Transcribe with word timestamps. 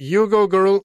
You 0.00 0.28
go, 0.30 0.46
girl. 0.46 0.78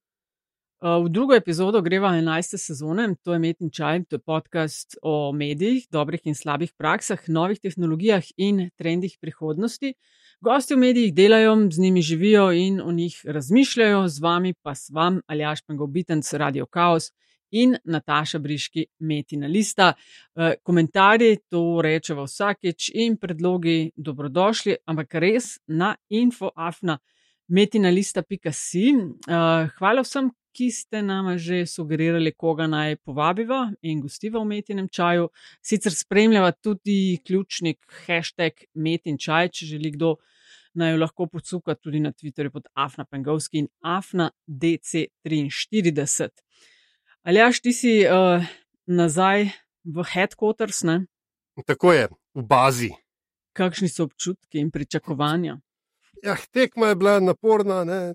V 0.81 1.09
drugo 1.09 1.35
epizodo 1.35 1.81
greva 1.81 2.15
11. 2.15 2.58
sezone, 2.58 3.16
to 3.24 3.33
je 3.33 3.39
Metin 3.39 3.70
Čaj, 3.70 4.05
to 4.09 4.16
je 4.16 4.20
podcast 4.20 4.97
o 5.01 5.32
medijih, 5.32 5.86
dobrih 5.92 6.21
in 6.25 6.36
slabih 6.36 6.74
praksah, 6.74 7.22
novih 7.28 7.60
tehnologijah 7.60 8.23
in 8.38 8.71
trendih 8.76 9.18
prihodnosti. 9.21 9.94
Gosti 10.41 10.73
v 10.73 10.78
medijih 10.78 11.13
delajo, 11.13 11.70
z 11.71 11.79
njimi 11.79 12.02
živijo 12.02 12.52
in 12.52 12.81
o 12.81 12.91
njih 12.91 13.21
razmišljajo, 13.26 14.07
z 14.07 14.20
vami 14.20 14.54
pa 14.54 14.76
s 14.76 14.89
vam 14.89 15.21
Aljaš 15.27 15.61
Pengobitenc, 15.61 16.34
Radio 16.34 16.66
Chaos 16.66 17.11
in 17.52 17.77
Nataša 17.86 18.39
Briški, 18.39 18.86
Metina 19.00 19.48
Lista. 19.48 19.93
Komentarji 20.64 21.38
to 21.50 21.82
rečemo 21.82 22.25
vsakeč 22.25 22.89
in 22.93 23.18
predlogi 23.18 23.91
dobrodošli, 23.95 24.75
ampak 24.86 25.14
res 25.14 25.59
na 25.68 25.95
Metinalista.si. 27.48 28.86
Hvala 29.78 30.04
vsem, 30.05 30.32
ki 30.54 30.70
ste 30.71 31.01
nam 31.01 31.34
že 31.38 31.65
sugerirali, 31.65 32.32
koga 32.38 32.68
naj 32.70 33.02
povabiva 33.02 33.74
in 33.82 34.02
gostiva 34.02 34.40
v 34.40 34.46
metinem 34.54 34.88
čaju. 34.90 35.30
Sicer 35.62 35.94
spremljava 35.94 36.52
tudi 36.54 37.18
ključnik 37.26 37.82
hashtag 38.06 38.70
metin 38.74 39.18
čaj, 39.18 39.50
če 39.50 39.66
želi 39.74 39.92
kdo 39.98 40.16
naj 40.78 40.94
jo 40.94 41.00
lahko 41.02 41.28
podsuka 41.28 41.76
tudi 41.76 42.00
na 42.00 42.12
Twitterju 42.12 42.54
pod 42.54 42.70
Afna 42.74 43.06
Pengovski 43.06 43.66
in 43.66 43.68
Afna 43.82 44.32
DC43. 44.48 46.30
Aljaš, 47.23 47.62
ti 47.62 47.73
si 47.73 47.92
uh, 48.06 48.44
nazaj 48.86 49.50
v 49.84 50.06
headquarters, 50.14 50.84
ne? 50.84 51.06
Tako 51.66 51.94
je, 51.94 52.08
v 52.34 52.44
bazi. 52.44 52.90
Kakšni 53.54 53.90
so 53.90 54.08
občutki 54.10 54.60
in 54.60 54.72
pričakovanja? 54.73 55.60
Ja, 56.23 56.36
tekma 56.52 56.88
je 56.88 56.95
bila 56.95 57.20
naporna. 57.20 57.84
Ne, 57.84 58.13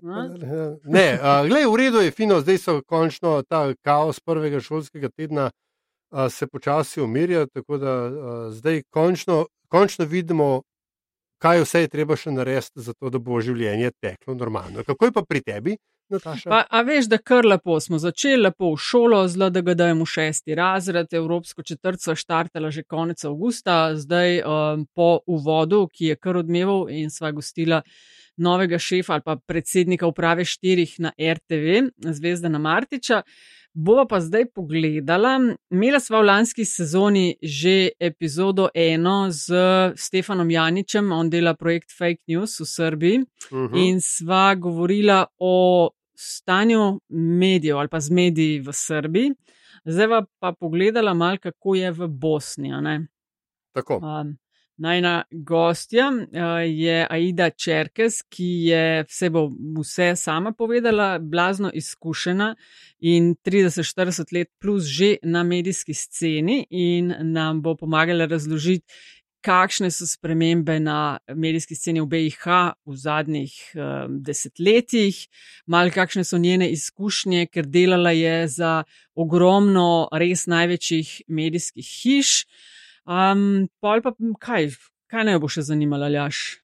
ne 0.83 1.19
uh, 1.21 1.47
glej, 1.47 1.65
v 1.69 1.75
redu 1.77 2.01
je 2.01 2.11
fino, 2.11 2.39
zdaj 2.41 2.57
so 2.57 2.79
končno 2.81 3.41
ta 3.45 3.67
kaos 3.85 4.19
prvega 4.19 4.59
šolskega 4.59 5.11
tedna 5.13 5.49
uh, 5.51 6.25
se 6.31 6.47
počasi 6.47 7.01
umirja, 7.01 7.45
tako 7.45 7.77
da 7.77 7.93
uh, 8.07 8.13
zdaj 8.53 8.81
končno, 8.89 9.45
končno 9.67 10.05
vidimo, 10.05 10.61
kaj 11.37 11.61
vse 11.61 11.85
je 11.85 11.91
treba 11.93 12.17
še 12.17 12.33
narediti, 12.33 12.81
zato 12.81 13.13
da 13.13 13.21
bo 13.21 13.41
življenje 13.41 13.91
teklo 14.01 14.33
normalno. 14.33 14.83
Kako 14.83 15.05
je 15.05 15.11
pa 15.11 15.23
pri 15.29 15.41
tebi? 15.45 15.77
Pa, 16.49 16.63
a 16.69 16.81
veš, 16.81 17.05
da 17.05 17.17
kar 17.17 17.45
lepo 17.45 17.79
smo 17.79 17.99
začeli, 18.01 18.41
lepo 18.43 18.71
v 18.73 18.77
šolo, 18.81 19.21
zelo 19.27 19.49
da 19.53 19.61
ga 19.61 19.73
dajemo 19.77 20.05
šesti 20.05 20.55
razred, 20.55 21.13
Evropsko 21.13 21.63
četrtco 21.63 22.15
štartala 22.15 22.71
že 22.71 22.83
konec 22.83 23.25
avgusta, 23.25 23.95
zdaj 23.95 24.41
um, 24.41 24.87
po 24.95 25.19
uvodu, 25.27 25.87
ki 25.93 26.05
je 26.05 26.15
kar 26.15 26.41
odmeval 26.41 26.89
in 26.89 27.09
sva 27.13 27.31
gostila 27.31 27.81
novega 28.39 28.79
šefa 28.79 29.13
ali 29.13 29.21
pa 29.25 29.35
predsednika 29.35 30.07
uprave 30.07 30.45
štirih 30.45 30.95
na 30.99 31.11
RTV, 31.19 31.89
Zvezda 31.97 32.49
na 32.49 32.59
Martiča. 32.59 33.21
Bova 33.73 34.07
pa 34.07 34.17
zdaj 34.19 34.47
pogledala. 34.55 35.35
Imela 35.71 35.99
sva 36.01 36.23
v 36.23 36.25
lanski 36.25 36.65
sezoni 36.65 37.35
že 37.43 37.91
epizodo 37.99 38.69
eno 38.73 39.29
z 39.29 39.53
Stefanom 39.95 40.49
Janičem, 40.51 41.11
on 41.11 41.29
dela 41.29 41.53
projekt 41.53 41.93
Fake 41.97 42.25
News 42.27 42.59
v 42.59 42.65
Srbiji 42.65 43.17
uh 43.19 43.59
-huh. 43.59 43.89
in 43.89 44.01
sva 44.01 44.55
govorila 44.55 45.25
o 45.37 45.89
stanju 46.19 46.99
medijev 47.09 47.77
ali 47.77 47.87
pa 47.87 47.99
z 47.99 48.11
mediji 48.11 48.59
v 48.59 48.73
Srbiji. 48.73 49.31
Zdaj 49.85 50.07
pa 50.39 50.51
pogledala 50.51 51.13
malo, 51.13 51.37
kako 51.37 51.75
je 51.75 51.91
v 51.91 52.07
Bosni. 52.07 52.71
Tako. 53.73 54.01
Um, 54.03 54.37
Najna 54.79 55.23
gostja 55.31 56.07
uh, 56.07 56.23
je 56.63 57.07
Aida 57.09 57.49
Čerkes, 57.49 58.21
ki 58.31 58.45
je 58.71 59.03
vse, 59.03 59.29
bo, 59.29 59.49
vse 59.81 60.13
sama 60.15 60.53
povedala, 60.55 61.17
blazno 61.19 61.71
izkušena 61.73 62.53
in 62.99 63.35
30-40 63.35 64.33
let 64.37 64.47
plus 64.61 64.87
že 64.87 65.17
na 65.23 65.43
medijski 65.43 65.93
sceni 65.93 66.65
in 66.69 67.11
nam 67.19 67.61
bo 67.61 67.75
pomagala 67.75 68.25
razložiti, 68.25 68.87
kakšne 69.45 69.91
so 69.91 70.07
spremembe 70.07 70.79
na 70.79 71.19
medijski 71.35 71.75
sceni 71.75 72.01
v 72.01 72.07
BiH 72.11 72.45
v 72.85 72.95
zadnjih 72.95 73.53
um, 73.75 74.19
desetletjih, 74.23 75.19
malo 75.67 75.91
kakšne 75.95 76.23
so 76.23 76.37
njene 76.37 76.69
izkušnje, 76.71 77.47
ker 77.47 77.65
delala 77.65 78.11
je 78.11 78.47
za 78.47 78.83
ogromno 79.15 80.09
res 80.11 80.45
največjih 80.47 81.21
medijskih 81.27 81.87
hiš. 81.87 82.43
Um, 83.09 83.69
pol 83.81 84.03
pa 84.05 84.13
kaj, 84.39 84.73
kaj 85.09 85.25
naj 85.25 85.39
bo 85.41 85.49
še 85.49 85.65
zanimalo, 85.71 86.09
Aljaš? 86.09 86.59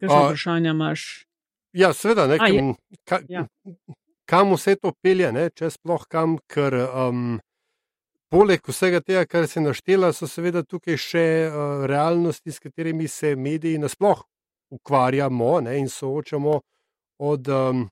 Kakšno 0.00 0.22
vprašanje 0.30 0.70
imaš? 0.70 1.26
Ja, 1.72 1.92
seveda, 1.96 2.26
ne, 2.28 2.38
kam, 2.38 2.74
ka, 3.08 3.18
ja. 3.28 3.46
kam 4.28 4.52
vse 4.52 4.76
to 4.76 4.92
pelje, 5.02 5.30
ne, 5.32 5.48
če 5.56 5.70
sploh 5.72 6.04
kam, 6.10 6.36
ker 6.50 6.76
um, 6.84 7.40
poleg 8.32 8.64
vsega 8.68 9.02
tega, 9.04 9.26
kar 9.28 9.46
si 9.48 9.60
naštela, 9.60 10.12
so 10.16 10.28
seveda 10.30 10.62
tukaj 10.64 10.96
še 10.96 11.26
uh, 11.48 11.84
realnosti, 11.90 12.52
s 12.52 12.62
katerimi 12.62 13.08
se 13.08 13.34
mediji 13.36 13.80
nasploh 13.82 14.24
ukvarjamo 14.72 15.60
ne, 15.66 15.76
in 15.78 15.90
soočamo 15.92 16.60
od 17.22 17.48
um, 17.52 17.84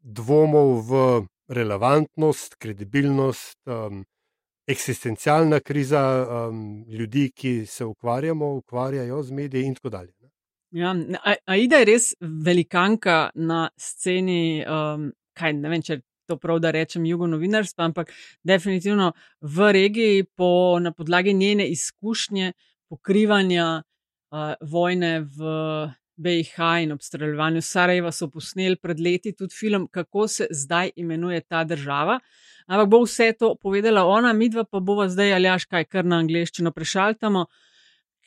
dvomov 0.00 0.70
v 0.86 1.02
relevantnost, 1.50 2.54
kredibilnost. 2.62 3.58
Um, 3.66 4.04
eksistencialna 4.70 5.60
kriza 5.60 6.26
um, 6.48 6.84
ljudi, 6.88 7.30
ki 7.34 7.66
se 7.66 7.84
ukvarjamo, 7.84 8.54
ukvarjajo 8.54 9.22
z 9.22 9.32
mediji 9.32 9.66
in 9.66 9.74
tako 9.74 9.90
dalje. 9.90 10.12
Ja, 10.70 10.94
Aida 11.46 11.76
je 11.76 11.84
res 11.84 12.12
velikanka 12.20 13.30
na 13.34 13.70
sceni, 13.76 14.62
um, 14.62 15.10
kaj 15.34 15.52
ne 15.58 15.72
vem, 15.72 15.82
če 15.82 15.98
to 16.30 16.38
prav 16.38 16.62
da 16.62 16.70
rečem, 16.74 17.06
jugonovinarstva, 17.10 17.90
ampak 17.90 18.12
definitivno 18.46 19.12
v 19.40 19.72
regiji 19.74 20.24
po, 20.24 20.78
na 20.80 20.92
podlagi 20.94 21.34
njene 21.34 21.66
izkušnje 21.74 22.52
pokrivanja 22.88 23.82
uh, 23.82 24.54
vojne 24.60 25.20
v 25.20 25.40
BiH 26.20 26.82
in 26.82 26.92
obstreljevanju 26.92 27.62
Sarajeva 27.62 28.12
so 28.12 28.28
posneli 28.28 28.76
pred 28.76 29.00
leti 29.00 29.32
tudi 29.32 29.54
film, 29.56 29.88
kako 29.88 30.28
se 30.28 30.46
zdaj 30.50 30.90
imenuje 30.96 31.40
ta 31.40 31.64
država. 31.64 32.18
Ampak 32.66 32.88
bo 32.88 33.02
vse 33.04 33.32
to 33.38 33.54
povedala 33.62 34.04
ona, 34.06 34.32
midva 34.32 34.64
pa 34.64 34.80
bova 34.80 35.08
zdaj 35.08 35.34
ali 35.34 35.48
až 35.48 35.64
kaj 35.64 35.84
kar 35.84 36.04
na 36.04 36.20
angliščino 36.22 36.72
prešaltamo. 36.76 37.46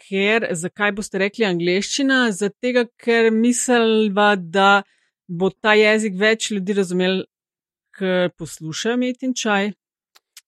Ker, 0.08 0.48
zakaj 0.52 0.92
boste 0.98 1.22
rekli 1.22 1.46
angliščina? 1.46 2.26
Zato, 2.32 2.88
ker 2.98 3.30
misliva, 3.32 4.34
da 4.36 4.82
bo 5.28 5.50
ta 5.50 5.78
jezik 5.78 6.18
več 6.20 6.50
ljudi 6.52 6.74
razumel, 6.82 7.24
ker 7.98 8.30
poslušajo 8.38 8.98
met 8.98 9.24
in 9.24 9.34
čaj. 9.38 9.74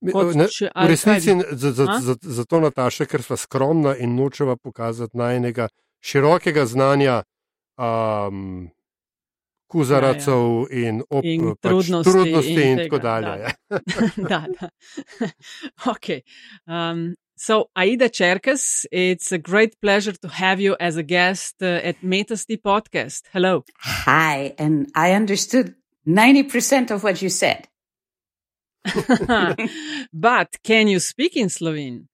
Ne, 0.05 0.47
če, 0.51 0.69
v 0.69 0.87
resnici 0.91 1.33
zato, 1.51 1.97
za, 2.01 2.15
za, 2.21 2.43
za 2.43 2.59
Nataša, 2.61 3.07
ker 3.09 3.23
smo 3.23 3.37
skromna 3.39 3.95
in 3.97 4.15
nočeva 4.15 4.55
pokazati 4.55 5.17
najnega 5.17 5.69
širokega 6.05 6.65
znanja 6.65 7.23
um, 7.77 8.69
kuzaracov 9.71 10.67
ja, 10.69 10.79
ja. 10.79 10.89
in, 10.89 11.03
op, 11.09 11.25
in 11.25 11.53
pač 11.55 11.69
trudnosti, 11.69 12.11
trudnosti 12.11 12.53
in, 12.53 12.67
in 12.69 12.81
tako 12.83 12.99
dalje. 12.99 13.53
Da, 13.69 13.79
da. 14.31 14.41
da. 14.59 14.69
okay. 15.93 16.21
um, 16.67 17.15
so, 17.35 17.65
Aida 17.75 18.09
Cherkes, 18.09 18.85
it's 18.91 19.31
a 19.31 19.37
great 19.37 19.79
pleasure 19.81 20.13
to 20.13 20.27
have 20.27 20.61
you 20.61 20.75
as 20.79 20.97
a 20.97 21.03
guest 21.03 21.61
uh, 21.61 21.81
at 21.83 21.95
Metasty 22.03 22.61
podcast. 22.61 23.27
Hello. 23.33 23.63
Hi, 24.05 24.53
and 24.59 24.87
I 24.95 25.11
understood 25.11 25.73
90% 26.07 26.91
of 26.91 27.03
what 27.03 27.21
you 27.21 27.29
said. 27.29 27.67
but 30.13 30.57
can 30.63 30.87
you 30.87 30.99
speak 30.99 31.35
in 31.35 31.49
Slovene? 31.49 32.07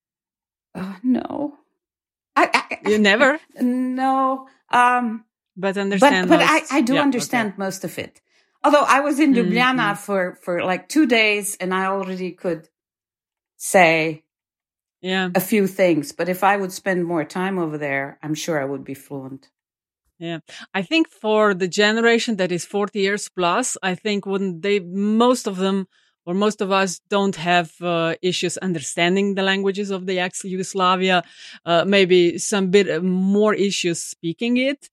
Uh, 0.73 0.95
no. 1.03 1.55
I, 2.35 2.49
I, 2.53 2.89
you 2.89 2.97
never? 2.97 3.39
No. 3.59 4.47
Um, 4.69 5.25
but 5.57 5.77
understand. 5.77 6.29
But, 6.29 6.39
but 6.39 6.47
I, 6.49 6.77
I 6.77 6.81
do 6.81 6.95
yeah, 6.95 7.01
understand 7.01 7.49
okay. 7.49 7.57
most 7.57 7.83
of 7.83 7.97
it. 7.99 8.21
Although 8.63 8.85
I 8.87 9.01
was 9.01 9.19
in 9.19 9.33
Ljubljana 9.33 9.75
mm-hmm. 9.75 9.95
for, 9.95 10.37
for 10.41 10.63
like 10.63 10.87
two 10.87 11.07
days 11.07 11.57
and 11.59 11.73
I 11.73 11.85
already 11.85 12.31
could 12.31 12.69
say 13.57 14.23
yeah. 15.01 15.29
a 15.35 15.39
few 15.39 15.67
things. 15.67 16.11
But 16.11 16.29
if 16.29 16.43
I 16.43 16.57
would 16.57 16.71
spend 16.71 17.05
more 17.05 17.25
time 17.25 17.57
over 17.57 17.77
there, 17.77 18.19
I'm 18.21 18.35
sure 18.35 18.61
I 18.61 18.65
would 18.65 18.83
be 18.83 18.93
fluent. 18.93 19.49
Yeah. 20.21 20.41
I 20.71 20.83
think 20.83 21.09
for 21.09 21.55
the 21.55 21.67
generation 21.67 22.35
that 22.35 22.51
is 22.51 22.63
40 22.63 22.99
years 22.99 23.27
plus, 23.27 23.75
I 23.81 23.95
think 23.95 24.27
when 24.27 24.61
they, 24.61 24.79
most 24.79 25.47
of 25.47 25.57
them, 25.57 25.87
or 26.27 26.35
most 26.35 26.61
of 26.61 26.71
us 26.71 27.01
don't 27.09 27.35
have 27.37 27.71
uh, 27.81 28.13
issues 28.21 28.55
understanding 28.57 29.33
the 29.33 29.41
languages 29.41 29.89
of 29.89 30.05
the 30.05 30.19
ex 30.19 30.43
Yugoslavia, 30.43 31.23
uh, 31.65 31.85
maybe 31.87 32.37
some 32.37 32.69
bit 32.69 33.03
more 33.03 33.55
issues 33.55 33.99
speaking 34.03 34.57
it 34.57 34.89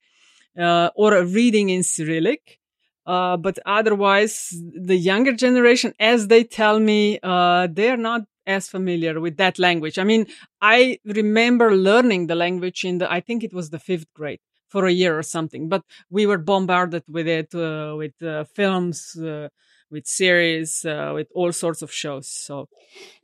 uh, 0.59 0.89
or 0.95 1.23
reading 1.25 1.69
in 1.69 1.83
Cyrillic. 1.83 2.59
Uh, 3.05 3.37
but 3.37 3.59
otherwise, 3.67 4.49
the 4.75 4.97
younger 4.97 5.33
generation, 5.33 5.93
as 6.01 6.29
they 6.29 6.43
tell 6.43 6.81
me, 6.81 7.19
uh, 7.23 7.69
they're 7.71 7.99
not 7.99 8.23
as 8.47 8.67
familiar 8.67 9.21
with 9.21 9.37
that 9.37 9.59
language. 9.59 9.99
I 9.99 10.05
mean, 10.05 10.27
I 10.63 11.01
remember 11.05 11.77
learning 11.77 12.29
the 12.29 12.35
language 12.35 12.83
in 12.83 12.97
the, 12.97 13.13
I 13.13 13.21
think 13.21 13.45
it 13.45 13.53
was 13.53 13.69
the 13.69 13.79
fifth 13.79 14.07
grade. 14.15 14.41
For 14.69 14.87
a 14.87 14.93
year 14.93 15.19
or 15.19 15.23
something. 15.23 15.69
But 15.69 15.83
we 16.11 16.27
were 16.27 16.39
bombarded 16.39 17.05
with 17.09 17.27
it, 17.27 17.55
uh, 17.55 17.95
with 17.97 18.23
uh, 18.23 18.45
films, 18.45 19.17
uh, 19.17 19.49
with 19.91 20.07
series, 20.07 20.85
uh, 20.85 21.13
with 21.15 21.29
all 21.35 21.53
sorts 21.53 21.83
of 21.83 21.93
shows. 21.93 22.29
So, 22.29 22.69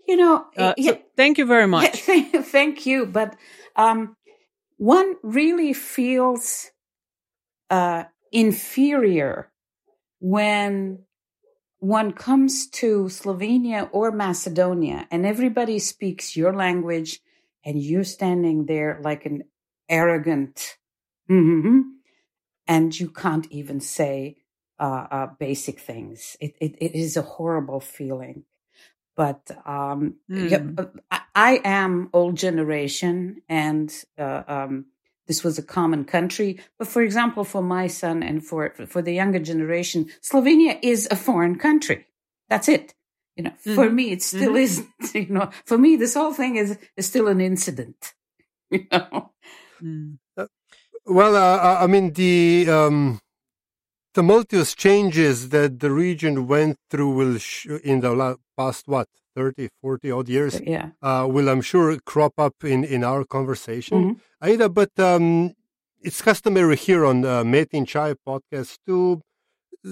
you 0.09 0.17
know, 0.17 0.47
uh, 0.57 0.75
yeah, 0.77 0.93
so 0.93 0.99
thank 1.17 1.39
you 1.39 1.47
very 1.47 1.67
much. 1.67 2.01
thank 2.03 2.87
you. 2.87 3.07
But 3.07 3.37
um, 3.77 4.17
one 4.77 5.17
really 5.23 5.73
feels 5.73 6.71
uh, 7.71 8.05
inferior 8.33 9.51
when 10.21 11.05
one 11.79 12.13
comes 12.13 12.67
to 12.69 13.05
Slovenia 13.05 13.91
or 13.93 14.11
Macedonia 14.11 15.07
and 15.11 15.27
everybody 15.27 15.79
speaks 15.79 16.35
your 16.35 16.55
language 16.55 17.21
and 17.65 17.81
you're 17.81 18.05
standing 18.05 18.67
there 18.67 19.01
like 19.03 19.27
an 19.27 19.43
arrogant, 19.89 20.79
mm-hmm, 21.31 21.81
and 22.67 22.99
you 22.99 23.11
can't 23.11 23.47
even 23.51 23.81
say 23.81 24.37
uh, 24.79 25.07
uh, 25.11 25.27
basic 25.39 25.81
things. 25.81 26.37
It, 26.41 26.57
it, 26.61 26.77
it 26.81 26.95
is 26.95 27.17
a 27.17 27.23
horrible 27.23 27.81
feeling. 27.81 28.45
But 29.17 29.51
um, 29.65 30.17
mm. 30.31 30.51
yeah, 30.51 30.87
I, 31.11 31.21
I, 31.35 31.61
am 31.65 32.11
old 32.13 32.37
generation, 32.37 33.43
and 33.49 33.95
uh, 34.19 34.43
um, 34.49 34.87
this 35.29 35.45
was 35.45 35.57
a 35.57 35.63
common 35.63 36.05
country. 36.05 36.59
But 36.79 36.89
for 36.89 37.01
example, 37.01 37.45
for 37.45 37.63
my 37.63 37.87
son 37.87 38.25
and 38.25 38.45
for 38.45 38.75
for 38.89 39.03
the 39.03 39.15
younger 39.15 39.39
generation, 39.39 40.11
Slovenia 40.21 40.79
is 40.83 41.07
a 41.11 41.17
foreign 41.17 41.59
country. 41.59 42.07
That's 42.49 42.69
it. 42.69 42.95
You 43.37 43.45
know, 43.45 43.51
mm-hmm. 43.51 43.75
for 43.77 43.89
me, 43.89 44.11
it 44.11 44.23
still 44.23 44.55
mm-hmm. 44.55 44.57
isn't. 44.57 44.89
You 45.15 45.29
know, 45.29 45.51
for 45.65 45.79
me, 45.79 45.95
this 45.95 46.15
whole 46.15 46.35
thing 46.35 46.57
is 46.57 46.77
is 46.97 47.07
still 47.07 47.29
an 47.29 47.41
incident. 47.41 48.15
You 48.71 48.87
know. 48.91 49.31
Mm. 49.81 50.19
Uh, 51.09 51.13
well, 51.13 51.37
uh, 51.37 51.79
I 51.81 51.87
mean 51.87 52.13
the 52.13 52.67
um, 52.69 53.21
tumultuous 54.15 54.75
changes 54.75 55.49
that 55.51 55.81
the 55.81 55.91
region 55.91 56.47
went 56.47 56.79
through 56.89 57.11
will 57.11 57.39
sh- 57.39 57.67
in 57.83 58.01
the 58.01 58.37
past 58.57 58.87
what 58.87 59.09
30 59.35 59.69
40 59.83 60.11
odd 60.13 60.29
years 60.29 60.61
yeah 60.65 60.91
uh, 61.03 61.27
will 61.29 61.49
i'm 61.49 61.61
sure 61.61 61.99
crop 62.07 62.35
up 62.39 62.55
in 62.63 62.85
in 62.85 63.03
our 63.03 63.25
conversation 63.25 63.99
mm-hmm. 64.15 64.47
aida 64.47 64.69
but 64.69 64.91
um, 64.99 65.53
it's 66.01 66.23
customary 66.23 66.77
here 66.77 67.05
on 67.05 67.25
uh, 67.25 67.43
in 67.73 67.85
chai 67.85 68.15
podcast 68.27 68.79
to 68.87 69.21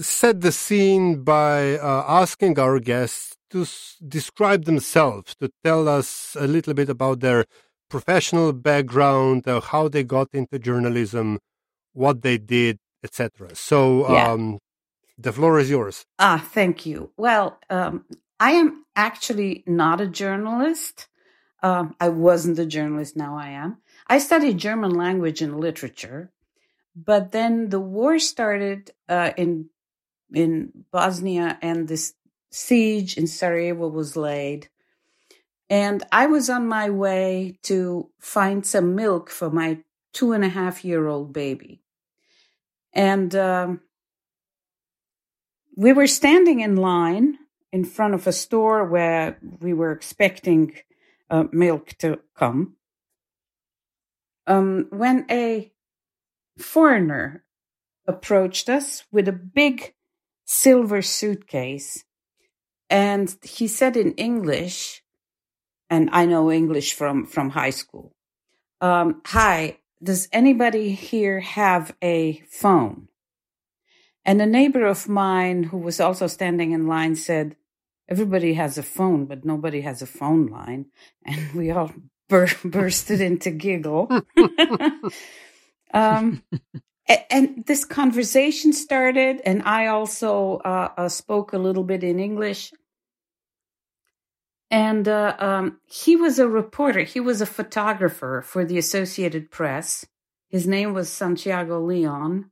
set 0.00 0.40
the 0.40 0.52
scene 0.52 1.22
by 1.22 1.76
uh, 1.76 2.04
asking 2.06 2.58
our 2.58 2.78
guests 2.78 3.36
to 3.50 3.62
s- 3.62 3.96
describe 4.06 4.64
themselves 4.64 5.34
to 5.34 5.50
tell 5.64 5.88
us 5.88 6.36
a 6.38 6.46
little 6.46 6.72
bit 6.72 6.88
about 6.88 7.20
their 7.20 7.44
professional 7.96 8.52
background 8.52 9.46
uh, 9.46 9.60
how 9.60 9.84
they 9.94 10.02
got 10.16 10.28
into 10.32 10.58
journalism 10.58 11.38
what 11.92 12.22
they 12.22 12.38
did 12.38 12.78
etc. 13.04 13.54
So 13.54 14.10
yeah. 14.10 14.32
um, 14.32 14.58
the 15.18 15.32
floor 15.32 15.58
is 15.58 15.68
yours. 15.70 16.06
Ah, 16.18 16.44
thank 16.56 16.86
you. 16.86 17.10
Well, 17.16 17.58
um, 17.68 18.04
I 18.40 18.52
am 18.52 18.84
actually 18.96 19.62
not 19.66 20.00
a 20.00 20.06
journalist. 20.06 21.08
Uh, 21.62 21.86
I 22.00 22.08
wasn't 22.08 22.58
a 22.58 22.66
journalist. 22.66 23.16
Now 23.16 23.36
I 23.36 23.48
am. 23.50 23.78
I 24.06 24.18
studied 24.18 24.58
German 24.58 24.92
language 24.92 25.42
and 25.42 25.60
literature, 25.60 26.32
but 26.94 27.32
then 27.32 27.68
the 27.68 27.80
war 27.80 28.18
started 28.18 28.90
uh, 29.08 29.32
in 29.36 29.68
in 30.34 30.72
Bosnia, 30.90 31.58
and 31.60 31.88
this 31.88 32.14
siege 32.50 33.16
in 33.16 33.26
Sarajevo 33.26 33.88
was 33.88 34.16
laid. 34.16 34.68
And 35.72 36.02
I 36.12 36.26
was 36.26 36.50
on 36.50 36.68
my 36.68 36.90
way 36.90 37.56
to 37.62 38.10
find 38.20 38.66
some 38.66 38.94
milk 38.94 39.30
for 39.30 39.48
my 39.48 39.78
two 40.12 40.32
and 40.32 40.44
a 40.44 40.50
half 40.50 40.84
year 40.84 41.06
old 41.06 41.32
baby. 41.32 41.80
And 42.92 43.34
um, 43.34 43.80
we 45.74 45.94
were 45.94 46.06
standing 46.06 46.60
in 46.60 46.76
line 46.76 47.38
in 47.72 47.86
front 47.86 48.12
of 48.12 48.26
a 48.26 48.34
store 48.34 48.84
where 48.84 49.38
we 49.60 49.72
were 49.72 49.92
expecting 49.92 50.74
uh, 51.30 51.44
milk 51.52 51.96
to 52.00 52.18
come. 52.36 52.76
Um, 54.46 54.88
when 54.90 55.24
a 55.30 55.72
foreigner 56.58 57.44
approached 58.06 58.68
us 58.68 59.04
with 59.10 59.26
a 59.26 59.32
big 59.32 59.94
silver 60.44 61.00
suitcase, 61.00 62.04
and 62.90 63.34
he 63.42 63.66
said 63.66 63.96
in 63.96 64.12
English, 64.16 65.01
and 65.92 66.08
I 66.10 66.24
know 66.24 66.50
English 66.50 66.94
from 66.94 67.26
from 67.26 67.50
high 67.50 67.74
school. 67.82 68.14
Um, 68.80 69.20
Hi, 69.26 69.78
does 70.02 70.26
anybody 70.32 70.94
here 70.94 71.40
have 71.40 71.94
a 72.02 72.42
phone? 72.48 73.08
And 74.24 74.40
a 74.40 74.46
neighbor 74.46 74.86
of 74.86 75.08
mine 75.08 75.64
who 75.64 75.76
was 75.76 76.00
also 76.00 76.26
standing 76.28 76.72
in 76.72 76.86
line 76.86 77.14
said, 77.14 77.56
Everybody 78.08 78.54
has 78.54 78.78
a 78.78 78.82
phone, 78.82 79.26
but 79.26 79.44
nobody 79.44 79.82
has 79.82 80.00
a 80.00 80.06
phone 80.06 80.46
line. 80.46 80.86
And 81.26 81.52
we 81.52 81.70
all 81.70 81.92
bur- 82.28 82.60
bursted 82.64 83.20
into 83.20 83.50
giggle. 83.50 84.08
um, 85.94 86.42
and 87.30 87.64
this 87.66 87.84
conversation 87.84 88.72
started, 88.72 89.42
and 89.44 89.62
I 89.62 89.88
also 89.88 90.58
uh, 90.64 90.88
uh, 90.96 91.08
spoke 91.08 91.52
a 91.52 91.58
little 91.58 91.84
bit 91.84 92.02
in 92.02 92.18
English. 92.18 92.72
And 94.72 95.06
uh, 95.06 95.36
um, 95.38 95.80
he 95.86 96.16
was 96.16 96.38
a 96.38 96.48
reporter. 96.48 97.02
He 97.02 97.20
was 97.20 97.42
a 97.42 97.46
photographer 97.46 98.42
for 98.44 98.64
the 98.64 98.78
Associated 98.78 99.50
Press. 99.50 100.06
His 100.48 100.66
name 100.66 100.94
was 100.94 101.10
Santiago 101.10 101.78
Lyon. 101.78 102.50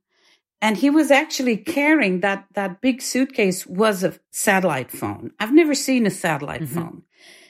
And 0.61 0.77
he 0.77 0.91
was 0.91 1.09
actually 1.09 1.57
carrying 1.57 2.19
that, 2.19 2.45
that 2.53 2.79
big 2.79 3.01
suitcase 3.01 3.65
was 3.65 4.03
a 4.03 4.13
satellite 4.29 4.91
phone. 4.91 5.31
I've 5.39 5.51
never 5.51 5.73
seen 5.73 6.05
a 6.05 6.11
satellite 6.11 6.61
mm-hmm. 6.61 6.75
phone. 6.75 7.03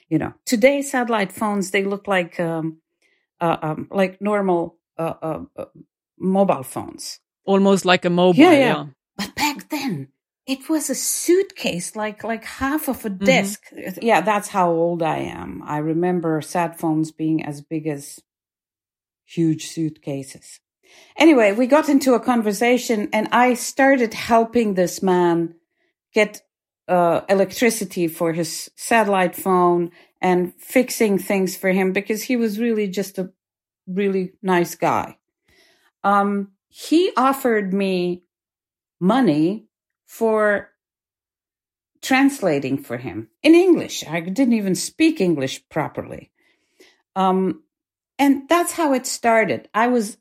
You 0.08 0.20
know, 0.20 0.34
today 0.46 0.82
satellite 0.82 1.34
phones, 1.34 1.72
they 1.72 1.84
look 1.84 2.08
like, 2.08 2.40
um, 2.40 2.78
uh, 3.42 3.58
um, 3.62 3.90
like 3.92 4.22
normal, 4.22 4.78
uh, 4.98 5.16
uh, 5.22 5.42
uh 5.58 5.66
mobile 6.18 6.64
phones. 6.64 7.20
Almost 7.44 7.84
like 7.84 8.06
a 8.06 8.10
mobile. 8.10 8.40
Yeah, 8.40 8.52
yeah. 8.52 8.60
yeah. 8.60 8.86
But 9.18 9.36
back 9.36 9.68
then, 9.68 10.08
it 10.52 10.68
was 10.68 10.90
a 10.90 10.96
suitcase, 10.96 11.96
like 11.96 12.26
like 12.26 12.44
half 12.44 12.90
of 12.90 13.06
a 13.06 13.10
mm-hmm. 13.10 13.24
desk. 13.24 13.64
Yeah, 14.02 14.20
that's 14.20 14.50
how 14.50 14.70
old 14.70 15.02
I 15.02 15.20
am. 15.20 15.64
I 15.66 15.78
remember 15.78 16.42
sat 16.42 16.78
phones 16.78 17.12
being 17.12 17.46
as 17.46 17.62
big 17.62 17.88
as 17.88 18.20
huge 19.24 19.68
suitcases. 19.68 20.60
Anyway, 21.16 21.54
we 21.54 21.68
got 21.68 21.88
into 21.88 22.16
a 22.16 22.20
conversation, 22.20 23.08
and 23.14 23.30
I 23.32 23.54
started 23.54 24.14
helping 24.14 24.74
this 24.74 25.02
man 25.02 25.56
get 26.14 26.42
uh, 26.90 27.22
electricity 27.30 28.10
for 28.10 28.34
his 28.34 28.70
satellite 28.76 29.36
phone 29.36 29.92
and 30.22 30.54
fixing 30.60 31.18
things 31.18 31.56
for 31.56 31.72
him 31.72 31.94
because 31.94 32.24
he 32.24 32.36
was 32.36 32.60
really 32.60 32.90
just 32.90 33.18
a 33.18 33.32
really 33.88 34.34
nice 34.44 34.76
guy. 34.76 35.18
Um, 36.04 36.52
he 36.68 37.12
offered 37.16 37.74
me 37.74 38.24
money 39.00 39.71
for 40.12 40.70
translating 42.02 42.78
for 42.78 42.98
him 42.98 43.30
in 43.42 43.56
English. 43.56 44.04
I 44.06 44.20
didn't 44.20 44.56
even 44.56 44.76
speak 44.76 45.22
English 45.22 45.64
properly. 45.70 46.32
Um, 47.16 47.64
and 48.20 48.50
that's 48.50 48.74
how 48.74 48.94
it 48.94 49.06
started. 49.08 49.70
I 49.74 49.88
was 49.88 50.18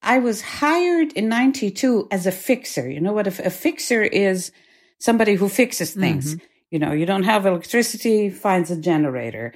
I 0.00 0.20
was 0.20 0.42
hired 0.42 1.12
in 1.14 1.28
92 1.28 2.06
as 2.12 2.28
a 2.28 2.30
fixer. 2.30 2.88
You 2.88 3.00
know 3.00 3.12
what 3.12 3.26
a, 3.26 3.46
a 3.46 3.50
fixer 3.50 4.02
is? 4.02 4.52
Somebody 5.00 5.34
who 5.34 5.48
fixes 5.48 5.92
things. 5.92 6.36
Mm-hmm. 6.36 6.46
You 6.70 6.78
know, 6.78 6.92
you 6.92 7.04
don't 7.04 7.24
have 7.24 7.46
electricity, 7.46 8.30
finds 8.30 8.70
a 8.70 8.80
generator. 8.80 9.54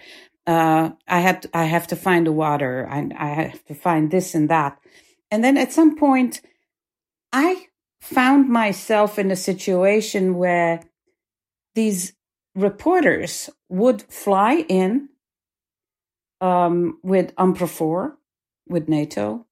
Uh, 0.49 0.91
I 1.07 1.21
had 1.21 1.43
to, 1.43 1.51
I 1.55 1.67
have 1.67 1.87
to 1.89 1.97
find 1.97 2.27
the 2.27 2.33
water. 2.33 2.89
I, 2.91 3.09
I 3.17 3.29
have 3.29 3.65
to 3.67 3.75
find 3.75 4.11
this 4.11 4.35
and 4.35 4.51
that. 4.51 4.81
And 5.31 5.45
then 5.45 5.57
at 5.57 5.73
some 5.73 5.97
point, 5.97 6.41
I 7.33 7.70
found 8.01 8.49
myself 8.49 9.19
in 9.19 9.31
a 9.31 9.37
situation 9.37 10.37
where 10.37 10.83
these 11.75 12.13
reporters 12.55 13.51
would 13.69 14.03
fly 14.03 14.65
in 14.69 15.09
um, 16.41 16.99
with 17.03 17.35
UNPROFOR, 17.37 18.15
with 18.67 18.89
NATO. 18.89 19.47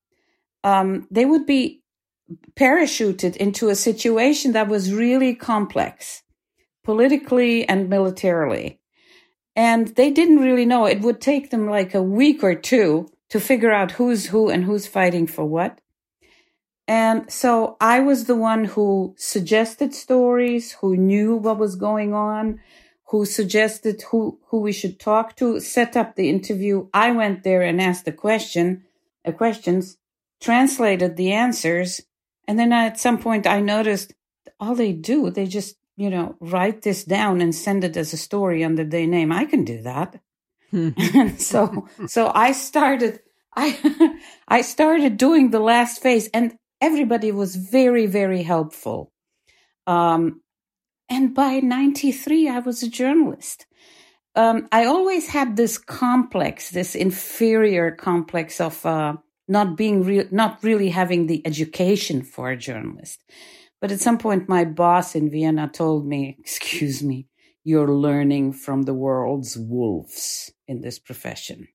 Um, 0.65 1.07
they 1.11 1.25
would 1.25 1.47
be 1.47 1.83
parachuted 2.57 3.37
into 3.37 3.69
a 3.69 3.75
situation 3.75 4.53
that 4.53 4.69
was 4.69 4.93
really 4.93 5.35
complex, 5.35 6.23
politically 6.85 7.69
and 7.69 7.89
militarily. 7.89 8.81
And 9.55 9.89
they 9.89 10.11
didn't 10.11 10.39
really 10.39 10.67
know. 10.67 10.87
It 10.87 11.01
would 11.01 11.21
take 11.21 11.51
them 11.51 11.69
like 11.69 11.95
a 11.95 12.03
week 12.03 12.43
or 12.43 12.55
two 12.55 13.09
to 13.31 13.41
figure 13.41 13.73
out 13.73 13.93
who's 13.93 14.27
who 14.27 14.49
and 14.49 14.65
who's 14.65 14.87
fighting 14.87 15.27
for 15.27 15.45
what. 15.45 15.81
And 16.89 17.31
so 17.31 17.77
I 17.83 18.01
was 18.01 18.25
the 18.25 18.35
one 18.35 18.65
who 18.65 19.15
suggested 19.19 19.95
stories, 19.95 20.73
who 20.73 20.97
knew 20.97 21.37
what 21.37 21.59
was 21.59 21.77
going 21.77 22.15
on, 22.15 22.61
who 23.09 23.27
suggested 23.27 24.03
who, 24.11 24.41
who 24.47 24.61
we 24.61 24.73
should 24.73 24.99
talk 24.99 25.37
to, 25.37 25.61
set 25.61 25.99
up 25.99 26.17
the 26.17 26.31
interview. 26.31 26.89
I 26.95 27.11
went 27.13 27.43
there 27.43 27.61
and 27.61 27.81
asked 27.81 28.07
the 28.07 28.13
question, 28.13 28.85
uh, 29.27 29.33
questions. 29.33 29.99
translated 30.41 31.17
the 31.17 31.33
answers. 31.33 32.01
And 32.47 32.59
then 32.59 32.73
at 32.73 32.99
some 32.99 33.19
point 33.19 33.47
I 33.47 33.61
noticed 33.61 34.15
all 34.59 34.75
they 34.75 34.93
do, 34.93 35.31
they 35.31 35.47
just, 35.47 35.77
you 35.97 36.09
know, 36.09 36.37
write 36.41 36.83
this 36.83 37.05
down 37.05 37.43
and 37.43 37.55
send 37.55 37.85
it 37.85 37.97
as 37.97 38.15
a 38.15 38.17
story 38.17 38.65
under 38.65 38.85
their 38.85 39.07
name. 39.07 39.31
I 39.31 39.45
can 39.45 39.65
do 39.65 39.83
that. 39.83 40.21
Hmm. 40.71 40.91
and 41.15 41.41
so, 41.41 41.89
so 42.07 42.31
I 42.35 42.53
started, 42.53 43.21
I, 43.55 44.21
I 44.49 44.63
started 44.63 45.19
doing 45.19 45.51
the 45.51 45.61
last 45.61 46.01
phase 46.01 46.29
and 46.33 46.58
everybody 46.81 47.33
was 47.33 47.57
very, 47.57 48.07
very 48.07 48.43
helpful. 48.43 49.13
Um, 49.87 50.43
and 51.09 51.35
by 51.35 51.61
93, 51.61 52.49
I 52.49 52.59
was 52.59 52.83
a 52.83 52.91
journalist. 52.91 53.67
Um, 54.35 54.69
I 54.71 54.85
always 54.85 55.29
had 55.29 55.57
this 55.57 55.79
complex, 55.79 56.71
this 56.71 56.95
inferior 56.95 57.91
complex 57.91 58.61
of 58.61 58.85
uh, 58.85 59.17
not 59.49 59.77
being 59.77 60.05
real, 60.05 60.27
not 60.31 60.63
really 60.63 60.91
having 60.91 61.27
the 61.27 61.45
education 61.47 62.23
for 62.23 62.51
a 62.51 62.57
journalist. 62.57 63.25
But 63.81 63.91
at 63.91 64.01
some 64.01 64.19
point, 64.19 64.49
my 64.49 64.65
boss 64.65 65.15
in 65.15 65.31
Vienna 65.31 65.71
told 65.73 66.07
me, 66.07 66.37
"Excuse 66.41 67.03
me, 67.03 67.27
you're 67.65 67.93
learning 67.93 68.53
from 68.53 68.83
the 68.83 68.95
world's 68.95 69.57
wolves 69.59 70.53
in 70.67 70.83
this 70.83 70.99
profession. 70.99 71.69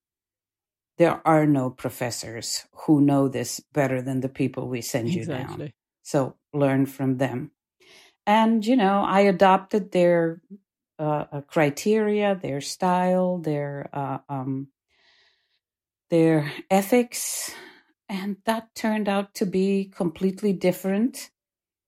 There 0.97 1.21
are 1.25 1.45
no 1.45 1.69
professors 1.69 2.65
who 2.85 3.01
know 3.01 3.27
this 3.27 3.59
better 3.73 4.01
than 4.01 4.21
the 4.21 4.29
people 4.29 4.67
we 4.67 4.81
send 4.81 5.09
exactly. 5.09 5.33
you 5.33 5.67
down. 5.67 5.73
So 6.03 6.35
learn 6.53 6.85
from 6.85 7.17
them." 7.17 7.51
And 8.25 8.65
you 8.65 8.75
know, 8.75 9.03
I 9.03 9.21
adopted 9.21 9.91
their 9.91 10.41
uh, 10.99 11.25
uh, 11.31 11.41
criteria, 11.41 12.35
their 12.35 12.61
style, 12.61 13.39
their 13.39 13.89
uh, 13.93 14.19
um, 14.29 14.67
their 16.09 16.51
ethics, 16.69 17.51
and 18.07 18.37
that 18.45 18.75
turned 18.75 19.09
out 19.09 19.33
to 19.35 19.45
be 19.45 19.85
completely 19.85 20.53
different 20.53 21.31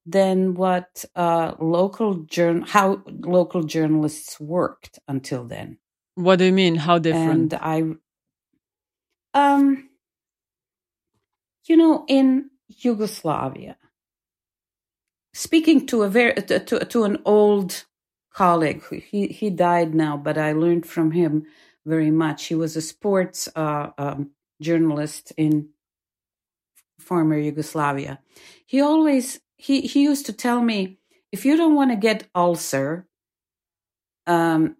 than 0.05 0.53
what 0.53 1.05
uh, 1.15 1.53
local 1.59 2.15
journal 2.23 2.65
how 2.67 3.01
local 3.07 3.63
journalists 3.63 4.39
worked 4.39 4.99
until 5.07 5.43
then. 5.43 5.77
What 6.15 6.39
do 6.39 6.45
you 6.45 6.51
mean? 6.51 6.75
How 6.75 6.97
different? 6.97 7.53
And 7.53 7.61
I, 7.61 7.83
um, 9.35 9.89
you 11.67 11.77
know, 11.77 12.05
in 12.09 12.51
Yugoslavia, 12.69 13.77
speaking 15.33 15.87
to 15.87 16.03
a 16.03 16.09
very 16.09 16.35
to, 16.35 16.59
to 16.85 17.03
an 17.05 17.19
old 17.25 17.85
colleague, 18.33 18.83
he 19.11 19.27
he 19.27 19.49
died 19.49 19.95
now, 19.95 20.17
but 20.17 20.37
I 20.37 20.53
learned 20.53 20.85
from 20.87 21.11
him 21.11 21.45
very 21.85 22.11
much. 22.11 22.45
He 22.47 22.55
was 22.55 22.75
a 22.77 22.81
sports 22.81 23.49
uh, 23.55 23.91
um, 23.97 24.31
journalist 24.61 25.33
in 25.37 25.69
former 26.99 27.37
Yugoslavia. 27.37 28.19
He 28.65 28.81
always 28.81 29.41
he 29.57 29.81
he 29.81 30.03
used 30.03 30.25
to 30.27 30.33
tell 30.33 30.61
me 30.61 30.99
if 31.31 31.45
you 31.45 31.57
don't 31.57 31.75
want 31.75 31.91
to 31.91 31.97
get 31.97 32.27
ulcer, 32.35 33.07
um, 34.27 34.77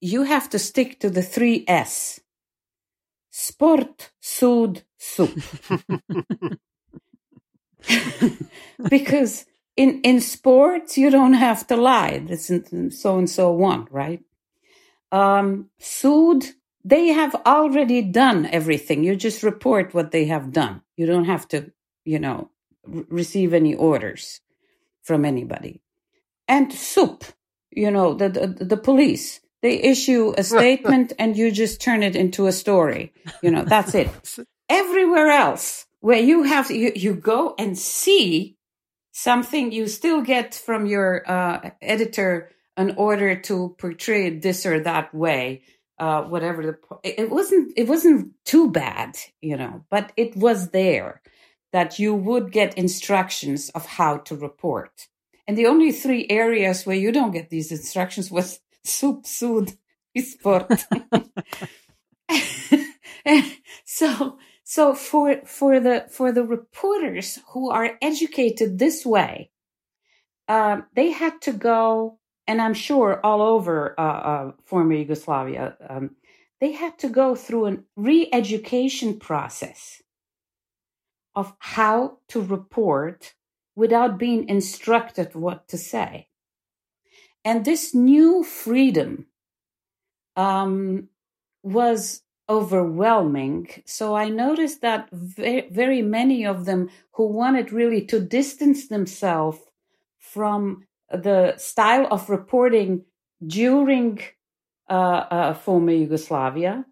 you 0.00 0.24
have 0.24 0.50
to 0.50 0.60
stick 0.60 1.00
to 1.00 1.10
the 1.10 1.22
three 1.22 1.64
S: 1.68 2.20
sport, 3.32 4.12
sud, 4.20 4.84
soup. 4.98 5.36
because 8.88 9.46
in 9.76 10.00
in 10.02 10.20
sports 10.20 10.96
you 10.96 11.10
don't 11.10 11.34
have 11.34 11.66
to 11.66 11.76
lie. 11.76 12.22
It's 12.28 12.46
so 13.00 13.18
and 13.18 13.28
so 13.28 13.50
one, 13.52 13.88
right? 13.90 14.22
Um, 15.10 15.70
sud 15.78 16.44
they 16.84 17.08
have 17.08 17.34
already 17.46 18.02
done 18.02 18.46
everything. 18.46 19.04
You 19.04 19.16
just 19.16 19.42
report 19.42 19.94
what 19.94 20.10
they 20.10 20.26
have 20.26 20.52
done. 20.52 20.82
You 20.96 21.06
don't 21.06 21.26
have 21.26 21.46
to, 21.48 21.70
you 22.04 22.18
know, 22.18 22.50
r- 22.92 23.04
receive 23.08 23.54
any 23.54 23.74
orders 23.74 24.40
from 25.02 25.24
anybody. 25.24 25.80
And 26.48 26.72
soup, 26.72 27.24
you 27.70 27.90
know, 27.90 28.14
the, 28.14 28.28
the, 28.28 28.64
the 28.64 28.76
police, 28.76 29.40
they 29.62 29.80
issue 29.80 30.34
a 30.36 30.44
statement 30.54 31.12
and 31.18 31.36
you 31.36 31.50
just 31.50 31.80
turn 31.80 32.02
it 32.02 32.16
into 32.16 32.46
a 32.46 32.52
story. 32.52 33.12
You 33.42 33.50
know, 33.50 33.64
that's 33.64 33.94
it. 33.94 34.10
Everywhere 34.68 35.28
else 35.28 35.86
where 36.00 36.20
you 36.20 36.42
have, 36.42 36.70
you, 36.70 36.92
you 36.94 37.14
go 37.14 37.54
and 37.58 37.78
see 37.78 38.56
something 39.12 39.72
you 39.72 39.86
still 39.86 40.22
get 40.22 40.54
from 40.54 40.86
your 40.86 41.22
uh, 41.30 41.70
editor 41.80 42.50
an 42.76 42.94
order 42.96 43.36
to 43.36 43.74
portray 43.78 44.28
it 44.28 44.42
this 44.42 44.64
or 44.64 44.80
that 44.80 45.14
way 45.14 45.62
uh, 45.98 46.22
whatever 46.22 46.62
the 46.62 46.78
it 47.04 47.30
wasn't 47.30 47.72
it 47.76 47.86
wasn't 47.86 48.32
too 48.44 48.70
bad 48.70 49.16
you 49.40 49.56
know 49.56 49.84
but 49.90 50.10
it 50.16 50.34
was 50.34 50.70
there 50.70 51.20
that 51.72 51.98
you 51.98 52.14
would 52.14 52.50
get 52.50 52.76
instructions 52.76 53.68
of 53.70 53.86
how 53.86 54.16
to 54.16 54.34
report 54.34 55.08
and 55.46 55.56
the 55.56 55.66
only 55.66 55.92
three 55.92 56.26
areas 56.30 56.86
where 56.86 56.96
you 56.96 57.12
don't 57.12 57.32
get 57.32 57.50
these 57.50 57.70
instructions 57.70 58.30
was 58.30 58.60
soup 58.84 59.26
sud 59.26 59.72
sport 60.18 60.70
so 63.84 64.38
so 64.64 64.94
for 64.94 65.40
for 65.44 65.80
the 65.80 66.06
for 66.10 66.32
the 66.32 66.44
reporters 66.44 67.38
who 67.52 67.70
are 67.70 67.98
educated 68.00 68.78
this 68.78 69.04
way 69.04 69.50
um, 70.48 70.86
they 70.94 71.10
had 71.10 71.40
to 71.42 71.52
go 71.52 72.18
and 72.46 72.60
I'm 72.60 72.74
sure 72.74 73.20
all 73.24 73.40
over 73.40 73.98
uh, 73.98 74.02
uh, 74.02 74.52
former 74.64 74.94
Yugoslavia, 74.94 75.76
um, 75.88 76.16
they 76.60 76.72
had 76.72 76.98
to 76.98 77.08
go 77.08 77.34
through 77.34 77.66
a 77.66 77.76
re 77.96 78.28
education 78.32 79.18
process 79.18 80.02
of 81.34 81.54
how 81.58 82.18
to 82.28 82.40
report 82.40 83.34
without 83.74 84.18
being 84.18 84.48
instructed 84.48 85.34
what 85.34 85.68
to 85.68 85.78
say. 85.78 86.28
And 87.44 87.64
this 87.64 87.94
new 87.94 88.44
freedom 88.44 89.26
um, 90.36 91.08
was 91.62 92.22
overwhelming. 92.48 93.68
So 93.84 94.14
I 94.14 94.28
noticed 94.28 94.80
that 94.82 95.08
very, 95.10 95.68
very 95.70 96.02
many 96.02 96.46
of 96.46 96.64
them 96.64 96.90
who 97.12 97.26
wanted 97.26 97.72
really 97.72 98.04
to 98.06 98.20
distance 98.20 98.88
themselves 98.88 99.58
from 100.18 100.86
the 101.10 101.56
style 101.56 102.06
of 102.10 102.30
reporting 102.30 103.04
during 103.46 104.20
uh, 104.88 104.92
uh, 104.92 105.54
former 105.54 105.92
Yugoslavia, 105.92 106.84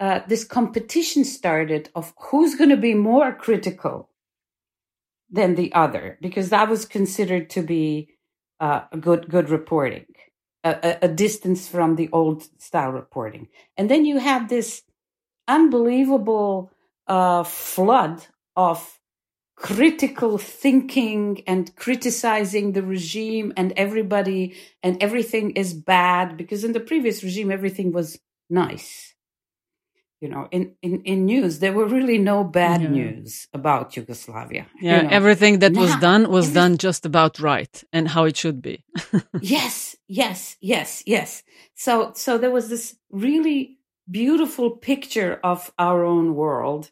uh, 0.00 0.20
this 0.28 0.44
competition 0.44 1.24
started 1.24 1.88
of 1.94 2.12
who's 2.18 2.54
going 2.54 2.70
to 2.70 2.76
be 2.76 2.94
more 2.94 3.32
critical 3.32 4.08
than 5.30 5.54
the 5.54 5.72
other, 5.72 6.18
because 6.20 6.50
that 6.50 6.68
was 6.68 6.84
considered 6.84 7.50
to 7.50 7.62
be 7.62 8.13
uh, 8.60 8.82
good 9.00 9.28
good 9.28 9.50
reporting, 9.50 10.06
a, 10.62 10.98
a, 11.02 11.08
distance 11.08 11.68
from 11.68 11.96
the 11.96 12.08
old 12.12 12.48
style 12.60 12.90
reporting. 12.90 13.48
And 13.76 13.90
then 13.90 14.04
you 14.04 14.18
have 14.18 14.48
this 14.48 14.82
unbelievable 15.48 16.70
uh, 17.06 17.42
flood 17.42 18.26
of 18.56 18.98
critical 19.56 20.36
thinking 20.38 21.42
and 21.46 21.74
criticizing 21.76 22.72
the 22.72 22.82
regime 22.82 23.52
and 23.56 23.72
everybody 23.76 24.54
and 24.82 25.00
everything 25.02 25.52
is 25.52 25.72
bad 25.72 26.36
because 26.36 26.64
in 26.64 26.72
the 26.72 26.80
previous 26.80 27.22
regime 27.22 27.52
everything 27.52 27.92
was 27.92 28.18
nice 28.50 29.13
you 30.24 30.30
know 30.34 30.44
in 30.56 30.62
in, 30.86 30.94
in 31.10 31.18
news 31.32 31.52
there 31.62 31.74
were 31.78 31.88
really 31.98 32.18
no 32.32 32.38
bad 32.62 32.80
yeah. 32.80 32.88
news 33.00 33.46
about 33.58 33.94
yugoslavia 33.96 34.64
yeah 34.80 34.96
you 34.96 35.02
know. 35.02 35.14
everything 35.18 35.54
that 35.58 35.74
was 35.82 35.94
done 36.08 36.22
was 36.36 36.46
every... 36.46 36.54
done 36.60 36.72
just 36.86 37.02
about 37.10 37.38
right 37.50 37.74
and 37.92 38.04
how 38.14 38.22
it 38.30 38.36
should 38.42 38.60
be 38.70 38.76
yes 39.56 39.74
yes 40.22 40.56
yes 40.60 41.02
yes 41.14 41.42
so 41.84 41.92
so 42.14 42.30
there 42.38 42.54
was 42.58 42.66
this 42.68 42.96
really 43.26 43.58
beautiful 44.10 44.68
picture 44.90 45.32
of 45.52 45.58
our 45.78 46.00
own 46.14 46.34
world 46.34 46.90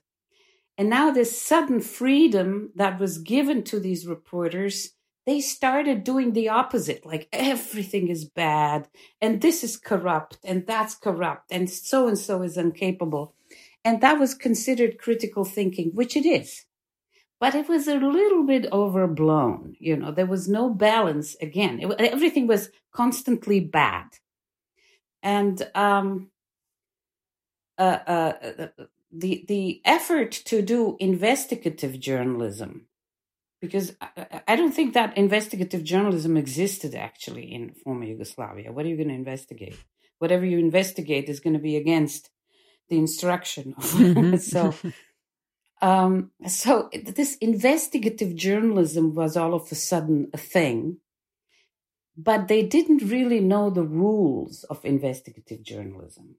and 0.79 0.89
now, 0.89 1.11
this 1.11 1.41
sudden 1.41 1.81
freedom 1.81 2.71
that 2.77 2.99
was 2.99 3.19
given 3.19 3.63
to 3.65 3.79
these 3.79 4.07
reporters, 4.07 4.91
they 5.27 5.41
started 5.41 6.05
doing 6.05 6.33
the 6.33 6.49
opposite 6.49 7.07
like 7.07 7.29
everything 7.33 8.09
is 8.09 8.25
bad, 8.25 8.89
and 9.21 9.41
this 9.41 9.63
is 9.63 9.77
corrupt, 9.77 10.39
and 10.45 10.67
that's 10.67 10.95
corrupt, 10.95 11.53
and 11.53 11.71
so 11.71 12.09
and 12.09 12.19
so 12.19 12.43
is 12.43 12.57
incapable. 12.57 13.35
And 13.85 14.01
that 14.01 14.19
was 14.19 14.35
considered 14.35 14.99
critical 14.99 15.45
thinking, 15.45 15.91
which 15.95 16.17
it 16.17 16.27
is. 16.27 16.65
But 17.41 17.57
it 17.57 17.69
was 17.69 17.89
a 17.89 17.97
little 17.97 18.45
bit 18.45 18.71
overblown. 18.73 19.75
You 19.81 19.97
know, 19.97 20.13
there 20.13 20.27
was 20.27 20.49
no 20.49 20.71
balance 20.71 21.35
again. 21.41 21.81
It, 21.81 22.01
everything 22.01 22.47
was 22.47 22.71
constantly 22.93 23.59
bad. 23.59 24.07
And 25.25 25.69
um, 25.75 26.31
uh, 27.79 27.99
uh, 28.07 28.33
uh 28.59 28.67
the 29.11 29.45
the 29.47 29.83
effort 29.85 30.31
to 30.31 30.63
do 30.63 30.97
investigative 30.99 32.01
journalism 32.01 32.87
because 33.63 33.97
I, 34.01 34.43
I, 34.49 34.57
don't 34.57 34.73
think 34.73 34.93
that 34.93 35.17
investigative 35.17 35.85
journalism 35.85 36.37
existed 36.37 36.95
actually 36.95 37.55
in 37.55 37.71
former 37.83 38.05
Yugoslavia. 38.05 38.73
What 38.73 38.85
are 38.85 38.89
you 38.89 38.97
going 38.97 39.09
to 39.09 39.15
investigate? 39.15 39.79
Whatever 40.19 40.45
you 40.45 40.59
investigate 40.59 41.31
is 41.31 41.41
going 41.41 41.55
to 41.55 41.59
be 41.61 41.77
against 41.77 42.29
the 42.91 42.99
instruction. 42.99 43.75
Mm-hmm. 43.81 44.37
so, 44.37 44.75
Um, 45.83 46.31
so 46.47 46.89
this 46.93 47.35
investigative 47.39 48.37
journalism 48.37 49.17
was 49.17 49.37
all 49.37 49.53
of 49.53 49.71
a 49.73 49.75
sudden 49.75 50.31
a 50.33 50.39
thing, 50.39 50.99
but 52.17 52.47
they 52.47 52.63
didn't 52.63 53.11
really 53.11 53.41
know 53.41 53.69
the 53.69 53.83
rules 53.83 54.63
of 54.71 54.85
investigative 54.85 55.65
journalism. 55.65 56.37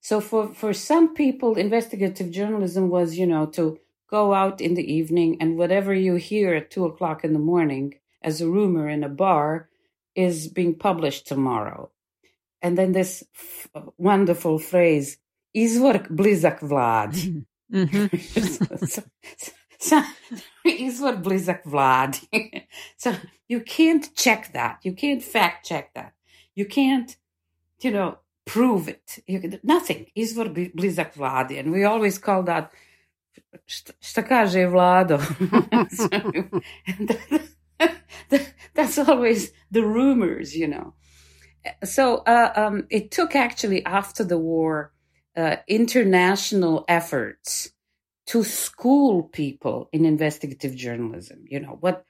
So 0.00 0.20
for, 0.20 0.52
for 0.52 0.72
some 0.72 1.14
people, 1.14 1.54
investigative 1.56 2.32
journalism 2.32 2.90
was, 2.90 3.16
you 3.16 3.26
know, 3.26 3.46
to 3.46 3.78
go 4.08 4.34
out 4.34 4.60
in 4.60 4.74
the 4.74 4.92
evening 4.92 5.36
and 5.40 5.58
whatever 5.58 5.92
you 5.94 6.14
hear 6.14 6.54
at 6.54 6.70
two 6.70 6.84
o'clock 6.84 7.24
in 7.24 7.32
the 7.32 7.38
morning 7.38 7.94
as 8.22 8.40
a 8.40 8.48
rumor 8.48 8.88
in 8.88 9.04
a 9.04 9.08
bar 9.08 9.68
is 10.14 10.48
being 10.48 10.74
published 10.74 11.26
tomorrow. 11.26 11.90
And 12.62 12.76
then 12.76 12.92
this 12.92 13.22
f- 13.34 13.68
wonderful 13.98 14.58
phrase, 14.58 15.18
izvor 15.56 16.08
blizak 16.08 16.60
vlad. 16.60 17.44
Mm-hmm. 17.72 18.86
so, 18.86 19.02
so, 19.76 20.00
izvor 20.66 21.20
blizak 21.20 21.64
vlad. 21.64 22.14
so 22.96 23.12
you 23.48 23.60
can't 23.60 24.14
check 24.14 24.52
that. 24.52 24.78
You 24.84 24.92
can't 24.92 25.20
fact 25.20 25.66
check 25.66 25.92
that. 25.94 26.12
You 26.54 26.64
can't, 26.64 27.16
you 27.80 27.90
know, 27.90 28.18
prove 28.44 28.86
it. 28.86 29.18
You, 29.26 29.58
nothing. 29.64 30.06
Izvor 30.16 30.74
blizak 30.76 31.14
vladi. 31.14 31.58
And 31.58 31.72
we 31.72 31.82
always 31.82 32.18
call 32.18 32.44
that 32.44 32.70
šta 34.00 34.22
kaže 34.22 34.66
vlado. 34.66 35.18
that's 38.74 38.98
always 38.98 39.52
the 39.70 39.82
rumors, 39.82 40.54
you 40.54 40.68
know. 40.68 40.94
So 41.84 42.22
uh, 42.26 42.52
um, 42.56 42.86
it 42.90 43.10
took 43.10 43.34
actually 43.34 43.84
after 43.84 44.24
the 44.24 44.38
war 44.38 44.92
uh, 45.36 45.56
international 45.68 46.84
efforts 46.88 47.70
to 48.26 48.44
school 48.44 49.22
people 49.22 49.88
in 49.92 50.04
investigative 50.04 50.74
journalism. 50.74 51.44
You 51.48 51.60
know 51.60 51.76
what? 51.80 52.04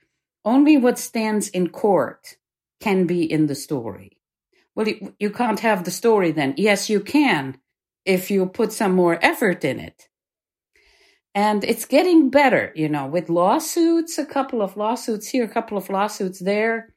Only 0.45 0.77
what 0.77 0.99
stands 0.99 1.49
in 1.49 1.69
court 1.69 2.37
can 2.81 3.07
be 3.07 3.31
in 3.31 3.47
the 3.47 3.55
story. 3.55 4.19
Well, 4.75 4.89
you, 4.89 5.15
you 5.19 5.31
can't 5.31 5.61
have 5.61 5.85
the 5.85 5.91
story 5.91 6.33
then. 6.33 6.55
Yes, 6.57 6.91
you 6.91 7.01
can 7.01 7.59
if 8.05 8.31
you 8.31 8.47
put 8.47 8.73
some 8.73 8.95
more 8.95 9.19
effort 9.23 9.65
in 9.65 9.81
it. 9.81 10.09
And 11.37 11.65
it's 11.65 11.85
getting 11.85 12.31
better, 12.31 12.73
you 12.75 12.89
know, 12.89 13.07
with 13.07 13.29
lawsuits, 13.29 14.17
a 14.17 14.25
couple 14.25 14.63
of 14.63 14.75
lawsuits 14.75 15.29
here, 15.29 15.45
a 15.45 15.49
couple 15.49 15.77
of 15.77 15.91
lawsuits 15.91 16.39
there. 16.39 16.95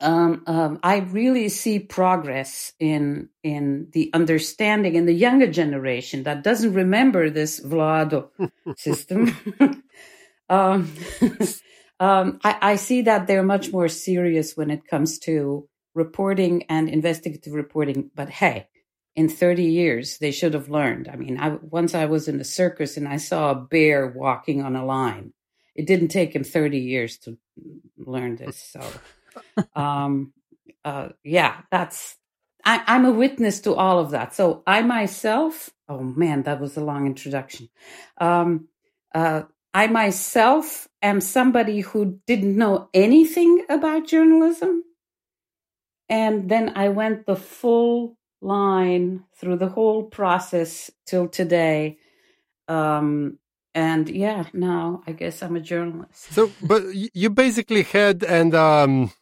Um, 0.00 0.42
um, 0.48 0.80
I 0.82 0.98
really 0.98 1.48
see 1.48 1.78
progress 1.78 2.72
in 2.80 3.28
in 3.44 3.86
the 3.92 4.10
understanding 4.14 4.96
in 4.96 5.06
the 5.06 5.14
younger 5.14 5.46
generation 5.46 6.24
that 6.24 6.42
doesn't 6.42 6.74
remember 6.74 7.30
this 7.30 7.60
Vlado 7.60 8.30
system. 8.76 9.36
um, 10.48 10.92
um, 12.00 12.40
I, 12.42 12.58
I, 12.60 12.76
see 12.76 13.02
that 13.02 13.28
they're 13.28 13.44
much 13.44 13.72
more 13.72 13.88
serious 13.88 14.56
when 14.56 14.70
it 14.70 14.88
comes 14.88 15.20
to 15.20 15.68
reporting 15.94 16.64
and 16.68 16.88
investigative 16.88 17.54
reporting. 17.54 18.10
But 18.12 18.28
hey, 18.28 18.66
in 19.18 19.28
30 19.28 19.64
years 19.64 20.18
they 20.18 20.30
should 20.30 20.54
have 20.54 20.68
learned. 20.68 21.08
I 21.08 21.16
mean, 21.16 21.40
I, 21.40 21.48
once 21.60 21.92
I 21.92 22.04
was 22.04 22.28
in 22.28 22.40
a 22.40 22.44
circus 22.44 22.96
and 22.96 23.08
I 23.08 23.16
saw 23.16 23.50
a 23.50 23.54
bear 23.56 24.06
walking 24.06 24.62
on 24.62 24.76
a 24.76 24.84
line. 24.86 25.32
It 25.74 25.86
didn't 25.86 26.08
take 26.08 26.36
him 26.36 26.44
30 26.44 26.78
years 26.78 27.18
to 27.18 27.36
learn 27.96 28.36
this. 28.36 28.62
So, 28.62 28.80
um, 29.74 30.32
uh, 30.84 31.08
yeah, 31.24 31.62
that's, 31.72 32.16
I, 32.64 32.84
I'm 32.86 33.04
a 33.06 33.10
witness 33.10 33.58
to 33.62 33.74
all 33.74 33.98
of 33.98 34.12
that. 34.12 34.36
So 34.36 34.62
I 34.68 34.82
myself, 34.82 35.70
oh 35.88 35.98
man, 35.98 36.44
that 36.44 36.60
was 36.60 36.76
a 36.76 36.84
long 36.84 37.06
introduction. 37.08 37.70
Um, 38.20 38.68
uh, 39.12 39.42
I 39.74 39.88
myself 39.88 40.86
am 41.02 41.20
somebody 41.20 41.80
who 41.80 42.20
didn't 42.28 42.56
know 42.56 42.88
anything 42.94 43.64
about 43.68 44.06
journalism. 44.06 44.84
And 46.08 46.48
then 46.48 46.74
I 46.76 46.90
went 46.90 47.26
the 47.26 47.36
full 47.36 48.17
line 48.40 49.24
through 49.36 49.56
the 49.56 49.68
whole 49.68 50.04
process 50.04 50.90
till 51.06 51.28
today. 51.28 51.98
Um, 52.68 53.38
and 53.74 54.08
yeah, 54.08 54.46
now 54.52 55.02
I 55.06 55.12
guess 55.12 55.42
I'm 55.42 55.56
a 55.56 55.60
journalist. 55.60 56.32
So, 56.32 56.50
but 56.62 56.82
you 56.92 57.30
basically 57.30 57.82
had, 57.82 58.24
and 58.24 58.54
um, 58.54 59.12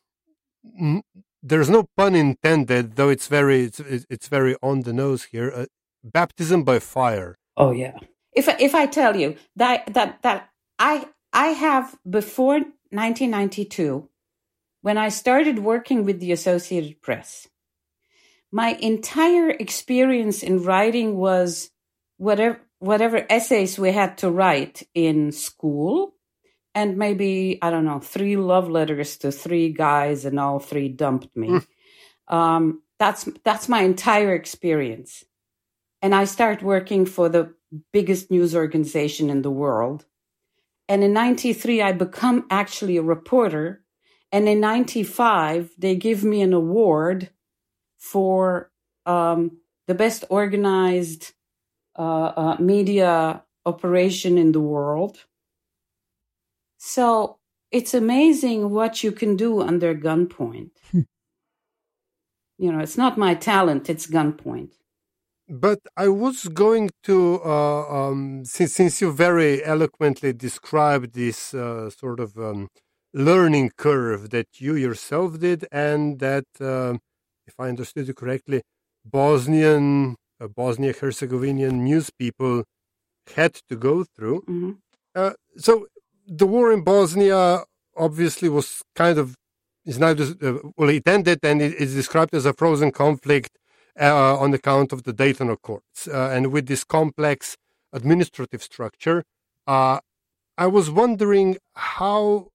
there's 1.42 1.70
no 1.70 1.88
pun 1.96 2.14
intended, 2.14 2.96
though 2.96 3.08
it's 3.08 3.28
very, 3.28 3.64
it's, 3.64 3.80
it's 3.80 4.28
very 4.28 4.56
on 4.62 4.82
the 4.82 4.92
nose 4.92 5.24
here. 5.24 5.52
Uh, 5.54 5.66
baptism 6.02 6.64
by 6.64 6.78
fire. 6.78 7.36
Oh 7.56 7.72
yeah. 7.72 7.98
If 8.32 8.48
if 8.60 8.74
I 8.74 8.86
tell 8.86 9.16
you 9.16 9.36
that 9.56 9.92
that 9.94 10.22
that 10.22 10.50
I 10.78 11.06
I 11.32 11.48
have 11.48 11.96
before 12.08 12.60
1992, 12.90 14.08
when 14.82 14.98
I 14.98 15.08
started 15.08 15.58
working 15.58 16.04
with 16.04 16.20
the 16.20 16.32
Associated 16.32 17.02
Press, 17.02 17.48
my 18.52 18.70
entire 18.80 19.50
experience 19.50 20.42
in 20.42 20.62
writing 20.62 21.16
was 21.16 21.70
whatever 22.16 22.60
whatever 22.78 23.26
essays 23.30 23.78
we 23.78 23.90
had 23.90 24.18
to 24.18 24.30
write 24.30 24.82
in 24.94 25.32
school 25.32 26.14
and 26.74 26.96
maybe 26.96 27.58
i 27.62 27.70
don't 27.70 27.84
know 27.84 27.98
three 27.98 28.36
love 28.36 28.68
letters 28.68 29.16
to 29.16 29.32
three 29.32 29.70
guys 29.70 30.24
and 30.24 30.38
all 30.38 30.58
three 30.58 30.88
dumped 30.88 31.34
me. 31.36 31.48
Mm. 31.48 31.66
um, 32.28 32.82
that's 32.98 33.28
that's 33.44 33.68
my 33.68 33.82
entire 33.82 34.34
experience. 34.34 35.24
And 36.02 36.14
i 36.14 36.24
start 36.24 36.62
working 36.62 37.06
for 37.06 37.28
the 37.28 37.54
biggest 37.92 38.30
news 38.30 38.54
organization 38.54 39.28
in 39.30 39.42
the 39.42 39.50
world. 39.50 40.06
And 40.88 41.02
in 41.02 41.12
93 41.12 41.82
i 41.82 41.92
become 41.92 42.46
actually 42.50 42.96
a 42.96 43.02
reporter. 43.02 43.82
And 44.32 44.48
in 44.48 44.60
95 44.60 45.70
they 45.78 45.96
give 45.96 46.24
me 46.24 46.42
an 46.42 46.52
award 46.52 47.30
for 48.10 48.70
um, 49.04 49.58
the 49.86 49.94
best 49.94 50.24
organized 50.30 51.32
uh, 51.98 52.32
uh, 52.42 52.56
media 52.58 53.42
operation 53.64 54.38
in 54.38 54.52
the 54.52 54.60
world. 54.60 55.24
So 56.78 57.38
it's 57.70 57.94
amazing 57.94 58.70
what 58.70 59.02
you 59.02 59.12
can 59.12 59.36
do 59.36 59.60
under 59.62 59.94
gunpoint. 59.94 60.70
Hmm. 62.58 62.64
you 62.64 62.72
know, 62.72 62.80
it's 62.86 62.96
not 62.96 63.18
my 63.18 63.34
talent; 63.34 63.90
it's 63.90 64.06
gunpoint. 64.06 64.72
But 65.48 65.80
I 65.96 66.08
was 66.08 66.38
going 66.64 66.90
to, 67.08 67.40
uh, 67.44 67.82
um, 67.98 68.44
since 68.44 68.72
since 68.74 69.00
you 69.02 69.12
very 69.12 69.64
eloquently 69.64 70.32
described 70.32 71.14
this 71.14 71.54
uh, 71.54 71.90
sort 71.90 72.18
of 72.20 72.30
um, 72.38 72.68
learning 73.12 73.70
curve 73.76 74.30
that 74.30 74.48
you 74.64 74.74
yourself 74.74 75.38
did, 75.38 75.60
and 75.70 76.18
that 76.20 76.48
uh, 76.60 76.94
if 77.46 77.54
I 77.58 77.68
understood 77.68 78.08
you 78.08 78.14
correctly, 78.14 78.62
Bosnian, 79.04 80.16
uh, 80.40 80.48
Bosnia 80.48 80.92
Herzegovinian 80.92 81.84
news 81.84 82.10
people 82.10 82.64
had 83.34 83.54
to 83.68 83.76
go 83.76 84.04
through. 84.04 84.42
Mm-hmm. 84.42 84.72
Uh, 85.14 85.32
so 85.56 85.86
the 86.26 86.46
war 86.46 86.72
in 86.72 86.82
Bosnia 86.82 87.64
obviously 87.96 88.48
was 88.48 88.82
kind 88.94 89.18
of 89.18 89.36
is 89.84 89.98
now 89.98 90.10
uh, 90.10 90.58
well 90.76 90.90
it 90.90 91.06
ended 91.06 91.38
and 91.42 91.62
it 91.62 91.74
is 91.74 91.94
described 91.94 92.34
as 92.34 92.44
a 92.44 92.52
frozen 92.52 92.90
conflict 92.90 93.56
uh, 93.98 94.36
on 94.36 94.52
account 94.52 94.92
of 94.92 95.04
the 95.04 95.12
Dayton 95.12 95.48
Accords 95.48 96.08
uh, 96.08 96.30
and 96.30 96.52
with 96.52 96.66
this 96.66 96.84
complex 96.84 97.56
administrative 97.92 98.62
structure. 98.62 99.24
Uh, 99.66 100.00
I 100.58 100.66
was 100.66 100.90
wondering 100.90 101.58
how 101.74 102.48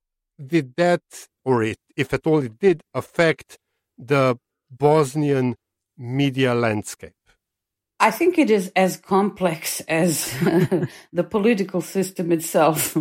did 0.43 0.75
that, 0.75 1.01
or 1.45 1.63
it, 1.63 1.77
if 1.95 2.13
at 2.13 2.25
all 2.25 2.39
it 2.39 2.59
did, 2.59 2.81
affect 2.93 3.57
the 3.97 4.37
Bosnian 4.71 5.55
media 5.97 6.55
landscape? 6.55 7.13
I 7.99 8.09
think 8.09 8.39
it 8.39 8.49
is 8.49 8.71
as 8.75 8.97
complex 8.97 9.81
as 9.81 10.33
the 11.13 11.23
political 11.23 11.81
system 11.81 12.31
itself. 12.31 12.97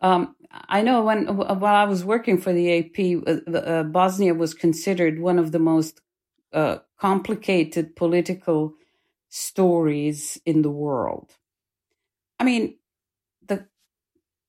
Um, 0.00 0.36
I 0.50 0.82
know 0.82 1.02
when 1.02 1.36
while 1.36 1.74
I 1.74 1.84
was 1.84 2.04
working 2.04 2.38
for 2.38 2.52
the 2.52 2.78
AP, 2.78 3.22
uh, 3.26 3.50
uh, 3.50 3.82
Bosnia 3.82 4.34
was 4.34 4.54
considered 4.54 5.18
one 5.18 5.40
of 5.40 5.50
the 5.50 5.58
most 5.58 6.00
uh, 6.52 6.78
complicated 6.98 7.96
political 7.96 8.74
stories 9.28 10.40
in 10.46 10.62
the 10.62 10.70
world. 10.70 11.32
I 12.38 12.44
mean, 12.44 12.78
the 13.46 13.66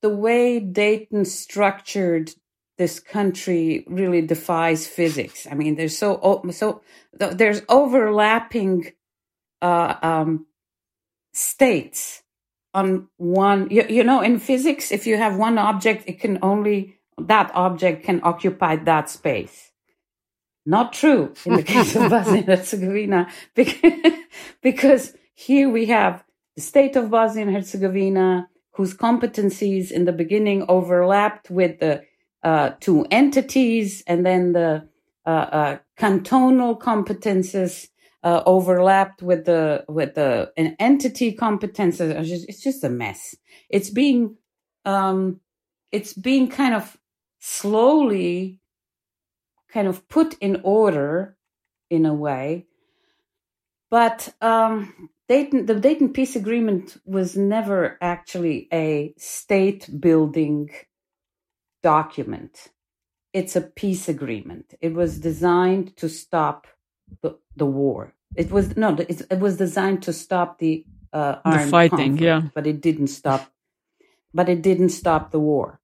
the 0.02 0.10
way 0.10 0.60
Dayton 0.60 1.26
structured 1.26 2.32
this 2.80 3.02
country 3.02 3.84
really 3.88 4.22
defies 4.22 4.88
physics. 4.88 5.46
I 5.52 5.54
mean, 5.54 5.76
there's 5.76 5.98
so 5.98 6.42
so 6.52 6.82
there's 7.14 7.62
overlapping 7.68 8.94
uh, 9.62 9.96
um, 10.02 10.48
states 11.34 12.24
on 12.74 13.10
one. 13.18 13.70
You, 13.70 13.86
you 13.90 14.06
know, 14.06 14.22
in 14.22 14.40
physics, 14.40 14.94
if 14.94 15.06
you 15.06 15.18
have 15.18 15.36
one 15.36 15.58
object, 15.58 16.06
it 16.08 16.22
can 16.22 16.40
only 16.42 16.98
that 17.20 17.52
object 17.54 18.06
can 18.06 18.22
occupy 18.24 18.78
that 18.78 19.10
space. 19.10 19.74
Not 20.66 20.94
true 20.94 21.34
in 21.46 21.56
the 21.58 21.64
case 21.64 21.98
of 21.98 22.10
Bosnia 22.16 22.44
and 22.44 22.48
Herzegovina, 22.48 23.28
because, 23.56 24.14
because 24.62 25.14
here 25.34 25.68
we 25.70 25.88
have 25.88 26.24
the 26.56 26.62
state 26.62 26.96
of 26.96 27.10
Bosnia 27.10 27.48
and 27.48 27.54
Herzegovina, 27.54 28.48
whose 28.76 28.94
competencies 28.94 29.92
in 29.92 30.06
the 30.06 30.14
beginning 30.14 30.64
overlapped 30.70 31.50
with 31.50 31.80
the 31.82 32.04
uh, 32.44 32.72
two 32.80 33.06
entities, 33.12 34.04
and 34.08 34.26
then 34.26 34.54
the 34.54 34.88
uh, 35.26 35.30
uh, 35.30 35.78
cantonal 35.98 36.78
competences 36.78 37.88
uh, 38.24 38.44
overlapped 38.46 39.22
with 39.22 39.46
the 39.46 39.86
with 39.88 40.16
the 40.16 40.52
an 40.58 40.76
entity 40.80 41.36
competences. 41.36 42.12
It's 42.12 42.30
just, 42.30 42.50
it's 42.50 42.64
just 42.64 42.84
a 42.84 42.90
mess. 42.90 43.36
It's 43.70 43.90
being 43.90 44.38
um, 44.86 45.40
it's 45.92 46.14
being 46.14 46.50
kind 46.50 46.76
of 46.76 46.98
slowly 47.40 48.60
kind 49.72 49.88
of 49.88 50.08
put 50.10 50.36
in 50.40 50.62
order 50.64 51.38
in 51.90 52.06
a 52.06 52.14
way. 52.14 52.66
But 53.90 54.34
um, 54.42 55.10
Dayton, 55.28 55.66
the 55.66 55.76
Dayton 55.76 56.14
Peace 56.14 56.36
Agreement 56.36 56.98
was 57.06 57.36
never 57.36 57.98
actually 58.02 58.68
a 58.72 59.14
state 59.18 59.90
building 60.00 60.70
document. 61.82 62.70
It's 63.34 63.56
a 63.56 63.62
peace 63.62 64.10
agreement. 64.10 64.74
It 64.82 64.94
was 64.94 65.20
designed 65.20 65.96
to 65.98 66.10
stop 66.10 66.68
the, 67.22 67.38
the 67.56 67.66
war. 67.66 68.14
It 68.36 68.52
was 68.52 68.76
no, 68.78 68.96
it, 68.96 69.22
it 69.30 69.40
was 69.40 69.58
designed 69.58 70.04
to 70.04 70.14
stop 70.14 70.60
the 70.60 70.86
uh, 71.12 71.38
the 71.46 71.60
fighting, 71.72 71.98
conflict, 71.98 72.22
yeah, 72.22 72.42
but 72.54 72.68
it 72.68 72.82
didn't 72.82 73.08
stop. 73.08 73.52
But 74.34 74.50
it 74.50 74.62
didn't 74.62 74.90
stop 74.90 75.32
the 75.32 75.40
war. 75.40 75.80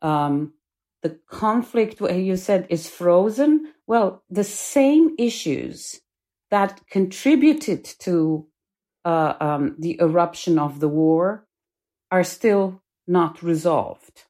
Um, 0.00 0.54
the 1.02 1.18
conflict, 1.28 2.00
you 2.00 2.36
said, 2.36 2.66
is 2.70 2.88
frozen. 2.88 3.72
Well, 3.86 4.22
the 4.30 4.44
same 4.44 5.14
issues 5.18 6.00
that 6.50 6.80
contributed 6.88 7.84
to 8.00 8.46
uh, 9.04 9.34
um, 9.40 9.76
the 9.78 9.98
eruption 10.00 10.58
of 10.58 10.80
the 10.80 10.88
war 10.88 11.46
are 12.10 12.24
still 12.24 12.82
not 13.06 13.42
resolved. 13.42 14.24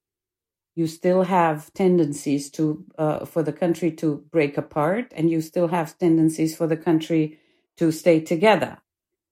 You 0.74 0.86
still 0.86 1.22
have 1.22 1.72
tendencies 1.74 2.50
to 2.50 2.84
uh, 2.98 3.24
for 3.24 3.42
the 3.42 3.52
country 3.52 3.90
to 3.92 4.24
break 4.30 4.58
apart, 4.58 5.12
and 5.14 5.30
you 5.30 5.40
still 5.40 5.68
have 5.68 5.98
tendencies 5.98 6.56
for 6.56 6.66
the 6.66 6.76
country 6.76 7.38
to 7.76 7.92
stay 7.92 8.20
together. 8.20 8.78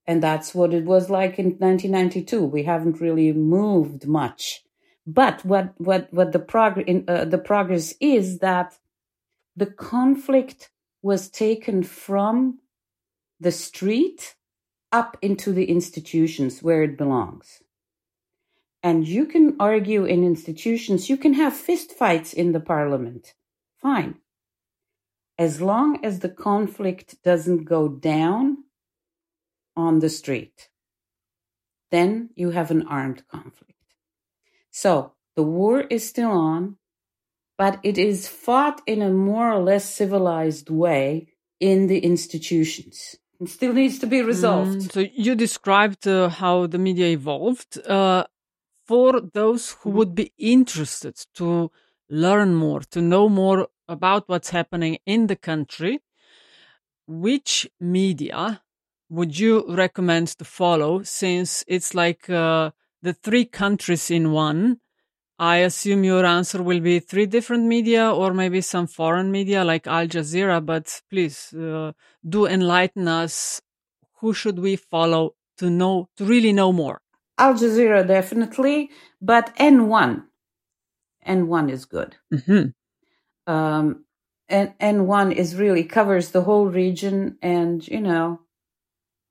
And 0.06 0.22
that's 0.22 0.54
what 0.54 0.74
it 0.74 0.84
was 0.84 1.10
like 1.10 1.38
in 1.38 1.56
1992. 1.58 2.44
We 2.44 2.64
haven't 2.64 3.00
really 3.00 3.32
moved 3.32 4.06
much 4.06 4.64
but 5.06 5.44
what 5.44 5.74
what 5.78 6.12
what 6.12 6.32
the 6.32 6.38
progress 6.38 6.86
uh, 7.08 7.24
the 7.24 7.38
progress 7.38 7.94
is 8.00 8.38
that 8.38 8.78
the 9.56 9.66
conflict 9.66 10.70
was 11.02 11.28
taken 11.28 11.82
from 11.82 12.58
the 13.40 13.50
street 13.50 14.36
up 14.92 15.16
into 15.20 15.52
the 15.52 15.64
institutions 15.64 16.62
where 16.62 16.82
it 16.82 16.96
belongs. 16.96 17.62
And 18.82 19.06
you 19.06 19.26
can 19.26 19.56
argue 19.60 20.04
in 20.04 20.24
institutions, 20.24 21.08
you 21.08 21.16
can 21.16 21.34
have 21.34 21.52
fistfights 21.52 22.34
in 22.34 22.52
the 22.52 22.60
parliament. 22.60 23.34
Fine. 23.80 24.16
As 25.38 25.60
long 25.60 26.04
as 26.04 26.18
the 26.18 26.28
conflict 26.28 27.22
doesn't 27.22 27.64
go 27.64 27.88
down 27.88 28.64
on 29.76 30.00
the 30.00 30.08
street, 30.08 30.68
then 31.90 32.30
you 32.34 32.50
have 32.50 32.70
an 32.70 32.86
armed 32.86 33.26
conflict. 33.28 33.72
So 34.70 35.12
the 35.36 35.42
war 35.42 35.80
is 35.80 36.08
still 36.08 36.30
on, 36.30 36.76
but 37.56 37.78
it 37.82 37.98
is 37.98 38.28
fought 38.28 38.80
in 38.86 39.02
a 39.02 39.10
more 39.10 39.52
or 39.52 39.62
less 39.62 39.88
civilized 39.88 40.70
way 40.70 41.28
in 41.60 41.86
the 41.86 42.00
institutions. 42.00 43.16
It 43.40 43.48
still 43.48 43.72
needs 43.72 43.98
to 44.00 44.06
be 44.06 44.22
resolved. 44.22 44.78
Mm, 44.78 44.92
so 44.92 45.00
you 45.14 45.34
described 45.34 46.06
uh, 46.06 46.28
how 46.28 46.66
the 46.66 46.78
media 46.78 47.08
evolved. 47.08 47.78
Uh, 47.86 48.24
for 48.86 49.20
those 49.20 49.72
who 49.72 49.88
mm-hmm. 49.88 49.98
would 49.98 50.14
be 50.14 50.32
interested 50.38 51.16
to 51.34 51.70
learn 52.08 52.54
more, 52.54 52.80
to 52.80 53.00
know 53.00 53.28
more 53.28 53.68
about 53.88 54.28
what's 54.28 54.50
happening 54.50 54.98
in 55.06 55.26
the 55.26 55.36
country, 55.36 56.00
which 57.06 57.68
media 57.80 58.62
would 59.08 59.38
you 59.38 59.64
recommend 59.68 60.28
to 60.28 60.44
follow 60.44 61.02
since 61.02 61.64
it's 61.68 61.94
like 61.94 62.30
uh, 62.30 62.70
the 63.02 63.12
three 63.12 63.44
countries 63.44 64.10
in 64.10 64.32
one, 64.32 64.80
I 65.38 65.56
assume 65.58 66.04
your 66.04 66.24
answer 66.24 66.62
will 66.62 66.80
be 66.80 67.00
three 67.00 67.26
different 67.26 67.64
media 67.64 68.10
or 68.10 68.32
maybe 68.32 68.60
some 68.60 68.86
foreign 68.86 69.30
media 69.30 69.64
like 69.64 69.86
Al 69.86 70.06
Jazeera. 70.06 70.64
But 70.64 71.02
please 71.10 71.52
uh, 71.52 71.92
do 72.26 72.46
enlighten 72.46 73.08
us. 73.08 73.60
Who 74.20 74.32
should 74.32 74.58
we 74.58 74.76
follow 74.76 75.34
to 75.58 75.68
know 75.68 76.08
to 76.16 76.24
really 76.24 76.52
know 76.52 76.72
more? 76.72 77.01
Al 77.42 77.54
Jazeera 77.54 78.06
definitely, 78.06 78.90
but 79.20 79.52
N1, 79.56 80.22
N1 81.26 81.72
is 81.72 81.84
good. 81.86 82.14
Mm-hmm. 82.32 83.52
Um, 83.52 84.04
and 84.48 84.78
N1 84.78 85.32
is 85.34 85.56
really 85.56 85.82
covers 85.82 86.30
the 86.30 86.42
whole 86.42 86.66
region, 86.66 87.38
and 87.42 87.86
you 87.88 88.00
know, 88.00 88.42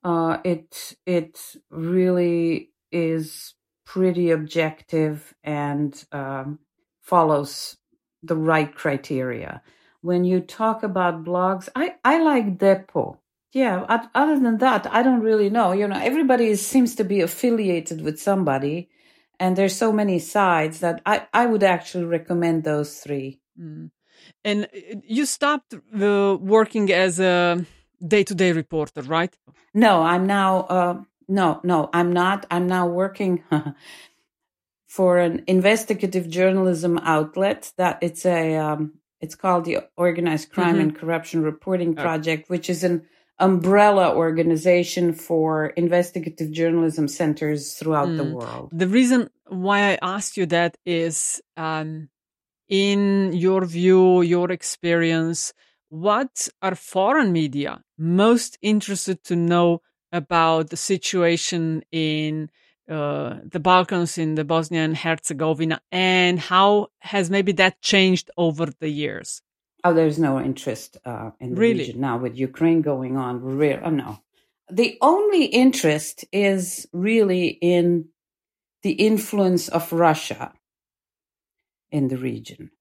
uh, 0.04 0.40
it 0.44 0.98
it 1.06 1.40
really 1.70 2.72
is 2.92 3.54
pretty 3.86 4.32
objective 4.32 5.34
and 5.42 6.04
um, 6.12 6.60
follows 7.00 7.78
the 8.22 8.36
right 8.36 8.76
criteria. 8.76 9.62
When 10.02 10.26
you 10.26 10.42
talk 10.42 10.84
about 10.84 11.24
blogs, 11.24 11.70
I, 11.78 11.96
I 12.04 12.22
like 12.22 12.58
Depo. 12.58 13.21
Yeah, 13.54 14.08
other 14.16 14.40
than 14.40 14.60
that, 14.60 14.88
I 14.92 15.04
don't 15.04 15.20
really 15.20 15.50
know. 15.50 15.74
You 15.74 15.88
know, 15.88 16.00
everybody 16.00 16.56
seems 16.56 16.96
to 16.96 17.04
be 17.04 17.20
affiliated 17.20 18.02
with 18.02 18.20
somebody, 18.20 18.90
and 19.40 19.58
there's 19.58 19.76
so 19.76 19.92
many 19.92 20.20
sides 20.20 20.80
that 20.80 21.02
I, 21.06 21.28
I 21.34 21.48
would 21.48 21.64
actually 21.64 22.06
recommend 22.06 22.64
those 22.64 23.00
three. 23.00 23.42
Mm. 23.60 23.92
And 24.46 24.66
uh, 24.66 24.96
you 25.04 25.26
stopped 25.26 25.74
uh, 25.74 26.38
working 26.40 26.92
as 26.92 27.20
a 27.20 27.66
day 28.06 28.24
to 28.24 28.36
day 28.36 28.54
reporter, 28.54 29.02
right? 29.02 29.36
No, 29.74 30.02
I'm 30.02 30.28
now 30.28 30.62
uh, 30.62 31.02
no, 31.28 31.62
no, 31.64 31.90
I'm 31.94 32.12
not. 32.12 32.46
I'm 32.52 32.68
now 32.68 32.88
working 32.88 33.44
for 34.88 35.18
an 35.18 35.44
investigative 35.48 36.30
journalism 36.30 37.00
outlet 37.00 37.72
that 37.78 38.00
it's 38.02 38.26
a 38.26 38.58
um, 38.58 38.96
it's 39.22 39.36
called 39.36 39.66
the 39.66 39.80
Organized 39.96 40.52
Crime 40.52 40.74
mm-hmm. 40.74 40.82
and 40.82 40.96
Corruption 40.96 41.42
Reporting 41.42 41.96
Project, 41.96 42.50
which 42.50 42.70
is 42.70 42.84
an 42.84 43.06
umbrella 43.42 44.16
organization 44.16 45.14
for 45.14 45.68
investigative 45.86 46.52
journalism 46.52 47.08
centers 47.08 47.74
throughout 47.74 48.08
mm. 48.08 48.18
the 48.18 48.24
world. 48.36 48.70
The 48.72 48.88
reason 48.88 49.30
why 49.48 49.92
I 49.92 49.98
asked 50.02 50.38
you 50.38 50.46
that 50.48 50.78
is, 50.86 51.42
um, 51.58 52.10
in 52.70 53.34
your 53.34 53.66
view, 53.66 54.22
your 54.22 54.52
experience, 54.52 55.54
what 55.90 56.48
are 56.62 56.76
foreign 56.76 57.32
media 57.34 57.84
most 57.98 58.58
interested 58.62 59.24
to 59.26 59.36
know 59.36 59.82
about 60.12 60.70
the 60.70 60.78
situation 60.78 61.84
in 61.92 62.50
uh, 62.90 63.40
the 63.44 63.60
Balkans, 63.60 64.18
in 64.18 64.36
the 64.36 64.44
Bosnia 64.44 64.82
and 64.82 64.96
Herzegovina, 64.96 65.82
and 65.92 66.40
how 66.40 66.88
has 67.00 67.30
maybe 67.30 67.52
that 67.54 67.82
changed 67.82 68.30
over 68.38 68.68
the 68.80 68.90
years? 68.90 69.42
Oh, 69.84 69.94
there's 69.94 70.20
no 70.20 70.40
interest 70.40 70.98
uh, 71.06 71.32
in 71.40 71.56
the 71.56 71.60
really? 71.60 71.80
region 71.80 72.02
now 72.02 72.18
with 72.18 72.38
Ukraine 72.38 72.82
going 72.82 73.18
on. 73.18 73.42
Real, 73.42 73.80
oh, 73.84 73.90
no. 73.90 74.20
The 74.70 74.98
only 75.02 75.46
interest 75.46 76.26
is 76.32 76.88
really 76.94 77.48
in 77.48 78.10
the 78.84 78.94
influence 78.94 79.68
of 79.68 79.92
Russia 79.92 80.54
in 81.92 82.08
the 82.08 82.18
region. 82.18 82.72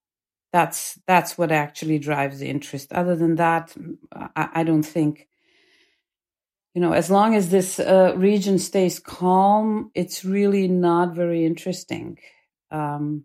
That's 0.53 0.99
that's 1.07 1.39
what 1.39 1.53
actually 1.53 1.99
drives 1.99 2.39
the 2.39 2.49
interest. 2.49 2.93
Other 2.93 3.17
than 3.17 3.37
that, 3.37 3.75
I, 4.13 4.49
I 4.55 4.65
don't 4.65 4.83
think 4.83 5.29
you 6.75 6.81
know, 6.81 6.93
as 6.93 7.11
long 7.11 7.35
as 7.35 7.51
this 7.51 7.81
uh, 7.81 8.15
region 8.17 8.59
stays 8.59 9.01
calm, 9.01 9.91
it's 9.95 10.25
really 10.25 10.69
not 10.69 11.15
very 11.15 11.45
interesting. 11.45 12.19
Um, 12.71 13.25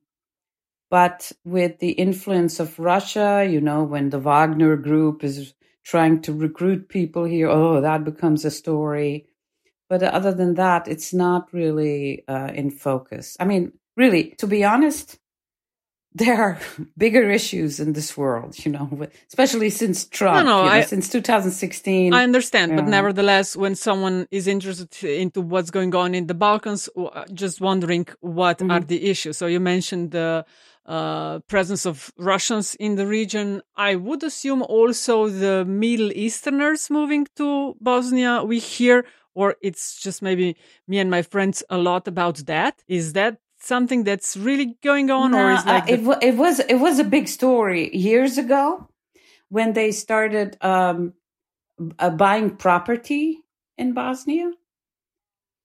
but 0.95 1.29
with 1.43 1.79
the 1.79 1.91
influence 1.91 2.57
of 2.61 2.79
Russia, 2.79 3.45
you 3.45 3.59
know, 3.59 3.83
when 3.83 4.11
the 4.11 4.17
Wagner 4.17 4.77
group 4.77 5.25
is 5.25 5.53
trying 5.83 6.21
to 6.21 6.31
recruit 6.31 6.87
people 6.87 7.25
here, 7.25 7.49
oh, 7.49 7.81
that 7.81 8.05
becomes 8.05 8.45
a 8.45 8.49
story. 8.49 9.27
But 9.89 10.03
other 10.03 10.33
than 10.33 10.53
that, 10.53 10.87
it's 10.87 11.13
not 11.13 11.51
really 11.51 12.23
uh, 12.29 12.51
in 12.53 12.71
focus. 12.71 13.35
I 13.41 13.43
mean, 13.43 13.73
really, 13.97 14.35
to 14.37 14.47
be 14.47 14.63
honest, 14.63 15.19
there 16.15 16.41
are 16.41 16.59
bigger 16.97 17.29
issues 17.29 17.81
in 17.81 17.91
this 17.91 18.15
world, 18.15 18.57
you 18.65 18.71
know, 18.71 18.87
especially 19.27 19.69
since 19.69 20.05
Trump, 20.05 20.45
no, 20.45 20.63
no, 20.63 20.69
I, 20.69 20.79
know, 20.79 20.85
since 20.85 21.09
2016. 21.09 22.13
I 22.13 22.23
understand, 22.23 22.73
but 22.77 22.85
nevertheless, 22.85 23.57
when 23.57 23.75
someone 23.75 24.29
is 24.31 24.47
interested 24.47 24.87
into 25.03 25.41
what's 25.41 25.71
going 25.71 25.93
on 25.93 26.15
in 26.15 26.27
the 26.27 26.33
Balkans, 26.33 26.87
just 27.33 27.59
wondering 27.59 28.07
what 28.21 28.59
mm-hmm. 28.59 28.71
are 28.71 28.79
the 28.79 29.09
issues. 29.09 29.35
So 29.35 29.47
you 29.47 29.59
mentioned 29.59 30.11
the 30.11 30.45
uh, 30.85 31.39
presence 31.47 31.85
of 31.85 32.11
Russians 32.17 32.75
in 32.75 32.95
the 32.95 33.07
region. 33.07 33.61
I 33.75 33.95
would 33.95 34.23
assume 34.23 34.61
also 34.61 35.27
the 35.29 35.65
Middle 35.65 36.11
Easterners 36.11 36.89
moving 36.89 37.27
to 37.37 37.75
Bosnia. 37.81 38.43
We 38.43 38.59
hear 38.59 39.05
or 39.33 39.55
it's 39.61 39.99
just 39.99 40.21
maybe 40.21 40.55
me 40.87 40.97
and 40.97 41.11
my 41.11 41.21
friends 41.21 41.63
a 41.69 41.77
lot 41.77 42.07
about 42.07 42.37
that. 42.45 42.81
Is 42.87 43.13
that 43.13 43.37
something 43.59 44.03
that's 44.03 44.37
really 44.37 44.77
going 44.81 45.11
on, 45.11 45.33
or 45.33 45.51
is 45.51 45.65
like 45.65 45.89
uh, 45.89 45.93
it, 45.93 45.97
the- 46.03 46.19
it 46.21 46.35
was 46.37 46.59
it 46.59 46.75
was 46.75 46.99
a 46.99 47.03
big 47.03 47.27
story 47.27 47.93
years 47.95 48.37
ago 48.37 48.87
when 49.49 49.73
they 49.73 49.91
started 49.91 50.57
um, 50.61 51.13
uh, 51.99 52.09
buying 52.09 52.55
property 52.55 53.39
in 53.77 53.93
Bosnia. 53.93 54.51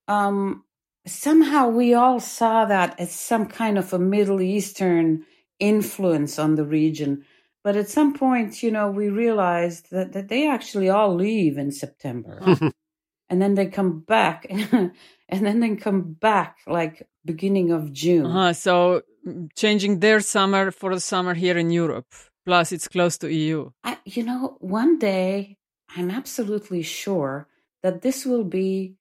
Um, 0.09 0.65
somehow 1.07 1.69
we 1.69 1.95
all 1.95 2.21
saw 2.21 2.65
that 2.67 2.99
as 2.99 3.13
some 3.13 3.47
kind 3.47 3.79
of 3.79 3.93
a 3.93 3.99
Middle 3.99 4.41
Eastern 4.41 5.25
influence 5.59 6.39
on 6.39 6.55
the 6.55 6.65
region. 6.65 7.25
But 7.63 7.77
at 7.77 7.89
some 7.89 8.15
point, 8.15 8.63
you 8.63 8.71
know, 8.71 8.91
we 8.91 9.09
realized 9.09 9.91
that, 9.91 10.13
that 10.13 10.29
they 10.29 10.49
actually 10.49 10.89
all 10.89 11.15
leave 11.15 11.59
in 11.59 11.73
September. 11.73 12.41
and 13.31 13.41
then 13.41 13.55
they 13.55 13.67
come 13.67 14.01
back 14.01 14.47
and 14.73 14.93
then 15.29 15.61
they 15.61 15.77
come 15.77 16.13
back 16.15 16.59
like 16.67 17.09
beginning 17.25 17.71
of 17.71 17.93
June. 17.93 18.27
Uh-huh. 18.27 18.53
So 18.53 19.03
mm, 19.27 19.49
changing 19.57 20.01
their 20.01 20.21
summer 20.21 20.71
for 20.71 20.95
the 20.95 21.01
summer 21.01 21.35
here 21.35 21.57
in 21.57 21.71
Europe. 21.71 22.07
Plus, 22.47 22.73
it's 22.73 22.89
close 22.89 23.19
to 23.19 23.33
EU. 23.33 23.71
I, 23.85 23.99
you 24.05 24.23
know, 24.25 24.57
one 24.61 24.99
day 24.99 25.59
I'm 25.97 26.11
absolutely 26.11 26.83
sure 26.83 27.47
that 27.83 28.03
this 28.03 28.25
will 28.25 28.45
be 28.45 28.97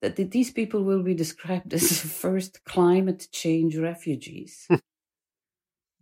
that 0.00 0.16
these 0.16 0.50
people 0.50 0.82
will 0.84 1.02
be 1.02 1.14
described 1.14 1.72
as 1.78 1.88
the 1.88 2.08
first 2.08 2.64
climate 2.64 3.28
change 3.32 3.76
refugees. 3.76 4.66
Hmm. 4.68 4.76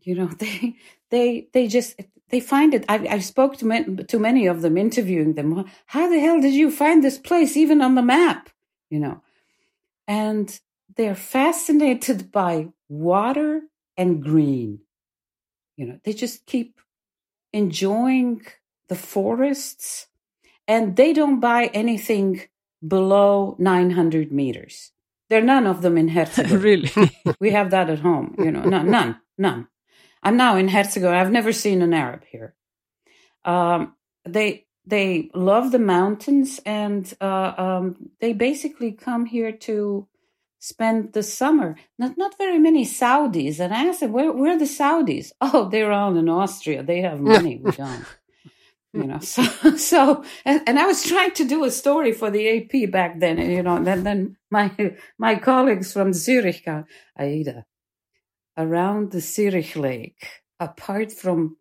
you 0.02 0.14
know, 0.14 0.26
they 0.38 0.76
they 1.10 1.48
they 1.52 1.68
just 1.68 2.00
they 2.30 2.40
find 2.40 2.74
it. 2.74 2.84
I, 2.88 3.06
I 3.08 3.18
spoke 3.20 3.56
to 3.58 4.04
to 4.04 4.18
many 4.18 4.46
of 4.46 4.62
them, 4.62 4.76
interviewing 4.76 5.34
them. 5.34 5.64
How 5.86 6.08
the 6.08 6.18
hell 6.18 6.40
did 6.40 6.54
you 6.54 6.70
find 6.70 7.02
this 7.02 7.18
place, 7.18 7.56
even 7.56 7.80
on 7.80 7.94
the 7.94 8.02
map? 8.02 8.50
You 8.90 9.00
know, 9.00 9.22
and 10.06 10.60
they're 10.96 11.14
fascinated 11.14 12.30
by 12.30 12.68
water 12.88 13.62
and 13.96 14.22
green. 14.22 14.80
You 15.76 15.86
know, 15.86 15.98
they 16.04 16.12
just 16.12 16.46
keep 16.46 16.80
enjoying 17.52 18.44
the 18.88 18.94
forests, 18.94 20.08
and 20.68 20.96
they 20.96 21.12
don't 21.12 21.40
buy 21.40 21.66
anything 21.66 22.42
below 22.86 23.56
900 23.58 24.32
meters. 24.32 24.92
There 25.30 25.40
are 25.40 25.44
none 25.44 25.66
of 25.66 25.82
them 25.82 25.96
in 25.96 26.08
Herzegovina. 26.08 26.58
really? 26.62 26.90
we 27.40 27.50
have 27.50 27.70
that 27.70 27.90
at 27.90 28.00
home, 28.00 28.34
you 28.38 28.50
know, 28.50 28.62
none, 28.62 28.90
none, 28.90 29.20
none. 29.38 29.68
I'm 30.22 30.36
now 30.36 30.56
in 30.56 30.68
Herzegovina. 30.68 31.20
I've 31.20 31.32
never 31.32 31.52
seen 31.52 31.82
an 31.82 31.94
Arab 31.94 32.24
here. 32.30 32.54
Um, 33.44 33.94
they 34.24 34.66
they 34.86 35.30
love 35.34 35.72
the 35.72 35.78
mountains, 35.78 36.60
and 36.66 37.12
uh, 37.20 37.52
um, 37.56 38.10
they 38.20 38.32
basically 38.32 38.92
come 38.92 39.26
here 39.26 39.52
to 39.52 40.06
spend 40.58 41.12
the 41.12 41.22
summer. 41.22 41.76
Not 41.98 42.16
not 42.16 42.38
very 42.38 42.58
many 42.58 42.84
Saudis. 42.84 43.60
And 43.60 43.72
I 43.74 43.86
asked 43.86 44.00
them, 44.00 44.12
where 44.12 44.32
where 44.32 44.54
are 44.54 44.58
the 44.58 44.64
Saudis? 44.64 45.32
Oh, 45.40 45.68
they're 45.68 45.92
all 45.92 46.16
in 46.16 46.28
Austria. 46.28 46.82
They 46.82 47.00
have 47.02 47.20
money. 47.20 47.60
we 47.62 47.70
don't 47.72 48.04
you 48.94 49.04
know 49.04 49.18
so 49.20 49.42
so 49.76 50.24
and, 50.44 50.62
and, 50.66 50.78
i 50.78 50.86
was 50.86 51.02
trying 51.02 51.32
to 51.32 51.44
do 51.44 51.64
a 51.64 51.70
story 51.70 52.12
for 52.12 52.30
the 52.30 52.48
ap 52.48 52.90
back 52.90 53.18
then 53.18 53.38
you 53.38 53.62
know 53.62 53.76
and 53.76 53.86
then, 53.86 54.04
then 54.04 54.36
my 54.50 54.70
my 55.18 55.34
colleagues 55.34 55.92
from 55.92 56.12
zurich 56.12 56.66
aida 57.18 57.64
around 58.56 59.10
the 59.10 59.20
zurich 59.20 59.74
lake 59.76 60.42
apart 60.60 61.10
from 61.12 61.56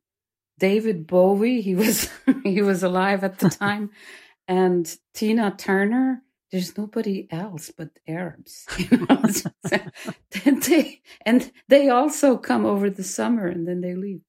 david 0.60 1.08
bowie 1.08 1.62
he 1.62 1.76
was 1.76 2.10
he 2.44 2.62
was 2.62 2.84
alive 2.84 3.24
at 3.24 3.40
the 3.40 3.50
time 3.62 3.90
and 4.48 4.98
tina 5.14 5.54
turner 5.58 6.22
there's 6.52 6.78
nobody 6.78 7.28
else 7.32 7.72
but 7.76 7.90
arabs 8.08 8.66
you 8.78 8.98
know? 8.98 9.24
and 10.46 10.62
they 10.64 11.02
and 11.26 11.52
they 11.68 11.90
also 11.90 12.38
come 12.38 12.66
over 12.66 12.90
the 12.90 13.04
summer 13.04 13.48
and 13.48 13.68
then 13.68 13.82
they 13.82 13.96
leave 13.96 14.22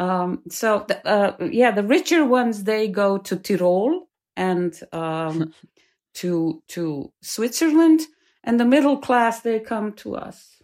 um, 0.00 0.42
so, 0.48 0.86
the, 0.88 1.06
uh, 1.06 1.36
yeah, 1.52 1.72
the 1.72 1.84
richer 1.84 2.24
ones 2.24 2.64
they 2.64 2.88
go 2.88 3.18
to 3.18 3.36
Tyrol 3.36 4.08
and 4.34 4.72
um, 4.92 5.52
to 6.14 6.62
to 6.68 7.12
Switzerland, 7.20 8.00
and 8.42 8.58
the 8.58 8.64
middle 8.64 8.96
class 8.96 9.42
they 9.42 9.60
come 9.60 9.92
to 9.92 10.16
us 10.16 10.62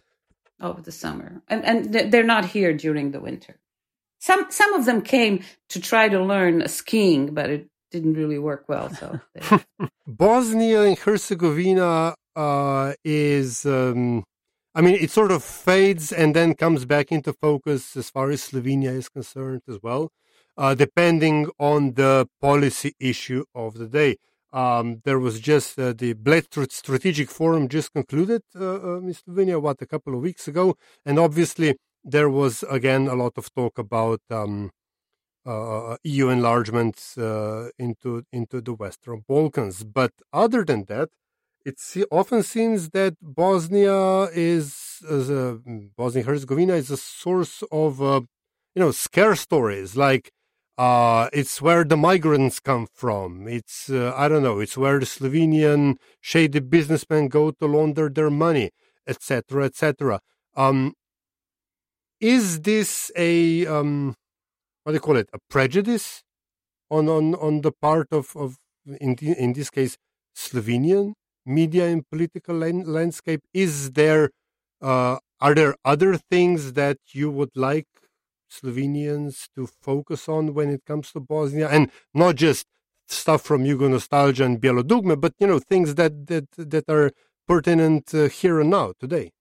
over 0.59 0.81
the 0.81 0.91
summer, 0.91 1.43
and 1.47 1.63
and 1.63 2.11
they're 2.11 2.23
not 2.23 2.45
here 2.45 2.73
during 2.73 3.11
the 3.11 3.19
winter. 3.19 3.59
Some 4.17 4.47
some 4.49 4.73
of 4.73 4.85
them 4.85 5.03
came 5.03 5.43
to 5.69 5.79
try 5.79 6.09
to 6.09 6.19
learn 6.19 6.67
skiing, 6.67 7.35
but 7.35 7.51
it 7.51 7.67
didn't 7.91 8.15
really 8.15 8.39
work 8.39 8.65
well. 8.67 8.89
So 8.89 9.19
Bosnia 10.07 10.81
and 10.81 10.97
Herzegovina 10.97 12.15
uh, 12.35 12.93
is. 13.03 13.67
Um 13.67 14.23
I 14.77 14.81
mean, 14.81 14.93
it 14.93 15.09
sort 15.09 15.31
of 15.31 15.43
fades 15.43 16.11
and 16.11 16.35
then 16.35 16.53
comes 16.53 16.85
back 16.85 17.11
into 17.11 17.33
focus 17.33 17.97
as 17.97 18.11
far 18.11 18.29
as 18.29 18.43
Slovenia 18.43 18.91
is 18.91 19.09
concerned 19.09 19.63
as 19.67 19.79
well, 19.81 20.11
uh, 20.55 20.75
depending 20.75 21.49
on 21.57 21.95
the 21.95 22.29
policy 22.39 22.93
issue 22.99 23.43
of 23.55 23.79
the 23.79 23.87
day. 23.87 24.17
Um, 24.53 25.01
there 25.03 25.17
was 25.17 25.39
just 25.39 25.79
uh, 25.79 25.93
the 25.97 26.13
Bled 26.13 26.45
Strategic 26.69 27.31
Forum 27.31 27.69
just 27.69 27.91
concluded 27.91 28.43
uh, 28.55 28.75
uh, 28.75 28.97
in 28.97 29.15
Slovenia, 29.15 29.59
what, 29.59 29.81
a 29.81 29.87
couple 29.87 30.13
of 30.13 30.21
weeks 30.21 30.47
ago. 30.47 30.77
And 31.03 31.17
obviously, 31.17 31.75
there 32.03 32.29
was 32.29 32.63
again 32.69 33.07
a 33.07 33.15
lot 33.15 33.33
of 33.37 33.51
talk 33.55 33.79
about 33.79 34.21
um, 34.29 34.69
uh, 35.43 35.97
EU 36.03 36.29
enlargement 36.29 37.01
uh, 37.17 37.69
into, 37.79 38.25
into 38.31 38.61
the 38.61 38.75
Western 38.75 39.23
Balkans. 39.27 39.83
But 39.83 40.11
other 40.31 40.63
than 40.63 40.85
that, 40.85 41.09
it 41.67 42.07
often 42.11 42.43
seems 42.43 42.89
that 42.91 43.15
Bosnia 43.21 44.23
is, 44.33 45.03
a, 45.09 45.59
Bosnia 45.97 46.23
Herzegovina 46.23 46.75
is 46.75 46.89
a 46.89 46.95
source 46.95 47.61
of, 47.71 48.01
uh, 48.01 48.21
you 48.73 48.81
know, 48.81 48.91
scare 48.91 49.35
stories. 49.35 49.97
Like, 49.97 50.31
uh, 50.77 51.27
it's 51.33 51.61
where 51.61 51.83
the 51.83 51.97
migrants 51.97 52.61
come 52.61 52.87
from. 52.93 53.49
It's, 53.49 53.89
uh, 53.89 54.13
I 54.15 54.29
don't 54.29 54.43
know, 54.43 54.59
it's 54.59 54.77
where 54.77 54.99
the 54.99 55.05
Slovenian 55.05 55.97
shady 56.21 56.59
businessmen 56.59 57.27
go 57.27 57.51
to 57.51 57.65
launder 57.65 58.07
their 58.07 58.29
money, 58.29 58.71
etc., 59.05 59.65
etc. 59.65 60.21
Um, 60.55 60.93
is 62.21 62.61
this 62.61 63.11
a, 63.17 63.65
um, 63.65 64.15
what 64.83 64.93
do 64.93 64.95
you 64.95 65.01
call 65.01 65.17
it, 65.17 65.29
a 65.33 65.39
prejudice 65.49 66.23
on, 66.89 67.09
on, 67.09 67.35
on 67.35 67.61
the 67.61 67.73
part 67.73 68.07
of, 68.11 68.37
of 68.37 68.55
in, 69.01 69.15
in 69.15 69.51
this 69.51 69.69
case, 69.69 69.97
Slovenian 70.33 71.13
media 71.47 71.87
and 71.87 72.07
political 72.09 72.55
landscape? 72.55 73.41
Is 73.53 73.93
there 73.93 74.31
uh, 74.81 75.17
are 75.39 75.55
there 75.55 75.75
other 75.85 76.17
things 76.17 76.73
that 76.73 76.97
you 77.13 77.29
would 77.31 77.55
like 77.55 77.87
Slovenians 78.51 79.49
to 79.55 79.67
focus 79.67 80.29
on 80.29 80.53
when 80.53 80.69
it 80.69 80.85
comes 80.85 81.11
to 81.11 81.19
Bosnia, 81.19 81.67
and 81.69 81.91
not 82.13 82.35
just 82.35 82.65
stuff 83.07 83.41
from 83.41 83.63
Yugo 83.63 83.89
nostalgia 83.89 84.45
and 84.45 84.59
Bijelo 84.61 84.83
dugme, 84.83 85.19
but 85.19 85.33
you 85.39 85.47
know 85.47 85.59
things 85.59 85.95
that 85.95 86.27
that 86.27 86.47
that 86.57 86.85
are 86.89 87.11
pertinent 87.47 88.13
uh, 88.13 88.27
here 88.27 88.59
and 88.59 88.69
now 88.69 88.93
today? 88.99 89.31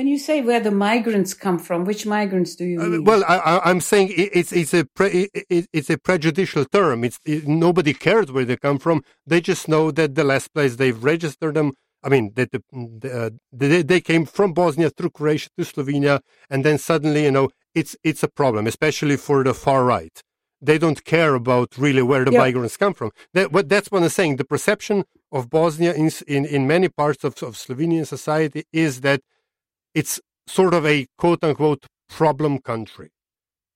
When 0.00 0.08
you 0.08 0.18
say 0.18 0.40
where 0.40 0.60
the 0.60 0.70
migrants 0.70 1.34
come 1.34 1.58
from, 1.58 1.84
which 1.84 2.06
migrants 2.06 2.56
do 2.56 2.64
you 2.64 2.80
uh, 2.80 2.86
mean? 2.86 3.04
well, 3.04 3.22
I, 3.28 3.70
am 3.70 3.82
saying 3.82 4.14
it's 4.16 4.50
it's 4.50 4.72
a 4.72 4.86
pre, 4.86 5.28
it's 5.50 5.90
a 5.90 5.98
prejudicial 5.98 6.64
term. 6.64 7.04
It's 7.04 7.18
it, 7.26 7.46
nobody 7.46 7.92
cares 7.92 8.32
where 8.32 8.46
they 8.46 8.56
come 8.56 8.78
from. 8.78 9.04
They 9.26 9.42
just 9.42 9.68
know 9.68 9.90
that 9.90 10.14
the 10.14 10.24
last 10.24 10.54
place 10.54 10.76
they've 10.76 11.04
registered 11.04 11.54
them. 11.54 11.74
I 12.02 12.08
mean, 12.08 12.32
that 12.36 12.50
the, 12.50 12.62
uh, 13.14 13.28
they, 13.52 13.82
they 13.82 14.00
came 14.00 14.24
from 14.24 14.54
Bosnia 14.54 14.88
through 14.88 15.10
Croatia 15.10 15.50
to 15.58 15.64
Slovenia, 15.66 16.20
and 16.48 16.64
then 16.64 16.78
suddenly, 16.78 17.24
you 17.24 17.32
know, 17.32 17.50
it's 17.74 17.94
it's 18.02 18.22
a 18.22 18.28
problem, 18.28 18.66
especially 18.66 19.18
for 19.18 19.44
the 19.44 19.52
far 19.52 19.84
right. 19.84 20.22
They 20.62 20.78
don't 20.78 21.04
care 21.04 21.34
about 21.34 21.76
really 21.76 22.00
where 22.00 22.24
the 22.24 22.32
yeah. 22.32 22.38
migrants 22.38 22.78
come 22.78 22.94
from. 22.94 23.10
That, 23.34 23.52
what, 23.52 23.68
that's 23.68 23.90
what 23.90 24.02
I'm 24.02 24.08
saying. 24.08 24.36
The 24.36 24.44
perception 24.46 25.04
of 25.30 25.50
Bosnia 25.50 25.92
in 25.92 26.10
in, 26.26 26.46
in 26.46 26.66
many 26.66 26.88
parts 26.88 27.22
of, 27.22 27.34
of 27.42 27.56
Slovenian 27.56 28.06
society 28.06 28.64
is 28.72 29.02
that 29.02 29.20
it's 29.94 30.20
sort 30.46 30.74
of 30.74 30.86
a 30.86 31.06
quote 31.18 31.42
unquote 31.44 31.86
problem 32.08 32.58
country. 32.58 33.10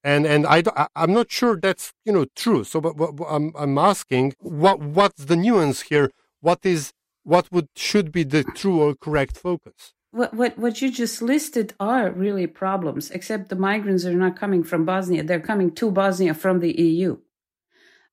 And 0.03 0.27
and 0.27 0.47
I, 0.47 0.63
I'm 0.95 1.15
not 1.15 1.31
sure 1.31 1.57
that's 1.57 1.93
you 2.05 2.13
know 2.13 2.27
true. 2.37 2.65
So 2.65 2.81
but, 2.81 2.97
but 2.97 3.13
I'm 3.29 3.53
I'm 3.57 3.79
asking 3.79 4.35
what 4.39 4.81
what's 4.81 5.25
the 5.25 5.37
nuance 5.37 5.83
here? 5.83 6.11
What 6.41 6.61
is 6.65 6.93
what 7.23 7.51
would 7.51 7.69
should 7.75 8.13
be 8.13 8.23
the 8.23 8.45
true 8.45 8.83
or 8.83 8.95
correct 8.95 9.39
focus? 9.39 9.95
What 10.11 10.35
what 10.35 10.59
what 10.59 10.83
you 10.83 10.91
just 10.91 11.23
listed 11.23 11.73
are 11.81 12.11
really 12.11 12.47
problems. 12.47 13.11
Except 13.11 13.49
the 13.49 13.57
migrants 13.57 14.05
are 14.05 14.13
not 14.13 14.37
coming 14.37 14.63
from 14.63 14.85
Bosnia; 14.85 15.23
they're 15.25 15.41
coming 15.41 15.75
to 15.77 15.91
Bosnia 15.91 16.35
from 16.35 16.61
the 16.61 16.73
EU. 16.73 17.17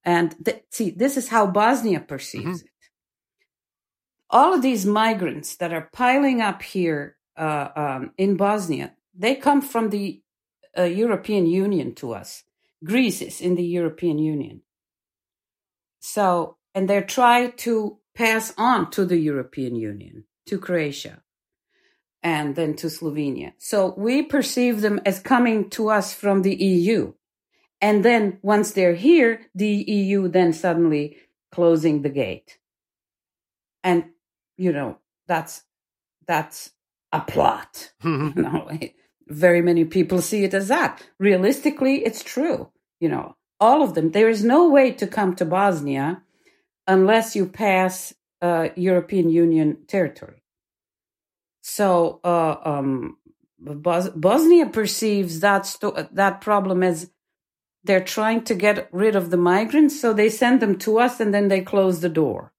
And 0.03 0.35
see, 0.71 0.91
this 0.91 1.17
is 1.17 1.27
how 1.27 1.45
Bosnia 1.45 1.99
perceives 1.99 2.59
mm-hmm. 2.59 2.65
it. 2.65 2.89
All 4.29 4.53
of 4.53 4.61
these 4.61 4.85
migrants 4.85 5.57
that 5.57 5.73
are 5.73 5.89
piling 5.93 6.41
up 6.41 6.61
here 6.61 7.17
uh, 7.37 7.69
um, 7.75 8.11
in 8.17 8.37
Bosnia, 8.37 8.93
they 9.13 9.35
come 9.35 9.61
from 9.61 9.89
the 9.89 10.21
uh, 10.77 10.83
European 10.83 11.45
Union 11.45 11.93
to 11.95 12.13
us. 12.13 12.43
Greece 12.83 13.21
is 13.21 13.41
in 13.41 13.55
the 13.55 13.65
European 13.65 14.17
Union. 14.17 14.61
So 15.99 16.57
and 16.73 16.89
they're 16.89 17.03
trying 17.03 17.53
to 17.53 17.97
pass 18.15 18.53
on 18.57 18.89
to 18.91 19.05
the 19.05 19.17
European 19.17 19.75
Union, 19.75 20.25
to 20.47 20.57
Croatia, 20.57 21.21
and 22.23 22.55
then 22.55 22.75
to 22.75 22.87
Slovenia. 22.87 23.53
So 23.57 23.93
we 23.97 24.21
perceive 24.21 24.81
them 24.81 25.01
as 25.05 25.19
coming 25.19 25.69
to 25.71 25.89
us 25.89 26.13
from 26.13 26.41
the 26.41 26.55
EU. 26.55 27.13
And 27.81 28.05
then 28.05 28.37
once 28.41 28.71
they're 28.71 28.95
here, 28.95 29.41
the 29.55 29.67
EU 29.67 30.27
then 30.27 30.53
suddenly 30.53 31.17
closing 31.51 32.01
the 32.01 32.09
gate. 32.09 32.59
And, 33.83 34.05
you 34.55 34.71
know, 34.71 34.99
that's, 35.27 35.63
that's 36.27 36.71
a 37.11 37.21
plot. 37.21 37.91
you 38.03 38.33
know, 38.35 38.69
very 39.27 39.61
many 39.61 39.85
people 39.85 40.21
see 40.21 40.43
it 40.43 40.53
as 40.53 40.67
that. 40.67 41.01
Realistically, 41.19 42.05
it's 42.05 42.23
true. 42.23 42.69
You 42.99 43.09
know, 43.09 43.35
all 43.59 43.83
of 43.83 43.93
them. 43.93 44.11
There 44.11 44.29
is 44.29 44.43
no 44.43 44.69
way 44.69 44.91
to 44.91 45.07
come 45.07 45.35
to 45.35 45.45
Bosnia 45.45 46.23
unless 46.87 47.35
you 47.35 47.45
pass 47.45 48.13
uh, 48.41 48.69
European 48.75 49.29
Union 49.29 49.77
territory. 49.87 50.43
So 51.61 52.19
uh, 52.23 52.55
um, 52.65 53.17
Bos- 53.59 54.09
Bosnia 54.09 54.65
perceives 54.65 55.39
that 55.41 55.65
sto- 55.65 56.07
that 56.11 56.41
problem 56.41 56.81
as 56.83 57.11
they're 57.83 58.03
trying 58.03 58.43
to 58.43 58.55
get 58.55 58.89
rid 58.91 59.15
of 59.15 59.29
the 59.29 59.37
migrants, 59.37 59.99
so 59.99 60.13
they 60.13 60.29
send 60.29 60.59
them 60.59 60.77
to 60.79 60.99
us 60.99 61.19
and 61.19 61.33
then 61.33 61.47
they 61.47 61.61
close 61.61 62.01
the 62.01 62.09
door. 62.09 62.53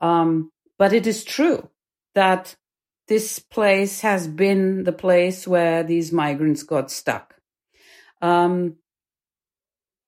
Um, 0.00 0.52
but 0.78 0.92
it 0.92 1.06
is 1.06 1.24
true 1.24 1.68
that 2.14 2.56
this 3.08 3.38
place 3.38 4.02
has 4.02 4.28
been 4.28 4.84
the 4.84 4.92
place 4.92 5.48
where 5.48 5.82
these 5.82 6.12
migrants 6.12 6.62
got 6.62 6.90
stuck. 6.90 7.34
Um, 8.20 8.76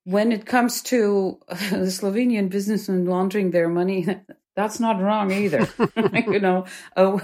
when 0.03 0.31
it 0.31 0.45
comes 0.45 0.81
to 0.83 1.39
the 1.47 1.89
Slovenian 1.89 2.49
businessmen 2.49 3.05
laundering 3.05 3.51
their 3.51 3.67
money, 3.67 4.07
that's 4.55 4.79
not 4.79 5.01
wrong 5.01 5.31
either. 5.31 5.67
you 6.27 6.39
know, 6.39 6.65
a 6.95 7.19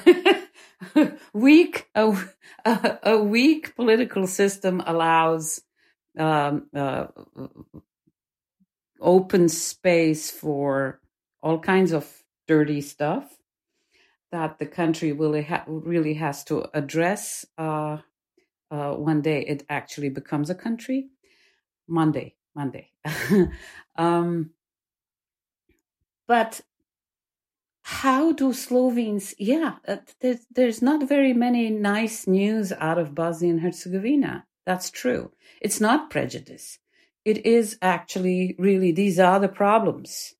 weak 1.33 1.87
a, 1.95 2.17
a, 3.03 3.17
weak 3.17 3.75
political 3.75 4.27
system 4.27 4.81
allows 4.85 5.61
um, 6.17 6.67
uh, 6.75 7.07
open 8.99 9.49
space 9.49 10.31
for 10.31 10.99
all 11.41 11.59
kinds 11.59 11.91
of 11.91 12.07
dirty 12.47 12.81
stuff 12.81 13.36
that 14.31 14.59
the 14.59 14.65
country 14.65 15.11
really 15.11 15.43
ha- 15.43 15.63
really 15.67 16.15
has 16.15 16.43
to 16.45 16.65
address. 16.73 17.45
Uh, 17.57 17.97
uh, 18.69 18.93
one 18.93 19.21
day 19.21 19.41
it 19.41 19.63
actually 19.69 20.09
becomes 20.09 20.49
a 20.49 20.55
country. 20.55 21.09
Monday, 21.87 22.35
Monday. 22.53 22.91
um, 23.95 24.51
but 26.27 26.61
how 27.81 28.33
do 28.33 28.51
Slovenes? 28.51 29.33
Yeah, 29.39 29.75
uh, 29.87 29.97
there's, 30.19 30.45
there's 30.51 30.81
not 30.81 31.07
very 31.07 31.31
many 31.33 31.69
nice 31.69 32.27
news 32.27 32.73
out 32.73 32.97
of 32.97 33.15
Bosnia 33.15 33.51
and 33.51 33.61
Herzegovina. 33.61 34.45
That's 34.65 34.91
true. 34.91 35.31
It's 35.61 35.79
not 35.79 36.09
prejudice. 36.09 36.79
It 37.23 37.45
is 37.45 37.77
actually 37.81 38.55
really 38.59 38.91
these 38.91 39.19
are 39.19 39.39
the 39.39 39.47
problems, 39.47 40.33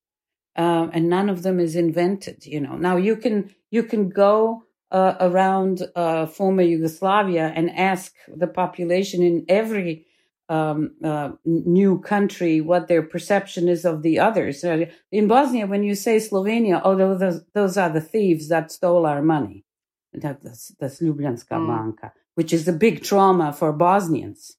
uh, 0.58 0.90
and 0.92 1.10
none 1.10 1.30
of 1.30 1.44
them 1.44 1.60
is 1.60 1.76
invented. 1.76 2.46
You 2.46 2.60
know. 2.62 2.76
Now 2.76 2.98
you 2.98 3.16
can 3.16 3.56
you 3.72 3.84
can 3.84 4.10
go 4.10 4.64
uh, 4.92 5.16
around 5.20 5.84
uh, 5.96 6.26
former 6.26 6.62
Yugoslavia 6.62 7.52
and 7.56 7.70
ask 7.72 8.14
the 8.34 8.48
population 8.48 9.22
in 9.22 9.46
every 9.50 10.06
um, 10.50 10.92
uh, 11.04 11.32
new 11.46 12.00
country 12.00 12.62
what 12.62 12.88
their 12.88 13.02
perception 13.02 13.68
is 13.68 13.84
of 13.84 14.02
the 14.02 14.20
others. 14.20 14.64
Uh, 14.64 14.86
in 15.12 15.28
Bosnia, 15.28 15.68
when 15.68 15.84
you 15.84 15.94
say 15.94 16.18
Slovenia, 16.18 16.82
oh, 16.84 16.96
those, 16.96 17.42
those 17.54 17.78
are 17.78 17.90
the 17.90 18.02
thieves 18.02 18.48
that 18.48 18.72
stole 18.72 19.06
our 19.06 19.22
money. 19.22 19.66
That, 20.14 20.42
that's, 20.42 20.72
that's 20.80 21.02
Ljubljanska 21.02 21.50
mm. 21.52 21.68
Banka, 21.68 22.14
which 22.36 22.54
is 22.54 22.68
a 22.68 22.74
big 22.74 23.04
trauma 23.04 23.52
for 23.52 23.74
Bosnians. 23.74 24.56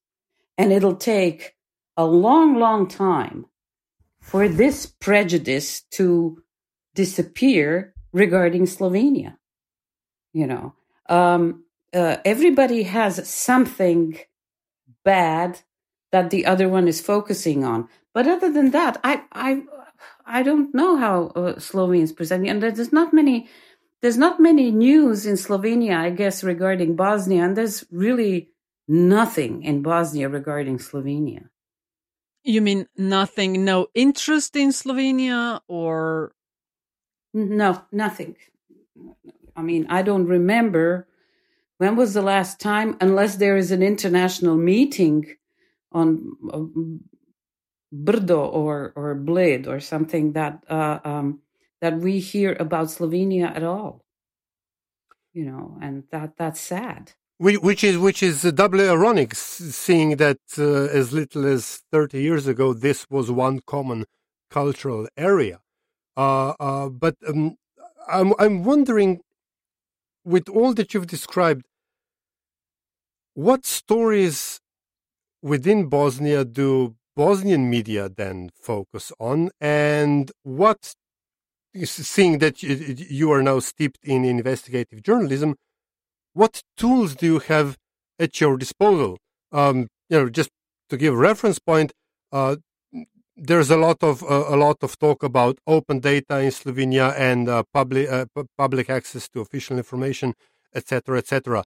And 0.57 0.71
it'll 0.71 0.95
take 0.95 1.55
a 1.97 2.05
long, 2.05 2.55
long 2.55 2.87
time 2.87 3.47
for 4.21 4.47
this 4.47 4.85
prejudice 4.85 5.81
to 5.91 6.43
disappear 6.93 7.95
regarding 8.11 8.63
Slovenia. 8.65 9.37
You 10.33 10.47
know, 10.47 10.73
um, 11.07 11.63
uh, 11.93 12.17
everybody 12.23 12.83
has 12.83 13.27
something 13.27 14.17
bad 15.03 15.61
that 16.11 16.29
the 16.29 16.45
other 16.45 16.69
one 16.69 16.87
is 16.87 17.01
focusing 17.01 17.63
on. 17.63 17.87
But 18.13 18.27
other 18.27 18.51
than 18.51 18.71
that, 18.71 18.99
I 19.03 19.23
I 19.31 19.63
I 20.25 20.43
don't 20.43 20.73
know 20.73 20.97
how 20.97 21.27
uh, 21.35 21.55
Slovenians 21.55 22.15
presenting, 22.15 22.49
and 22.49 22.61
there's 22.61 22.93
not 22.93 23.13
many. 23.13 23.47
There's 24.01 24.17
not 24.17 24.39
many 24.39 24.71
news 24.71 25.25
in 25.25 25.35
Slovenia, 25.35 25.97
I 25.97 26.09
guess, 26.11 26.43
regarding 26.43 26.95
Bosnia, 26.95 27.43
and 27.43 27.57
there's 27.57 27.83
really 27.91 28.49
nothing 28.87 29.63
in 29.63 29.81
Bosnia 29.81 30.29
regarding 30.29 30.77
Slovenia. 30.77 31.49
You 32.43 32.61
mean 32.61 32.87
nothing? 32.95 33.65
No 33.65 33.87
interest 33.93 34.55
in 34.55 34.69
Slovenia, 34.69 35.61
or 35.67 36.31
no, 37.33 37.83
nothing. 37.91 38.35
I 39.55 39.61
mean, 39.61 39.85
I 39.89 40.01
don't 40.01 40.25
remember 40.25 41.07
when 41.77 41.95
was 41.95 42.13
the 42.13 42.21
last 42.21 42.59
time, 42.59 42.97
unless 42.99 43.37
there 43.37 43.57
is 43.57 43.71
an 43.71 43.81
international 43.81 44.57
meeting 44.57 45.35
on 45.91 46.33
uh, 46.53 46.65
Brdo 47.93 48.53
or 48.53 48.93
or 48.95 49.15
Bled 49.15 49.67
or 49.67 49.79
something 49.79 50.33
that 50.33 50.63
uh, 50.69 50.99
um, 51.03 51.39
that 51.81 51.97
we 51.97 52.19
hear 52.19 52.55
about 52.59 52.87
Slovenia 52.87 53.55
at 53.55 53.63
all. 53.63 54.05
You 55.33 55.45
know, 55.45 55.77
and 55.81 56.03
that 56.11 56.37
that's 56.37 56.59
sad. 56.59 57.13
Which 57.39 57.83
is 57.83 57.97
which 57.97 58.21
is 58.21 58.41
doubly 58.41 58.89
ironic, 58.89 59.33
seeing 59.33 60.17
that 60.17 60.39
uh, 60.57 60.99
as 60.99 61.13
little 61.13 61.45
as 61.45 61.81
thirty 61.91 62.21
years 62.21 62.47
ago, 62.47 62.73
this 62.73 63.09
was 63.09 63.31
one 63.31 63.61
common 63.65 64.05
cultural 64.51 65.07
area. 65.15 65.61
Uh, 66.19 66.53
uh, 66.59 66.89
but 66.89 67.15
um, 67.29 67.55
I'm 68.09 68.33
I'm 68.37 68.65
wondering, 68.65 69.21
with 70.25 70.49
all 70.49 70.73
that 70.73 70.93
you've 70.93 71.07
described, 71.07 71.65
what 73.35 73.65
stories 73.65 74.59
within 75.41 75.87
Bosnia 75.87 76.43
do 76.43 76.95
Bosnian 77.15 77.69
media 77.69 78.09
then 78.09 78.49
focus 78.61 79.13
on, 79.17 79.49
and 79.61 80.29
what, 80.43 80.93
seeing 81.85 82.39
that 82.39 82.61
you 82.63 83.31
are 83.31 83.41
now 83.41 83.59
steeped 83.59 83.99
in 84.03 84.25
investigative 84.25 85.01
journalism, 85.01 85.55
what 86.33 86.63
tools 86.75 87.15
do 87.15 87.25
you 87.25 87.39
have 87.39 87.77
at 88.19 88.41
your 88.41 88.57
disposal? 88.57 89.17
Um, 89.53 89.87
you 90.09 90.17
know, 90.17 90.29
just 90.29 90.49
to 90.89 90.97
give 90.97 91.13
a 91.13 91.17
reference 91.17 91.59
point, 91.59 91.93
uh, 92.33 92.57
there's 93.41 93.71
a 93.71 93.77
lot 93.77 94.03
of 94.03 94.23
uh, 94.23 94.45
a 94.47 94.57
lot 94.57 94.77
of 94.83 94.97
talk 94.99 95.23
about 95.23 95.57
open 95.65 95.99
data 95.99 96.39
in 96.39 96.51
Slovenia 96.51 97.13
and 97.17 97.47
uh, 97.49 97.63
public 97.73 98.09
uh, 98.09 98.25
public 98.57 98.89
access 98.89 99.29
to 99.29 99.41
official 99.41 99.77
information, 99.77 100.33
etc., 100.73 101.17
etc. 101.17 101.63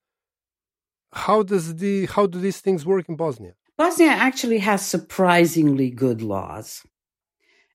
How 1.14 1.44
does 1.44 1.76
the 1.76 2.06
how 2.08 2.28
do 2.28 2.40
these 2.40 2.60
things 2.60 2.86
work 2.86 3.10
in 3.10 3.16
Bosnia? 3.16 3.54
Bosnia 3.78 4.12
actually 4.12 4.60
has 4.60 4.86
surprisingly 4.86 5.90
good 5.90 6.22
laws. 6.22 6.84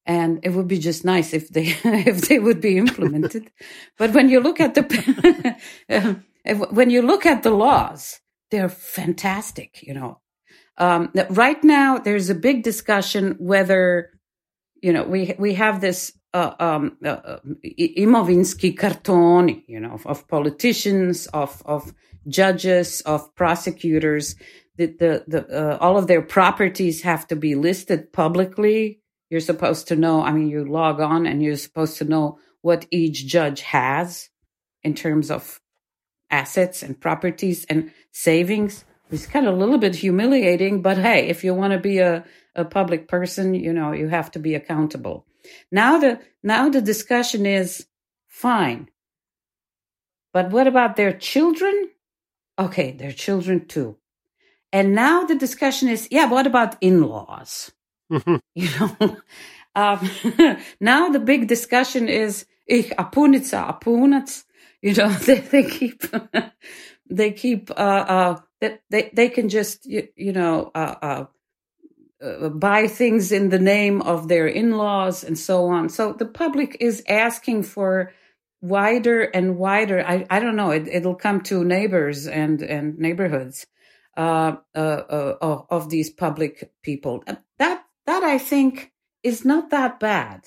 And 0.07 0.41
it 0.43 0.51
would 0.51 0.69
be 0.69 0.79
just 0.79 1.05
nice 1.05 1.35
if 1.35 1.49
they 1.51 1.67
if 1.85 2.29
they 2.29 2.39
would 2.39 2.61
be 2.61 2.79
implemented. 2.79 3.51
but 3.99 4.13
when 4.13 4.29
you 4.29 4.41
look 4.41 4.61
at 4.61 4.75
the 4.75 4.85
when 6.71 6.91
you 6.91 7.03
look 7.03 7.27
at 7.27 7.43
the 7.43 7.51
laws, 7.51 8.21
they're 8.51 8.71
fantastic. 8.71 9.83
You 9.83 9.95
know, 9.95 10.21
um, 10.79 11.13
right 11.31 11.63
now 11.63 11.99
there's 11.99 12.31
a 12.31 12.35
big 12.35 12.63
discussion 12.63 13.37
whether 13.39 14.11
you 14.83 14.93
know 14.93 15.05
we 15.05 15.35
we 15.39 15.55
have 15.55 15.81
this 15.81 16.13
uh, 16.35 16.55
um, 16.61 16.97
uh, 17.05 17.09
uh 17.09 17.39
imovinski 17.65 18.77
karton, 18.77 19.63
you 19.67 19.81
know, 19.81 19.93
of, 19.93 20.07
of 20.07 20.29
politicians, 20.29 21.27
of 21.29 21.63
of 21.65 21.93
judges, 22.29 23.01
of 23.03 23.35
prosecutors 23.35 24.37
the 24.79 24.87
the, 24.87 25.25
the 25.27 25.75
uh, 25.75 25.79
all 25.79 25.99
of 25.99 26.07
their 26.07 26.23
properties 26.23 27.03
have 27.03 27.27
to 27.27 27.37
be 27.37 27.55
listed 27.55 28.13
publicly. 28.13 29.01
You're 29.29 29.41
supposed 29.41 29.89
to 29.89 29.97
know. 29.97 30.23
I 30.23 30.33
mean, 30.33 30.49
you 30.49 30.65
log 30.65 31.01
on 31.01 31.27
and 31.27 31.43
you're 31.43 31.57
supposed 31.57 31.99
to 31.99 32.05
know 32.05 32.39
what 32.63 32.87
each 32.91 33.27
judge 33.27 33.61
has 33.61 34.31
in 34.83 34.95
terms 34.95 35.31
of 35.31 35.61
assets 36.31 36.83
and 36.83 36.99
properties 36.99 37.67
and 37.67 37.91
savings. 38.13 38.85
It's 39.11 39.27
kind 39.27 39.47
of 39.47 39.55
a 39.55 39.59
little 39.59 39.79
bit 39.79 39.95
humiliating, 39.97 40.83
but 40.83 40.99
hey, 40.99 41.29
if 41.29 41.45
you 41.45 41.55
want 41.55 41.73
to 41.73 41.79
be 41.79 41.99
a, 41.99 42.25
a 42.55 42.65
public 42.65 43.09
person, 43.09 43.55
you 43.55 43.73
know, 43.73 43.93
you 43.93 44.09
have 44.09 44.31
to 44.33 44.39
be 44.39 44.55
accountable. 44.55 45.27
Now 45.73 45.99
the 45.99 46.21
now 46.43 46.69
the 46.69 46.83
discussion 46.83 47.47
is 47.47 47.87
fine. 48.29 48.89
But 50.33 50.51
what 50.51 50.67
about 50.67 50.97
their 50.97 51.13
children? 51.13 51.91
Okay, 52.59 52.93
their 52.93 53.13
children 53.13 53.67
too. 53.67 53.97
And 54.73 54.95
now 54.95 55.25
the 55.25 55.37
discussion 55.37 55.89
is, 55.89 56.09
yeah, 56.11 56.27
what 56.27 56.47
about 56.47 56.77
in-laws? 56.83 57.73
Mm-hmm. 58.13 58.37
You 58.55 58.69
know, 58.81 59.17
Um, 59.75 60.11
now 60.81 61.09
the 61.09 61.21
big 61.21 61.47
discussion 61.49 62.09
is 62.09 62.47
ich 62.67 62.91
apunica 62.99 63.67
apunac. 63.81 64.45
You 64.83 64.95
know, 64.95 65.09
they, 65.27 65.41
they 65.41 65.65
keep 65.65 66.03
they 67.11 67.33
keep 67.33 67.71
uh, 67.71 67.75
uh, 67.75 68.41
they 68.61 69.11
they 69.13 69.29
can 69.29 69.49
just 69.49 69.87
you, 69.87 70.09
you 70.17 70.33
know 70.33 70.71
uh, 70.75 70.95
uh, 71.03 71.25
uh, 72.25 72.49
buy 72.49 72.87
things 72.87 73.33
in 73.33 73.49
the 73.49 73.59
name 73.59 74.03
of 74.03 74.29
their 74.29 74.47
in-laws 74.47 75.25
and 75.25 75.39
so 75.39 75.67
on. 75.67 75.89
So 75.89 76.13
the 76.13 76.27
public 76.27 76.77
is 76.81 77.03
asking 77.09 77.63
for 77.65 78.13
wider 78.61 79.23
and 79.23 79.57
wider. 79.57 80.05
I, 80.05 80.27
I 80.29 80.41
don't 80.41 80.57
know. 80.57 80.71
It, 80.71 80.89
it'll 80.89 81.15
come 81.15 81.43
to 81.43 81.65
neighbors 81.65 82.27
and 82.27 82.63
and 82.63 82.99
neighborhoods 82.99 83.67
uh, 84.17 84.57
uh, 84.75 85.35
of 85.71 85.91
these 85.91 86.11
public 86.11 86.73
people. 86.83 87.23
That 87.59 87.85
that 88.07 88.23
I 88.23 88.39
think 88.39 88.93
is 89.23 89.45
not 89.45 89.71
that 89.71 90.01
bad. 90.01 90.45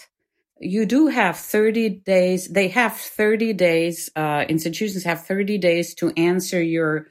You 0.59 0.85
do 0.85 1.07
have 1.07 1.37
30 1.37 1.89
days. 1.89 2.47
They 2.47 2.67
have 2.67 2.93
30 2.95 3.53
days. 3.53 4.09
Uh, 4.15 4.45
institutions 4.47 5.03
have 5.05 5.25
30 5.25 5.57
days 5.57 5.95
to 5.95 6.11
answer 6.15 6.61
your 6.61 7.07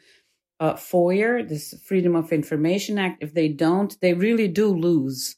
uh, 0.61 0.75
FOIA, 0.75 1.49
this 1.49 1.75
Freedom 1.83 2.15
of 2.15 2.33
Information 2.33 2.99
Act. 2.99 3.23
If 3.23 3.35
they 3.35 3.49
don't, 3.49 3.99
they 4.01 4.13
really 4.15 4.47
do 4.47 4.69
lose 4.69 5.37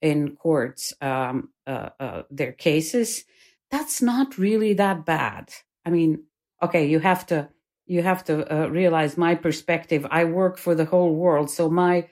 in 0.00 0.36
courts 0.36 0.94
um, 1.00 1.50
uh, 1.66 1.90
uh, 1.98 2.22
their 2.30 2.52
cases. 2.52 3.24
That's 3.70 4.00
not 4.00 4.38
really 4.38 4.72
that 4.74 5.04
bad. 5.04 5.52
I 5.84 5.90
mean, 5.90 6.24
okay, 6.62 6.86
you 6.86 7.00
have 7.00 7.26
to 7.26 7.48
you 7.86 8.02
have 8.02 8.22
to 8.24 8.34
uh, 8.54 8.68
realize 8.68 9.16
my 9.16 9.34
perspective. 9.34 10.06
I 10.10 10.24
work 10.24 10.58
for 10.58 10.76
the 10.76 10.84
whole 10.84 11.14
world, 11.14 11.50
so 11.50 11.68
my 11.68 12.08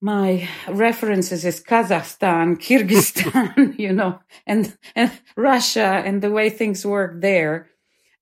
my 0.00 0.48
references 0.68 1.44
is 1.44 1.62
Kazakhstan, 1.62 2.58
Kyrgyzstan, 2.64 3.78
you 3.78 3.92
know, 3.92 4.18
and 4.46 4.76
and 4.96 5.12
Russia 5.36 6.02
and 6.04 6.20
the 6.20 6.30
way 6.30 6.50
things 6.50 6.84
work 6.84 7.20
there. 7.20 7.68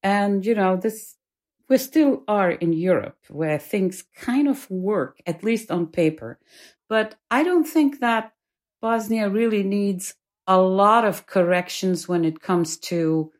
And 0.03 0.45
you 0.45 0.55
know, 0.55 0.77
this 0.77 1.16
we 1.69 1.79
still 1.79 2.23
are 2.29 2.51
in 2.51 2.73
Europe 2.73 3.19
where 3.29 3.59
things 3.59 4.05
kind 4.15 4.49
of 4.49 4.71
work, 4.71 5.21
at 5.27 5.43
least 5.43 5.71
on 5.71 5.87
paper. 5.87 6.39
But 6.89 7.17
I 7.31 7.43
don't 7.43 7.67
think 7.67 8.01
that 8.01 8.33
Bosnia 8.81 9.29
really 9.29 9.65
needs 9.65 10.15
a 10.47 10.61
lot 10.61 11.05
of 11.05 11.27
corrections 11.27 12.07
when 12.07 12.25
it 12.25 12.41
comes 12.41 12.77
to 12.77 13.33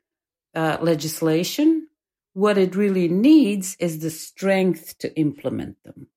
uh, 0.55 0.79
legislation. 0.81 1.89
What 2.33 2.59
it 2.59 2.75
really 2.75 3.09
needs 3.09 3.77
is 3.79 4.01
the 4.01 4.11
strength 4.11 4.99
to 4.99 5.17
implement 5.17 5.83
them. 5.85 6.09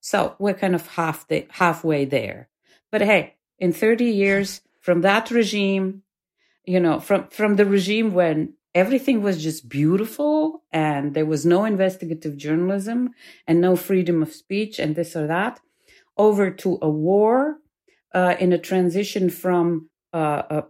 So 0.00 0.36
we're 0.38 0.54
kind 0.54 0.74
of 0.74 0.86
half 0.86 1.26
the, 1.26 1.46
halfway 1.50 2.04
there. 2.04 2.48
But 2.92 3.00
hey, 3.00 3.34
in 3.58 3.72
30 3.72 4.04
years 4.04 4.60
from 4.80 5.00
that 5.00 5.30
regime, 5.30 6.02
you 6.64 6.80
know, 6.80 7.00
from, 7.00 7.28
from 7.28 7.56
the 7.56 7.64
regime 7.64 8.12
when 8.12 8.54
everything 8.76 9.22
was 9.22 9.42
just 9.42 9.70
beautiful 9.70 10.62
and 10.70 11.14
there 11.14 11.24
was 11.24 11.46
no 11.46 11.64
investigative 11.64 12.36
journalism 12.36 13.08
and 13.46 13.58
no 13.58 13.74
freedom 13.74 14.22
of 14.22 14.30
speech 14.30 14.78
and 14.78 14.94
this 14.94 15.16
or 15.16 15.26
that. 15.26 15.58
Over 16.18 16.50
to 16.50 16.78
a 16.82 16.90
war 16.90 17.56
uh, 18.14 18.36
in 18.38 18.52
a 18.52 18.58
transition 18.58 19.30
from 19.30 19.88
uh, 20.12 20.62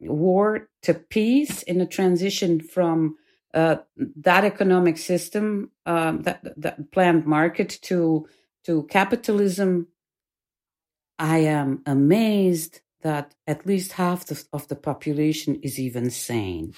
war 0.00 0.68
to 0.82 0.94
peace 0.94 1.62
in 1.62 1.80
a 1.80 1.86
transition 1.86 2.60
from 2.60 3.16
uh, 3.52 3.76
that 4.16 4.44
economic 4.44 4.96
system 4.96 5.70
um, 5.84 6.22
that, 6.22 6.40
that 6.56 6.90
planned 6.92 7.26
market 7.26 7.78
to 7.82 8.26
to 8.64 8.82
capitalism. 8.84 9.88
I 11.18 11.38
am 11.38 11.82
amazed 11.86 12.80
that 13.02 13.34
at 13.46 13.64
least 13.66 13.92
half 13.92 14.26
the, 14.26 14.42
of 14.52 14.68
the 14.68 14.76
population 14.76 15.60
is 15.62 15.78
even 15.78 16.10
sane 16.10 16.74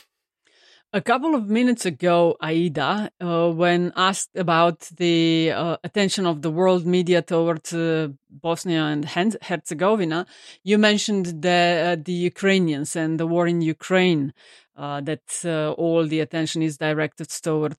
a 0.93 1.01
couple 1.01 1.34
of 1.34 1.49
minutes 1.49 1.86
ago, 1.86 2.36
Aida, 2.40 3.11
uh, 3.20 3.51
when 3.51 3.93
asked 3.97 4.36
about 4.36 4.80
the 4.97 5.51
uh, 5.53 5.76
attention 5.82 6.26
of 6.26 6.43
the 6.43 6.51
world 6.51 6.86
media 6.86 7.22
towards 7.22 7.72
uh, 7.72 8.09
Bosnia 8.30 8.84
and 8.84 9.07
Herzegovina, 9.07 10.26
you 10.62 10.76
mentioned 10.76 11.43
the, 11.43 11.97
uh, 11.99 12.03
the 12.03 12.12
Ukrainians 12.12 12.95
and 12.95 13.18
the 13.18 13.26
war 13.26 13.47
in 13.47 13.62
Ukraine. 13.62 14.34
Uh, 14.74 15.03
that 15.03 15.43
uh, 15.45 15.72
all 15.72 16.07
the 16.07 16.20
attention 16.20 16.62
is 16.62 16.78
directed 16.78 17.28
toward 17.28 17.76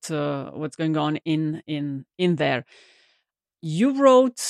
what's 0.54 0.76
going 0.76 0.96
on 0.96 1.16
in 1.26 1.64
in 1.66 2.06
in 2.20 2.36
there. 2.36 2.66
You 3.64 4.00
wrote 4.00 4.44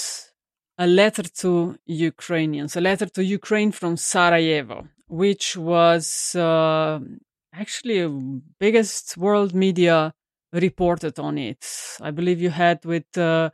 a 0.77 0.85
letter 0.85 1.23
to 1.23 1.77
Ukrainians, 1.85 2.75
a 2.75 2.81
letter 2.81 3.05
to 3.05 3.23
Ukraine 3.23 3.71
from 3.71 3.95
Sarajevo, 3.95 4.89
which 5.07 5.55
was 5.55 6.35
actually 7.53 8.07
biggest 8.59 9.17
world 9.17 9.53
media 9.53 10.13
reported 10.51 11.19
on 11.19 11.37
it. 11.37 11.65
I 12.01 12.11
believe 12.11 12.41
you 12.41 12.49
had 12.49 12.83
with 12.85 13.17
uh, 13.17 13.49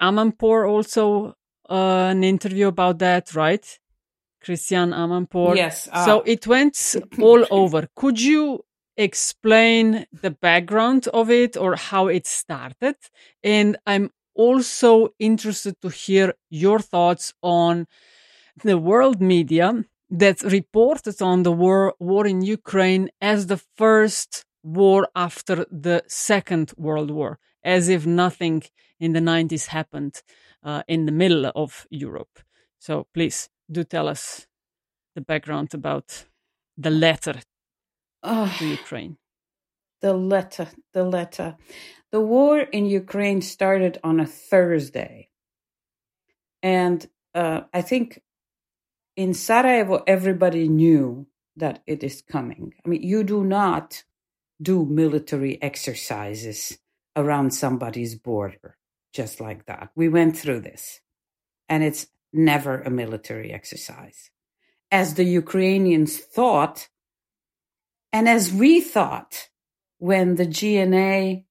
Amanpour 0.00 0.68
also 0.68 1.34
uh, 1.68 2.08
an 2.10 2.24
interview 2.24 2.68
about 2.68 2.98
that, 2.98 3.34
right? 3.34 3.78
Christiane 4.42 4.92
Amanpour. 4.92 5.56
Yes. 5.56 5.88
Uh, 5.92 6.04
so 6.04 6.22
it 6.22 6.46
went 6.46 6.96
all 7.20 7.44
over. 7.50 7.88
Could 7.94 8.20
you 8.20 8.64
explain 8.96 10.06
the 10.12 10.30
background 10.30 11.08
of 11.08 11.30
it 11.30 11.56
or 11.56 11.76
how 11.76 12.08
it 12.08 12.26
started? 12.26 12.96
And 13.42 13.76
I'm 13.86 14.10
also 14.34 15.10
interested 15.18 15.80
to 15.82 15.88
hear 15.88 16.34
your 16.48 16.78
thoughts 16.78 17.34
on 17.42 17.86
the 18.62 18.78
world 18.78 19.20
media 19.20 19.84
that 20.10 20.42
reported 20.42 21.22
on 21.22 21.44
the 21.44 21.52
war, 21.52 21.94
war 21.98 22.26
in 22.26 22.42
Ukraine 22.42 23.10
as 23.20 23.46
the 23.46 23.60
first 23.76 24.44
war 24.62 25.08
after 25.14 25.64
the 25.70 26.02
Second 26.08 26.72
World 26.76 27.10
War, 27.10 27.38
as 27.64 27.88
if 27.88 28.06
nothing 28.06 28.62
in 28.98 29.12
the 29.12 29.20
90s 29.20 29.66
happened 29.66 30.22
uh, 30.62 30.82
in 30.88 31.06
the 31.06 31.12
middle 31.12 31.50
of 31.54 31.86
Europe. 31.90 32.40
So 32.78 33.06
please 33.14 33.48
do 33.70 33.84
tell 33.84 34.08
us 34.08 34.46
the 35.14 35.20
background 35.20 35.74
about 35.74 36.26
the 36.76 36.90
letter 36.90 37.40
uh, 38.22 38.52
to 38.58 38.66
Ukraine. 38.66 39.16
The 40.00 40.14
letter, 40.14 40.68
the 40.92 41.04
letter. 41.04 41.56
The 42.10 42.20
war 42.20 42.58
in 42.58 42.86
Ukraine 42.86 43.42
started 43.42 43.98
on 44.02 44.18
a 44.18 44.26
Thursday. 44.26 45.28
And 46.62 47.06
uh, 47.34 47.62
I 47.72 47.82
think 47.82 48.20
in 49.16 49.34
Sarajevo, 49.34 50.02
everybody 50.06 50.68
knew 50.68 51.26
that 51.56 51.82
it 51.86 52.02
is 52.02 52.22
coming. 52.22 52.74
I 52.84 52.88
mean, 52.88 53.02
you 53.02 53.24
do 53.24 53.44
not 53.44 54.04
do 54.60 54.84
military 54.84 55.60
exercises 55.62 56.78
around 57.16 57.52
somebody's 57.52 58.14
border 58.14 58.76
just 59.12 59.40
like 59.40 59.66
that. 59.66 59.90
We 59.94 60.08
went 60.08 60.36
through 60.36 60.60
this, 60.60 61.00
and 61.68 61.82
it's 61.82 62.06
never 62.32 62.80
a 62.80 62.90
military 62.90 63.52
exercise. 63.52 64.30
As 64.90 65.14
the 65.14 65.24
Ukrainians 65.24 66.16
thought, 66.18 66.88
and 68.12 68.28
as 68.28 68.52
we 68.52 68.80
thought 68.80 69.48
when 69.98 70.36
the 70.36 70.46
JNA 70.46 71.44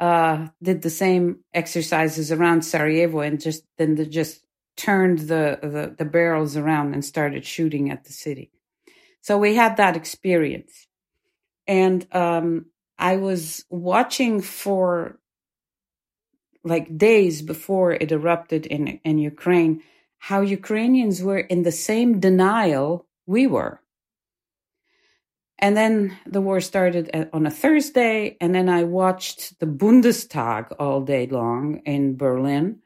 uh, 0.00 0.48
did 0.62 0.82
the 0.82 0.90
same 0.90 1.40
exercises 1.54 2.32
around 2.32 2.62
Sarajevo 2.62 3.20
and 3.20 3.40
just 3.40 3.62
then 3.78 3.94
the, 3.94 4.04
just 4.04 4.44
turned 4.76 5.20
the, 5.20 5.58
the, 5.62 5.94
the 5.98 6.04
barrels 6.04 6.56
around 6.56 6.94
and 6.94 7.04
started 7.04 7.44
shooting 7.44 7.90
at 7.90 8.04
the 8.04 8.12
city. 8.12 8.50
So 9.20 9.38
we 9.38 9.54
had 9.54 9.76
that 9.76 9.96
experience. 9.96 10.86
And 11.66 12.06
um, 12.12 12.66
I 12.98 13.16
was 13.16 13.64
watching 13.70 14.40
for 14.40 15.18
like 16.64 16.96
days 16.96 17.42
before 17.42 17.92
it 17.92 18.12
erupted 18.12 18.66
in, 18.66 19.00
in 19.04 19.18
Ukraine 19.18 19.82
how 20.18 20.40
Ukrainians 20.40 21.20
were 21.20 21.38
in 21.38 21.64
the 21.64 21.72
same 21.72 22.20
denial 22.20 23.06
we 23.26 23.48
were. 23.48 23.80
And 25.58 25.76
then 25.76 26.16
the 26.26 26.40
war 26.40 26.60
started 26.60 27.28
on 27.32 27.46
a 27.46 27.50
Thursday, 27.50 28.36
and 28.40 28.54
then 28.54 28.68
I 28.68 28.84
watched 28.84 29.58
the 29.58 29.66
Bundestag 29.66 30.74
all 30.78 31.00
day 31.00 31.26
long 31.26 31.82
in 31.84 32.16
Berlin 32.16 32.81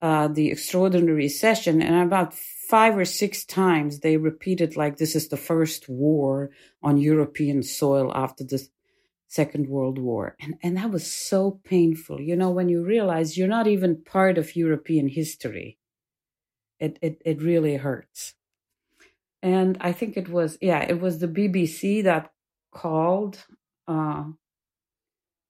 uh, 0.00 0.28
the 0.28 0.50
extraordinary 0.50 1.28
session, 1.28 1.82
and 1.82 2.02
about 2.02 2.34
five 2.34 2.96
or 2.96 3.04
six 3.04 3.44
times 3.44 4.00
they 4.00 4.16
repeated 4.16 4.76
like 4.76 4.96
this 4.96 5.16
is 5.16 5.28
the 5.28 5.36
first 5.36 5.88
war 5.88 6.50
on 6.82 6.98
European 6.98 7.62
soil 7.62 8.12
after 8.14 8.44
the 8.44 8.68
Second 9.26 9.68
World 9.68 9.98
War, 9.98 10.36
and 10.40 10.54
and 10.62 10.76
that 10.76 10.90
was 10.90 11.10
so 11.10 11.60
painful. 11.64 12.20
You 12.20 12.36
know, 12.36 12.50
when 12.50 12.68
you 12.68 12.84
realize 12.84 13.36
you're 13.36 13.48
not 13.48 13.66
even 13.66 14.02
part 14.02 14.38
of 14.38 14.56
European 14.56 15.08
history, 15.08 15.78
it 16.78 16.98
it 17.02 17.20
it 17.24 17.42
really 17.42 17.76
hurts. 17.76 18.34
And 19.42 19.76
I 19.80 19.92
think 19.92 20.16
it 20.16 20.28
was 20.28 20.56
yeah, 20.62 20.80
it 20.80 21.00
was 21.00 21.18
the 21.18 21.28
BBC 21.28 22.04
that 22.04 22.32
called. 22.72 23.44
Uh, 23.86 24.24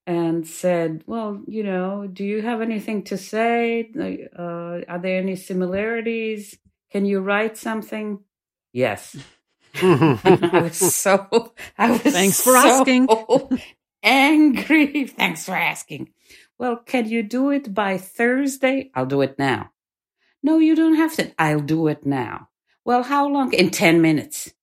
and 0.09 0.47
said, 0.49 1.05
Well, 1.07 1.43
you 1.47 1.63
know, 1.63 2.09
do 2.11 2.25
you 2.25 2.41
have 2.41 2.63
anything 2.63 3.05
to 3.05 3.19
say? 3.19 3.91
Uh, 4.37 4.81
are 4.89 4.99
there 4.99 5.19
any 5.19 5.37
similarities? 5.37 6.57
Can 6.91 7.05
you 7.05 7.21
write 7.21 7.59
something? 7.59 8.21
Yes. 8.73 9.17
I 9.75 10.61
was 10.63 10.79
so, 10.97 11.53
I 11.77 11.91
was 11.91 12.01
Thanks 12.01 12.41
for 12.41 12.53
so 12.53 12.81
asking. 12.81 13.07
angry. 14.03 15.07
Thanks 15.09 15.45
for 15.45 15.55
asking. 15.55 16.09
Well, 16.59 16.77
can 16.77 17.07
you 17.07 17.23
do 17.23 17.51
it 17.51 17.75
by 17.75 17.99
Thursday? 17.99 18.91
I'll 18.95 19.05
do 19.05 19.21
it 19.21 19.39
now. 19.39 19.73
No, 20.43 20.57
you 20.59 20.75
don't 20.75 20.95
have 20.97 21.15
to. 21.17 21.33
I'll 21.39 21.61
do 21.61 21.87
it 21.89 22.07
now. 22.07 22.49
Well, 22.83 23.03
how 23.03 23.29
long? 23.29 23.53
In 23.53 23.69
10 23.69 24.01
minutes. 24.01 24.55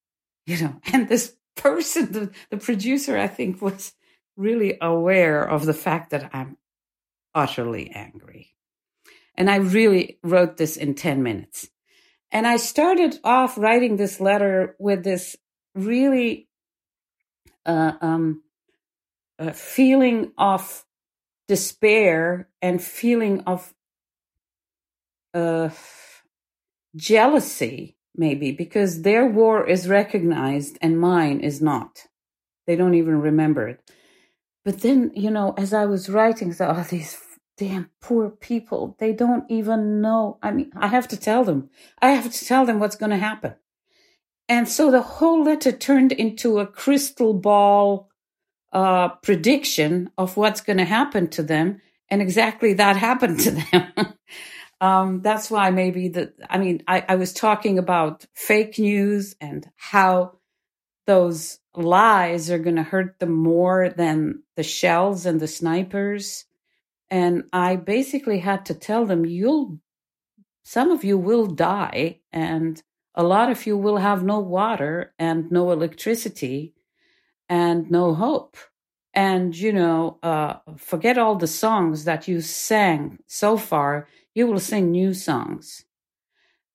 You 0.48 0.58
know, 0.60 0.82
and 0.91 1.08
this 1.08 1.36
person, 1.56 2.12
the, 2.12 2.32
the 2.50 2.58
producer, 2.58 3.16
I 3.16 3.28
think 3.28 3.62
was 3.62 3.93
really 4.38 4.77
aware 4.81 5.43
of 5.43 5.65
the 5.65 5.73
fact 5.73 6.09
that 6.11 6.29
I'm 6.33 6.57
utterly 7.33 7.91
angry. 7.91 8.55
And 9.36 9.49
I 9.49 9.57
really 9.57 10.19
wrote 10.23 10.57
this 10.57 10.77
in 10.77 10.95
10 10.95 11.21
minutes. 11.21 11.69
And 12.31 12.47
I 12.47 12.57
started 12.57 13.19
off 13.23 13.57
writing 13.57 13.97
this 13.97 14.19
letter 14.19 14.75
with 14.79 15.03
this 15.03 15.36
really 15.73 16.47
uh, 17.65 17.93
um, 18.01 18.43
feeling 19.53 20.31
of 20.38 20.86
despair 21.47 22.49
and 22.61 22.81
feeling 22.81 23.41
of 23.41 23.73
uh, 25.33 25.69
jealousy, 26.95 27.97
maybe, 28.15 28.51
because 28.51 29.01
their 29.01 29.25
war 29.25 29.67
is 29.67 29.88
recognized 29.88 30.77
and 30.81 30.99
mine 30.99 31.41
is 31.41 31.61
not. 31.61 32.07
They 32.65 32.75
don't 32.75 32.95
even 32.95 33.19
remember 33.21 33.67
it. 33.67 33.91
But 34.66 34.82
then, 34.82 35.11
you 35.13 35.30
know, 35.30 35.53
as 35.57 35.74
I 35.74 35.86
was 35.86 36.09
writing, 36.09 36.51
so, 36.51 36.74
oh, 36.76 36.86
these 36.89 37.22
damn 37.55 37.91
poor 38.01 38.32
people, 38.32 38.97
they 38.99 39.13
don't 39.13 39.49
even 39.49 40.01
know. 40.01 40.39
I 40.41 40.51
mean, 40.51 40.72
I 40.76 40.88
have 40.88 41.07
to 41.09 41.18
tell 41.18 41.45
them. 41.45 41.70
I 42.01 42.09
have 42.09 42.34
to 42.34 42.45
tell 42.45 42.66
them 42.66 42.80
what's 42.80 42.95
going 42.95 43.11
to 43.11 43.18
happen. 43.18 43.53
And 44.49 44.68
so 44.68 44.91
the 44.91 45.01
whole 45.01 45.43
letter 45.43 45.72
turned 45.72 46.11
into 46.11 46.59
a 46.59 46.68
crystal 46.68 47.34
ball 47.34 48.09
uh, 48.74 49.09
prediction 49.09 50.09
of 50.18 50.36
what's 50.36 50.61
going 50.61 50.78
to 50.78 50.86
happen 50.86 51.30
to 51.30 51.43
them. 51.43 51.82
And 52.09 52.22
exactly 52.22 52.74
that 52.74 52.97
happened 52.97 53.39
to 53.41 53.51
them. 53.72 54.13
um, 54.82 55.22
that's 55.22 55.49
why 55.49 55.70
maybe 55.70 56.09
the, 56.09 56.34
I 56.49 56.57
mean, 56.57 56.84
I, 56.88 57.05
I 57.07 57.16
was 57.16 57.34
talking 57.34 57.80
about 57.80 58.26
fake 58.34 58.80
news 58.80 59.36
and 59.39 59.70
how 59.76 60.38
those 61.07 61.59
lies 61.78 62.49
are 62.49 62.59
going 62.59 62.76
to 62.76 62.84
hurt 62.84 63.19
them 63.19 63.32
more 63.32 63.89
than 63.89 64.43
the 64.55 64.63
shells 64.63 65.26
and 65.26 65.39
the 65.39 65.47
snipers. 65.47 66.45
And 67.09 67.43
I 67.53 67.76
basically 67.76 68.39
had 68.39 68.65
to 68.65 68.73
tell 68.73 69.05
them, 69.05 69.26
you'll, 69.26 69.80
some 70.63 70.91
of 70.91 71.03
you 71.03 71.17
will 71.17 71.45
die, 71.45 72.21
and 72.32 72.82
a 73.13 73.23
lot 73.23 73.49
of 73.49 73.65
you 73.65 73.78
will 73.78 73.97
have 73.97 74.23
no 74.23 74.39
water 74.39 75.13
and 75.17 75.51
no 75.51 75.71
electricity 75.71 76.73
and 77.47 77.89
no 77.89 78.13
hope. 78.13 78.57
And, 79.13 79.55
you 79.55 79.71
know, 79.71 80.19
uh, 80.23 80.57
forget 80.78 81.17
all 81.17 81.36
the 81.36 81.47
songs 81.47 82.03
that 82.03 82.28
you 82.28 82.41
sang 82.41 83.19
so 83.28 83.55
far. 83.57 84.09
You 84.34 84.47
will 84.47 84.59
sing 84.59 84.91
new 84.91 85.13
songs. 85.13 85.86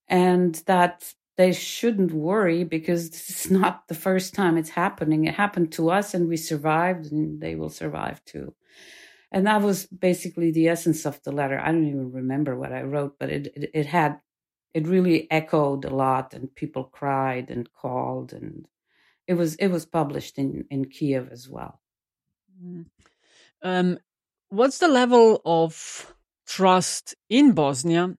And 0.09 0.55
that 0.67 1.13
they 1.41 1.53
shouldn't 1.53 2.13
worry 2.13 2.65
because 2.65 3.09
this 3.11 3.47
is 3.47 3.51
not 3.61 3.89
the 3.89 3.95
first 3.95 4.35
time 4.35 4.59
it's 4.59 4.69
happening. 4.71 5.25
It 5.25 5.35
happened 5.35 5.73
to 5.73 5.91
us 5.91 6.13
and 6.13 6.29
we 6.29 6.37
survived 6.37 7.11
and 7.11 7.41
they 7.41 7.55
will 7.55 7.71
survive 7.71 8.23
too. 8.27 8.55
And 9.33 9.47
that 9.47 9.63
was 9.63 9.87
basically 9.87 10.51
the 10.51 10.69
essence 10.69 11.07
of 11.07 11.23
the 11.23 11.33
letter. 11.33 11.59
I 11.59 11.73
don't 11.73 11.87
even 11.87 12.13
remember 12.13 12.59
what 12.59 12.73
I 12.73 12.83
wrote, 12.83 13.17
but 13.19 13.31
it, 13.31 13.47
it, 13.57 13.71
it 13.73 13.87
had, 13.87 14.21
it 14.75 14.87
really 14.87 15.31
echoed 15.31 15.85
a 15.87 15.95
lot 15.95 16.35
and 16.35 16.55
people 16.55 16.85
cried 16.85 17.49
and 17.49 17.73
called 17.73 18.33
and 18.35 18.67
it 19.27 19.35
was, 19.35 19.55
it 19.55 19.69
was 19.69 19.87
published 19.87 20.37
in, 20.37 20.67
in 20.71 20.87
Kiev 20.87 21.31
as 21.31 21.49
well. 21.49 21.81
Mm. 22.63 22.87
Um, 23.63 23.99
what's 24.49 24.79
the 24.79 24.89
level 24.89 25.41
of 25.45 26.15
trust 26.47 27.15
in 27.31 27.53
Bosnia 27.53 28.17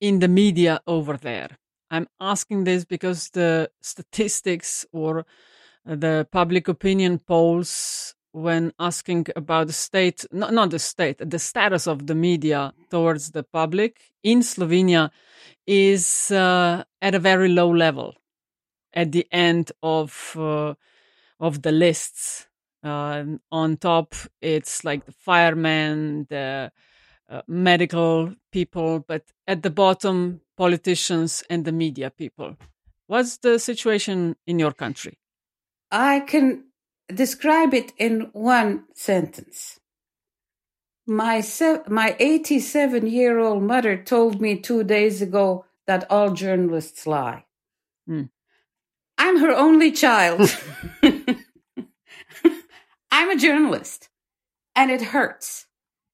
in 0.00 0.20
the 0.20 0.28
media 0.28 0.80
over 0.86 1.16
there? 1.16 1.56
I'm 1.90 2.06
asking 2.20 2.64
this 2.64 2.84
because 2.84 3.30
the 3.30 3.70
statistics 3.80 4.86
or 4.92 5.26
the 5.84 6.26
public 6.30 6.68
opinion 6.68 7.18
polls 7.18 8.14
when 8.32 8.72
asking 8.78 9.26
about 9.34 9.66
the 9.66 9.72
state, 9.72 10.24
not, 10.30 10.52
not 10.52 10.70
the 10.70 10.78
state, 10.78 11.18
the 11.18 11.38
status 11.38 11.88
of 11.88 12.06
the 12.06 12.14
media 12.14 12.72
towards 12.90 13.32
the 13.32 13.42
public 13.42 14.12
in 14.22 14.40
Slovenia 14.40 15.10
is 15.66 16.30
uh, 16.30 16.84
at 17.02 17.14
a 17.14 17.18
very 17.18 17.48
low 17.48 17.74
level 17.74 18.14
at 18.92 19.12
the 19.12 19.26
end 19.32 19.72
of 19.82 20.36
uh, 20.36 20.74
of 21.38 21.62
the 21.62 21.72
lists. 21.72 22.46
Uh, 22.82 23.24
on 23.52 23.76
top, 23.76 24.14
it's 24.40 24.84
like 24.84 25.04
the 25.04 25.12
firemen, 25.12 26.26
the 26.30 26.72
uh, 27.30 27.42
medical 27.46 28.34
people, 28.50 29.04
but 29.06 29.22
at 29.46 29.62
the 29.62 29.70
bottom, 29.70 30.40
politicians 30.56 31.42
and 31.48 31.64
the 31.64 31.72
media 31.72 32.10
people. 32.10 32.56
What's 33.06 33.38
the 33.38 33.58
situation 33.58 34.36
in 34.46 34.58
your 34.58 34.72
country? 34.72 35.18
I 35.90 36.20
can 36.20 36.64
describe 37.08 37.72
it 37.74 37.92
in 37.98 38.30
one 38.32 38.84
sentence. 38.94 39.80
My, 41.06 41.40
se- 41.40 41.82
my 41.88 42.14
87 42.18 43.06
year 43.06 43.38
old 43.38 43.62
mother 43.62 43.96
told 43.96 44.40
me 44.40 44.56
two 44.56 44.84
days 44.84 45.22
ago 45.22 45.64
that 45.86 46.08
all 46.10 46.30
journalists 46.32 47.06
lie. 47.06 47.46
Hmm. 48.06 48.24
I'm 49.18 49.38
her 49.38 49.50
only 49.50 49.92
child. 49.92 50.56
I'm 53.10 53.30
a 53.30 53.36
journalist 53.36 54.08
and 54.76 54.90
it 54.90 55.02
hurts. 55.02 55.66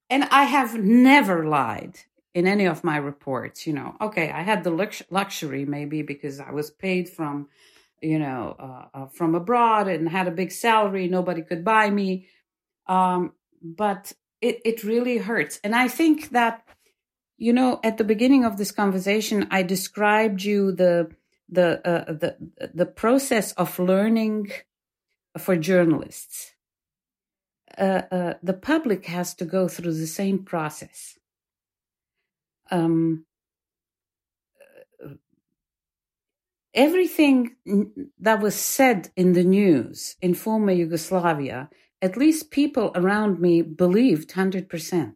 And 0.09 0.25
I 0.25 0.45
have 0.45 0.79
never 0.79 1.47
lied 1.47 1.99
in 2.35 2.47
any 2.47 2.67
of 2.67 2.85
my 2.85 2.97
reports. 2.97 3.67
You 3.67 3.73
know, 3.73 3.97
okay, 4.01 4.31
I 4.31 4.43
had 4.43 4.65
the 4.65 4.71
lux- 4.71 5.03
luxury 5.11 5.65
maybe 5.65 6.03
because 6.03 6.41
I 6.41 6.53
was 6.53 6.71
paid 6.71 7.09
from 7.09 7.49
you 8.01 8.19
know, 8.19 8.57
uh, 8.59 8.99
uh, 8.99 9.07
from 9.07 9.35
abroad 9.35 9.89
and 9.89 10.09
had 10.09 10.29
a 10.29 10.31
big 10.31 10.53
salary. 10.53 11.09
Nobody 11.09 11.43
could 11.43 11.65
buy 11.65 11.91
me. 11.91 12.29
Um, 12.87 13.33
but 13.63 14.13
it, 14.41 14.61
it 14.65 14.85
really 14.85 15.19
hurts. 15.19 15.59
And 15.65 15.75
I 15.75 15.89
think 15.89 16.31
that, 16.31 16.67
you 17.39 17.53
know, 17.53 17.81
at 17.83 17.99
the 17.99 18.05
beginning 18.05 18.45
of 18.45 18.59
this 18.59 18.71
conversation, 18.71 19.49
I 19.51 19.63
described 19.63 20.43
you 20.43 20.73
the, 20.73 21.11
the, 21.49 21.87
uh, 21.89 22.13
the, 22.13 22.37
the 22.75 22.87
process 22.87 23.53
of 23.53 23.79
learning 23.79 24.53
for 25.39 25.57
journalists. 25.57 26.53
Uh, 27.77 28.03
uh, 28.11 28.35
the 28.43 28.55
public 28.55 29.07
has 29.07 29.35
to 29.35 29.45
go 29.45 29.69
through 29.69 29.95
the 29.95 30.07
same 30.07 30.45
process. 30.45 31.19
Um, 32.71 33.27
everything 36.75 37.57
that 38.19 38.41
was 38.41 38.55
said 38.55 39.11
in 39.17 39.33
the 39.33 39.45
news 39.45 40.17
in 40.21 40.35
former 40.35 40.73
Yugoslavia, 40.73 41.69
at 42.03 42.17
least 42.17 42.51
people 42.51 42.93
around 42.95 43.41
me 43.41 43.63
believed 43.63 44.31
100%. 44.31 45.15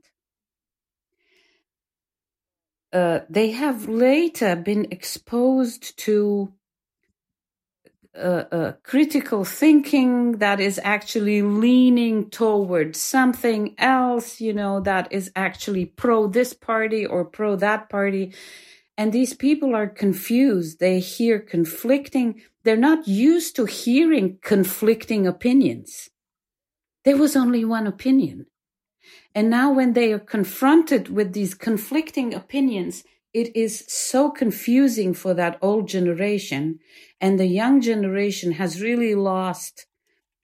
Uh, 2.92 3.20
they 3.28 3.53
have 3.53 3.88
later 3.88 4.57
been 4.57 4.86
exposed 4.90 5.96
to 5.98 6.53
uh, 8.16 8.44
uh, 8.50 8.72
critical 8.82 9.44
thinking 9.44 10.38
that 10.38 10.61
is 10.61 10.80
actually 10.82 11.42
leaning 11.42 12.28
toward 12.30 12.96
something 12.96 13.74
else, 13.78 14.40
you 14.40 14.52
know, 14.52 14.80
that 14.80 15.12
is 15.12 15.30
actually 15.36 15.86
pro 15.86 16.26
this 16.26 16.52
party 16.52 17.06
or 17.06 17.24
pro 17.24 17.56
that 17.56 17.88
party. 17.88 18.34
And 18.96 19.12
these 19.12 19.32
people 19.32 19.74
are 19.74 19.88
confused. 19.88 20.80
They 20.80 20.98
hear 20.98 21.38
conflicting, 21.38 22.42
they're 22.64 22.76
not 22.76 23.06
used 23.06 23.56
to 23.56 23.64
hearing 23.64 24.38
conflicting 24.42 25.26
opinions. 25.26 26.11
There 27.04 27.16
was 27.16 27.36
only 27.36 27.64
one 27.64 27.86
opinion. 27.86 28.46
And 29.34 29.48
now, 29.48 29.72
when 29.72 29.92
they 29.92 30.12
are 30.12 30.18
confronted 30.18 31.08
with 31.08 31.32
these 31.32 31.54
conflicting 31.54 32.34
opinions, 32.34 33.04
it 33.33 33.55
is 33.57 33.85
so 33.89 34.31
confusing 34.31 35.14
for 35.14 35.35
that 35.35 35.59
old 35.62 35.89
generation. 35.89 36.78
And 37.20 37.39
the 37.39 37.47
young 37.47 37.81
generation 37.81 38.53
has 38.53 38.83
really 38.83 39.14
lost, 39.14 39.87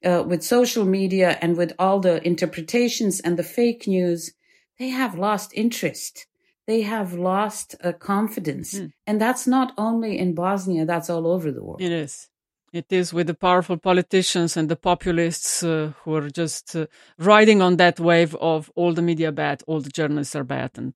uh, 0.05 0.25
with 0.27 0.43
social 0.43 0.85
media 0.85 1.39
and 1.41 1.57
with 1.57 1.73
all 1.79 2.01
the 2.01 2.25
interpretations 2.27 3.21
and 3.21 3.39
the 3.39 3.43
fake 3.43 3.87
news, 3.87 4.33
they 4.79 4.89
have 4.89 5.19
lost 5.19 5.53
interest 5.55 6.27
they 6.67 6.83
have 6.83 7.15
lost 7.15 7.77
uh, 7.83 7.93
confidence. 7.93 8.75
Mm. 8.75 8.93
And 9.07 9.21
that's 9.21 9.47
not 9.47 9.73
only 9.79 10.19
in 10.19 10.35
Bosnia, 10.35 10.85
that's 10.85 11.09
all 11.09 11.27
over 11.27 11.51
the 11.53 11.63
world. 11.63 11.81
It 11.81 11.93
is. 11.93 12.29
It 12.73 12.87
is 12.91 13.13
with 13.13 13.29
the 13.29 13.35
powerful 13.35 13.77
politicians 13.79 14.57
and 14.57 14.69
the 14.69 14.77
populists 14.77 15.63
uh, 15.63 15.93
who 16.03 16.15
are 16.15 16.29
just 16.29 16.75
uh, 16.77 16.87
riding 17.19 17.63
on 17.63 17.77
that 17.77 18.01
wave 18.01 18.35
of 18.37 18.71
all 18.75 18.93
the 18.93 19.03
media 19.03 19.33
bad, 19.33 19.63
all 19.67 19.81
the 19.81 19.91
journalists 19.91 20.35
are 20.35 20.45
bad, 20.45 20.73
and 20.77 20.93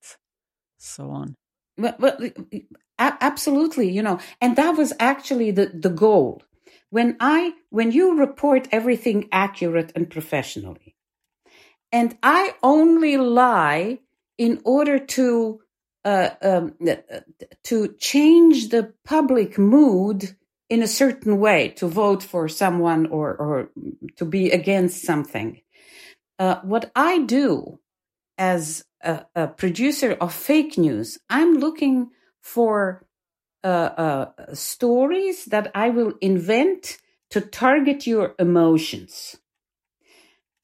so 0.76 1.10
on. 1.10 1.36
Well, 1.80 2.30
absolutely. 2.98 3.90
You 3.90 4.02
know, 4.02 4.18
and 4.40 4.56
that 4.56 4.76
was 4.76 4.92
actually 5.00 5.50
the, 5.50 5.66
the 5.66 5.90
goal. 5.90 6.42
When 6.90 7.16
I, 7.20 7.54
when 7.70 7.92
you 7.92 8.18
report 8.18 8.68
everything 8.72 9.28
accurate 9.32 9.92
and 9.94 10.10
professionally, 10.10 10.96
and 11.92 12.16
I 12.22 12.54
only 12.62 13.16
lie 13.16 14.00
in 14.38 14.60
order 14.64 14.98
to, 14.98 15.60
uh, 16.04 16.30
um, 16.42 16.74
to 17.64 17.94
change 17.98 18.68
the 18.68 18.92
public 19.04 19.58
mood 19.58 20.36
in 20.68 20.82
a 20.82 20.88
certain 20.88 21.38
way 21.38 21.68
to 21.76 21.86
vote 21.88 22.22
for 22.22 22.48
someone 22.48 23.06
or, 23.06 23.34
or 23.34 23.70
to 24.16 24.24
be 24.24 24.50
against 24.50 25.02
something. 25.02 25.60
Uh, 26.38 26.60
what 26.62 26.90
I 26.94 27.18
do 27.18 27.80
as 28.38 28.84
a, 29.02 29.26
a, 29.34 29.48
producer 29.48 30.16
of 30.20 30.34
fake 30.34 30.76
news, 30.78 31.18
I'm 31.28 31.54
looking 31.58 32.10
for 32.40 33.06
uh, 33.62 33.66
uh, 33.66 34.54
stories 34.54 35.46
that 35.46 35.70
I 35.74 35.90
will 35.90 36.14
invent 36.20 36.98
to 37.30 37.40
target 37.40 38.06
your 38.06 38.34
emotions. 38.38 39.36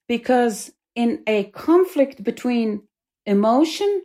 Because 0.07 0.71
in 0.95 1.23
a 1.27 1.45
conflict 1.45 2.23
between 2.23 2.83
emotion 3.25 4.03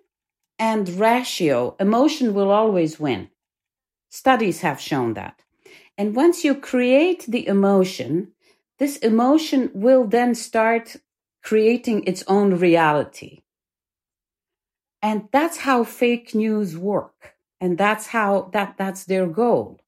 and 0.59 0.89
ratio, 0.89 1.77
emotion 1.81 2.35
will 2.35 2.51
always 2.51 3.01
win. 3.01 3.31
Studies 4.11 4.61
have 4.61 4.81
shown 4.81 5.15
that. 5.15 5.43
And 5.97 6.15
once 6.15 6.45
you 6.45 6.55
create 6.55 7.25
the 7.27 7.47
emotion, 7.47 8.33
this 8.79 8.97
emotion 8.99 9.71
will 9.75 10.05
then 10.05 10.35
start 10.35 10.97
creating 11.43 12.05
its 12.05 12.23
own 12.27 12.59
reality. 12.59 13.43
And 15.03 15.29
that's 15.33 15.59
how 15.59 15.85
fake 15.85 16.35
news 16.35 16.77
work. 16.77 17.35
And 17.61 17.77
that's 17.77 18.09
how 18.09 18.51
that, 18.53 18.77
that's 18.79 19.05
their 19.05 19.27
goal. 19.27 19.81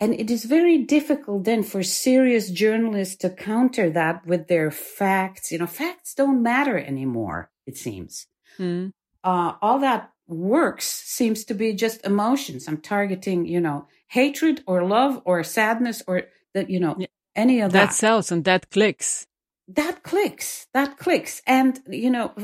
And 0.00 0.14
it 0.14 0.30
is 0.30 0.44
very 0.44 0.78
difficult 0.78 1.44
then 1.44 1.62
for 1.62 1.82
serious 1.82 2.50
journalists 2.50 3.14
to 3.16 3.30
counter 3.30 3.88
that 3.90 4.26
with 4.26 4.48
their 4.48 4.70
facts. 4.70 5.52
You 5.52 5.58
know, 5.58 5.66
facts 5.66 6.14
don't 6.14 6.42
matter 6.42 6.76
anymore, 6.76 7.50
it 7.66 7.76
seems. 7.76 8.26
Mm. 8.58 8.92
Uh, 9.22 9.52
all 9.62 9.78
that 9.78 10.10
works 10.26 10.86
seems 10.86 11.44
to 11.44 11.54
be 11.54 11.72
just 11.72 12.04
emotions. 12.04 12.66
I'm 12.66 12.78
targeting, 12.78 13.46
you 13.46 13.60
know, 13.60 13.86
hatred 14.08 14.62
or 14.66 14.84
love 14.84 15.22
or 15.24 15.44
sadness 15.44 16.02
or 16.06 16.22
that, 16.54 16.68
you 16.68 16.80
know, 16.80 16.96
any 17.36 17.60
of 17.60 17.72
that. 17.72 17.86
That 17.86 17.94
sells 17.94 18.32
and 18.32 18.44
that 18.44 18.70
clicks. 18.70 19.26
That 19.74 20.02
clicks. 20.02 20.66
That 20.74 20.98
clicks. 20.98 21.42
And, 21.46 21.80
you 21.88 22.10
know, 22.10 22.34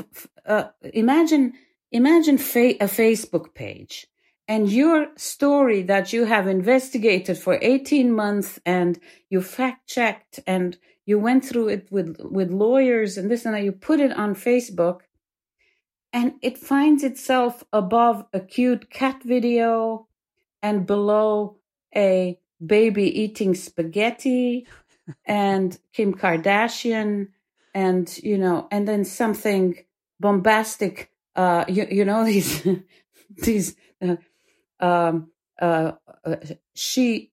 uh, 0.45 0.69
imagine, 0.81 1.53
imagine 1.91 2.37
fa- 2.37 2.81
a 2.81 2.87
Facebook 2.87 3.53
page 3.53 4.07
and 4.47 4.71
your 4.71 5.07
story 5.15 5.83
that 5.83 6.11
you 6.11 6.25
have 6.25 6.47
investigated 6.47 7.37
for 7.37 7.59
18 7.61 8.11
months 8.11 8.59
and 8.65 8.99
you 9.29 9.41
fact 9.41 9.87
checked 9.87 10.39
and 10.47 10.77
you 11.05 11.19
went 11.19 11.45
through 11.45 11.69
it 11.69 11.87
with, 11.91 12.17
with 12.19 12.49
lawyers 12.49 13.17
and 13.17 13.29
this 13.29 13.45
and 13.45 13.53
that, 13.53 13.63
you 13.63 13.71
put 13.71 13.99
it 13.99 14.11
on 14.13 14.33
Facebook 14.33 15.01
and 16.11 16.33
it 16.41 16.57
finds 16.57 17.03
itself 17.03 17.63
above 17.71 18.25
a 18.33 18.39
cute 18.39 18.89
cat 18.89 19.21
video 19.23 20.07
and 20.63 20.87
below 20.87 21.57
a 21.95 22.39
baby 22.65 23.21
eating 23.21 23.53
spaghetti 23.53 24.65
and 25.25 25.77
Kim 25.93 26.13
Kardashian 26.13 27.29
and 27.73 28.17
you 28.23 28.37
know 28.37 28.67
and 28.71 28.87
then 28.87 29.05
something 29.05 29.77
bombastic 30.19 31.11
uh 31.35 31.65
you, 31.67 31.87
you 31.89 32.05
know 32.05 32.25
these 32.31 32.67
these 33.37 33.75
uh, 34.01 34.15
um 34.79 35.31
uh, 35.61 35.93
uh 36.25 36.35
she 36.73 37.31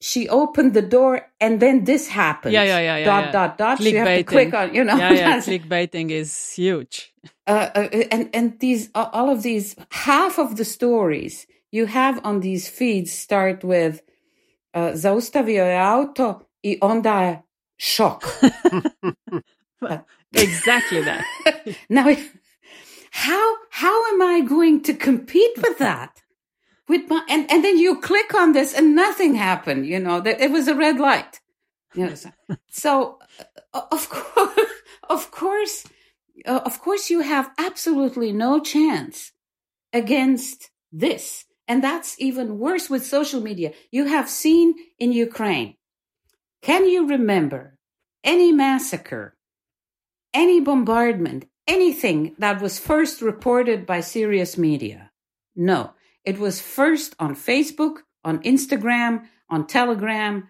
she 0.00 0.28
opened 0.28 0.74
the 0.74 0.82
door 0.82 1.26
and 1.40 1.60
then 1.60 1.84
this 1.84 2.08
happened. 2.08 2.52
Yeah, 2.52 2.62
yeah, 2.62 2.78
yeah, 2.78 2.96
yeah. 2.98 3.04
Dot, 3.04 3.24
yeah. 3.24 3.32
dot, 3.32 3.58
dot. 3.58 3.80
You 3.80 3.98
have 3.98 4.18
to 4.18 4.24
click 4.24 4.54
on, 4.54 4.74
you 4.74 4.84
know. 4.84 4.96
Yeah, 4.96 5.12
yeah. 5.12 5.38
Clickbaiting 5.38 6.10
is 6.10 6.52
huge. 6.52 7.12
Uh, 7.46 7.70
uh, 7.74 7.88
and, 8.12 8.30
and 8.32 8.60
these, 8.60 8.90
all 8.94 9.30
of 9.30 9.42
these, 9.42 9.74
half 9.90 10.38
of 10.38 10.56
the 10.56 10.64
stories 10.64 11.46
you 11.70 11.86
have 11.86 12.20
on 12.24 12.40
these 12.40 12.68
feeds 12.68 13.12
start 13.12 13.64
with 13.64 14.02
zaustavio 14.94 15.64
je 15.64 15.80
auto 15.80 16.40
i 16.62 16.78
onda 16.82 17.20
je 17.20 17.42
šok. 17.76 18.24
exactly 20.32 21.04
that. 21.04 21.24
now, 21.88 22.04
how, 23.10 23.56
how 23.70 23.96
am 24.12 24.22
I 24.36 24.48
going 24.48 24.84
to 24.84 24.92
compete 25.04 25.56
with 25.56 25.78
that? 25.78 26.28
with 26.88 27.08
my 27.08 27.22
and, 27.28 27.50
and 27.50 27.62
then 27.62 27.78
you 27.78 28.00
click 28.00 28.34
on 28.34 28.52
this 28.52 28.74
and 28.74 28.94
nothing 28.94 29.34
happened 29.34 29.86
you 29.86 29.98
know 29.98 30.20
that 30.20 30.40
it 30.40 30.50
was 30.50 30.66
a 30.68 30.74
red 30.74 30.98
light 30.98 31.40
you 31.94 32.06
know 32.06 32.14
so, 32.14 32.30
so 32.68 33.18
uh, 33.74 33.82
of 33.92 34.08
course 34.08 34.70
of 35.08 35.30
course 35.30 35.86
uh, 36.46 36.60
of 36.64 36.80
course 36.80 37.10
you 37.10 37.20
have 37.20 37.50
absolutely 37.58 38.32
no 38.32 38.58
chance 38.60 39.32
against 39.92 40.70
this 40.90 41.44
and 41.68 41.84
that's 41.84 42.18
even 42.18 42.58
worse 42.58 42.90
with 42.90 43.06
social 43.06 43.40
media. 43.40 43.72
You 43.92 44.06
have 44.06 44.28
seen 44.28 44.74
in 44.98 45.12
ukraine 45.12 45.76
can 46.62 46.88
you 46.88 47.06
remember 47.06 47.78
any 48.24 48.50
massacre 48.50 49.36
any 50.34 50.60
bombardment 50.60 51.46
anything 51.68 52.34
that 52.38 52.60
was 52.60 52.80
first 52.80 53.22
reported 53.22 53.86
by 53.86 54.00
serious 54.00 54.58
media? 54.58 55.12
No. 55.54 55.92
It 56.24 56.38
was 56.38 56.60
first 56.60 57.14
on 57.20 57.36
Facebook, 57.36 57.98
on 58.24 58.42
Instagram, 58.42 59.26
on 59.48 59.66
Telegram, 59.66 60.48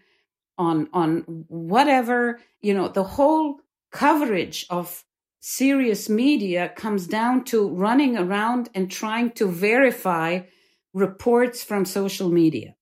on, 0.57 0.89
on 0.93 1.45
whatever, 1.49 2.41
you 2.61 2.73
know, 2.73 2.89
the 2.89 3.05
whole 3.05 3.61
coverage 3.91 4.67
of 4.71 5.05
serious 5.41 6.09
media 6.09 6.73
comes 6.75 7.07
down 7.07 7.45
to 7.45 7.69
running 7.69 8.17
around 8.17 8.71
and 8.75 8.91
trying 8.91 9.31
to 9.33 9.51
verify 9.51 10.41
reports 10.95 11.63
from 11.63 11.85
social 11.85 12.29
media. 12.31 12.75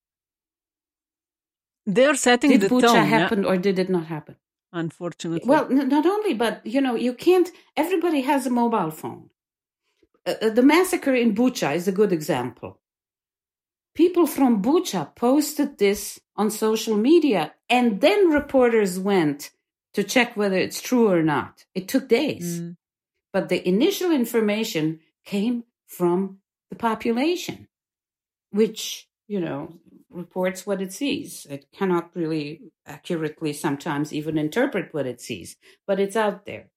They're 1.86 2.16
setting 2.16 2.50
did 2.50 2.62
the 2.62 2.68
Bucha 2.68 2.82
tone. 2.82 3.06
happen 3.06 3.42
yeah. 3.42 3.48
or 3.48 3.56
did 3.56 3.78
it 3.78 3.88
not 3.88 4.06
happen? 4.06 4.36
Unfortunately. 4.72 5.48
Well, 5.48 5.68
not 5.70 6.04
only, 6.04 6.34
but 6.34 6.66
you 6.66 6.80
know, 6.80 6.96
you 6.96 7.14
can't. 7.14 7.50
Everybody 7.76 8.22
has 8.22 8.46
a 8.46 8.50
mobile 8.50 8.90
phone. 8.90 9.30
Uh, 10.26 10.34
uh, 10.42 10.50
the 10.50 10.62
massacre 10.62 11.14
in 11.14 11.34
Bucha 11.34 11.74
is 11.74 11.86
a 11.86 11.92
good 11.92 12.12
example. 12.12 12.80
People 13.94 14.26
from 14.26 14.62
Bucha 14.62 15.14
posted 15.14 15.78
this 15.78 16.20
on 16.34 16.50
social 16.50 16.96
media, 16.96 17.54
and 17.70 18.00
then 18.00 18.30
reporters 18.30 18.98
went 18.98 19.50
to 19.94 20.04
check 20.04 20.36
whether 20.36 20.56
it's 20.56 20.82
true 20.82 21.08
or 21.08 21.22
not. 21.22 21.64
It 21.74 21.88
took 21.88 22.08
days. 22.08 22.60
Mm. 22.60 22.76
But 23.32 23.48
the 23.48 23.66
initial 23.66 24.10
information 24.10 25.00
came 25.24 25.64
from 25.86 26.38
the 26.68 26.76
population, 26.76 27.68
which, 28.56 29.08
you 29.28 29.40
know, 29.40 29.78
reports 30.10 30.66
what 30.66 30.82
it 30.82 30.92
sees. 30.92 31.46
It 31.48 31.66
cannot 31.72 32.10
really 32.14 32.72
accurately 32.86 33.52
sometimes 33.52 34.12
even 34.12 34.38
interpret 34.38 34.92
what 34.92 35.06
it 35.06 35.20
sees, 35.20 35.56
but 35.86 36.00
it's 36.00 36.16
out 36.16 36.46
there. 36.46 36.70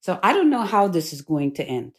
So 0.00 0.20
I 0.22 0.32
don't 0.32 0.50
know 0.50 0.62
how 0.62 0.88
this 0.88 1.12
is 1.12 1.22
going 1.22 1.54
to 1.54 1.64
end 1.64 1.98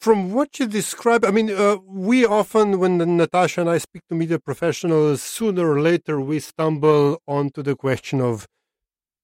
from 0.00 0.32
what 0.32 0.60
you 0.60 0.66
describe, 0.66 1.24
I 1.24 1.30
mean, 1.30 1.50
uh, 1.50 1.78
we 1.84 2.24
often, 2.24 2.78
when 2.78 2.98
Natasha 3.16 3.62
and 3.62 3.70
I 3.70 3.78
speak 3.78 4.02
to 4.08 4.14
media 4.14 4.38
professionals, 4.38 5.22
sooner 5.22 5.68
or 5.72 5.80
later 5.80 6.20
we 6.20 6.38
stumble 6.38 7.20
onto 7.26 7.62
the 7.62 7.74
question 7.74 8.20
of 8.20 8.46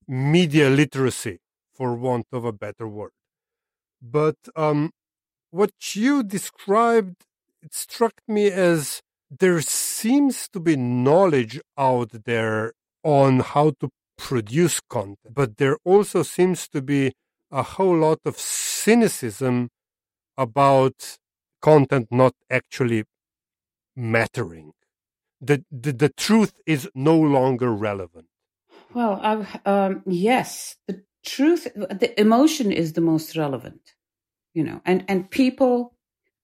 media 0.09 0.71
literacy, 0.71 1.39
for 1.73 1.95
want 1.95 2.27
of 2.33 2.45
a 2.45 2.53
better 2.53 2.89
word. 2.89 3.13
But 4.01 4.37
um, 4.57 4.91
what 5.51 5.73
you 5.95 6.23
described, 6.23 7.25
it 7.63 7.75
struck 7.75 8.15
me 8.27 8.51
as 8.51 9.01
there 9.31 9.61
seems 9.61 10.49
to 10.49 10.61
be 10.61 10.77
knowledge 10.77 11.61
out 11.79 12.11
there 12.25 12.73
on 13.03 13.41
how 13.41 13.71
to 13.81 13.89
produce 14.19 14.81
content, 14.81 15.35
but 15.35 15.57
there 15.57 15.79
also 15.85 16.23
seems 16.23 16.69
to 16.69 16.83
be 16.83 17.13
a 17.51 17.63
whole 17.63 17.99
lot 17.99 18.19
of 18.25 18.39
cynicism 18.39 19.69
about 20.37 21.19
content 21.61 22.09
not 22.11 22.35
actually 22.51 23.05
mattering. 23.97 24.73
The, 25.41 25.65
the, 25.71 25.93
the 25.93 26.09
truth 26.09 26.55
is 26.67 26.89
no 26.95 27.19
longer 27.19 27.73
relevant. 27.73 28.27
Well, 28.95 29.47
um, 29.65 30.03
yes, 30.07 30.77
the 30.87 31.03
truth, 31.25 31.69
the 31.75 32.13
emotion 32.21 32.71
is 32.71 32.93
the 32.93 33.01
most 33.01 33.37
relevant, 33.37 33.95
you 34.55 34.65
know, 34.65 34.81
and, 34.85 35.05
and 35.09 35.31
people 35.31 35.95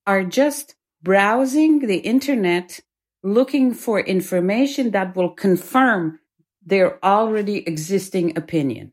are 0.06 0.24
just 0.24 0.74
browsing 1.02 1.80
the 1.80 1.98
internet 1.98 2.80
looking 3.22 3.74
for 3.74 4.00
information 4.00 4.90
that 4.92 5.16
will 5.16 5.30
confirm 5.30 6.18
their 6.64 7.02
already 7.04 7.66
existing 7.66 8.36
opinion. 8.36 8.92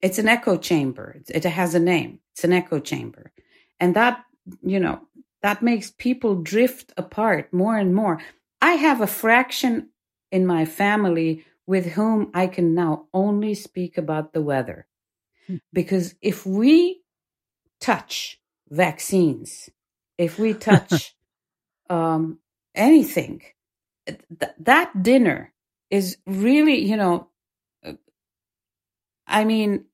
It's 0.00 0.18
an 0.18 0.28
echo 0.28 0.56
chamber. 0.56 1.20
It 1.28 1.44
has 1.44 1.74
a 1.74 1.80
name. 1.80 2.20
It's 2.34 2.44
an 2.44 2.52
echo 2.52 2.78
chamber. 2.78 3.32
And 3.80 3.96
that, 3.96 4.24
you 4.62 4.78
know, 4.78 5.00
that 5.42 5.62
makes 5.62 5.90
people 5.90 6.36
drift 6.36 6.92
apart 6.96 7.52
more 7.52 7.76
and 7.76 7.94
more. 7.94 8.20
I 8.60 8.72
have 8.72 9.00
a 9.00 9.06
fraction 9.06 9.90
in 10.30 10.46
my 10.46 10.64
family 10.64 11.44
with 11.66 11.86
whom 11.86 12.30
I 12.34 12.46
can 12.46 12.74
now 12.74 13.06
only 13.12 13.54
speak 13.54 13.98
about 13.98 14.32
the 14.32 14.42
weather. 14.42 14.86
Hmm. 15.46 15.56
Because 15.72 16.14
if 16.20 16.46
we 16.46 17.02
touch 17.80 18.40
vaccines, 18.70 19.68
if 20.18 20.38
we 20.38 20.52
touch 20.54 21.14
um, 21.90 22.38
anything, 22.74 23.42
th- 24.06 24.52
that 24.58 25.02
dinner 25.02 25.52
is 25.90 26.18
really, 26.26 26.84
you 26.84 26.96
know, 26.96 27.28
uh, 27.84 27.94
I 29.26 29.44
mean, 29.44 29.86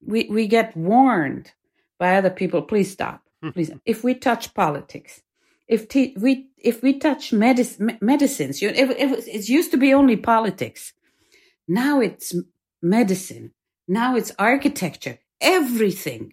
we, 0.00 0.28
we 0.30 0.46
get 0.46 0.76
warned 0.76 1.52
by 1.98 2.16
other 2.16 2.30
people, 2.30 2.62
please 2.62 2.90
stop. 2.90 3.22
Hmm. 3.42 3.50
Please, 3.50 3.72
if 3.84 4.04
we 4.04 4.14
touch 4.14 4.54
politics, 4.54 5.22
if 5.66 5.86
we 5.94 6.48
if 6.58 6.82
we 6.82 6.98
touch 6.98 7.32
medic- 7.32 8.02
medicines, 8.02 8.60
you 8.60 8.68
it, 8.68 8.90
it 8.90 9.48
used 9.48 9.70
to 9.70 9.76
be 9.76 9.94
only 9.94 10.16
politics. 10.16 10.92
Now 11.66 12.00
it's 12.00 12.34
medicine. 12.82 13.52
Now 13.88 14.16
it's 14.16 14.32
architecture. 14.38 15.18
Everything 15.40 16.32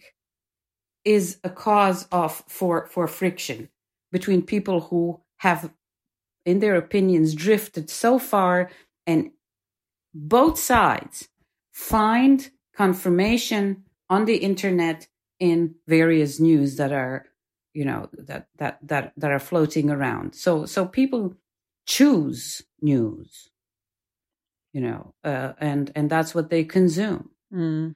is 1.04 1.40
a 1.44 1.50
cause 1.50 2.08
of 2.12 2.44
for 2.48 2.88
for 2.88 3.08
friction 3.08 3.70
between 4.12 4.42
people 4.42 4.82
who 4.82 5.20
have 5.38 5.72
in 6.46 6.60
their 6.60 6.76
opinions 6.76 7.34
drifted 7.34 7.90
so 7.90 8.20
far 8.20 8.70
and 9.08 9.32
both 10.14 10.60
sides 10.60 11.30
find 11.72 12.52
confirmation 12.76 13.84
on 14.10 14.26
the 14.26 14.38
internet 14.38 15.08
in 15.40 15.76
various 15.88 16.40
news 16.40 16.76
that 16.76 16.92
are 16.92 17.26
you 17.74 17.86
know 17.86 18.10
that 18.14 18.48
that 18.58 18.78
that 18.82 19.14
that 19.18 19.32
are 19.32 19.40
floating 19.40 19.90
around 19.90 20.36
so 20.36 20.66
so 20.66 20.86
people 20.86 21.34
choose 21.88 22.62
news 22.82 23.52
you 24.74 24.82
know, 24.82 25.14
uh, 25.24 25.54
and 25.60 25.92
and 25.96 26.10
that's 26.10 26.34
what 26.34 26.50
they 26.50 26.64
consume. 26.64 27.30
Mm. 27.54 27.94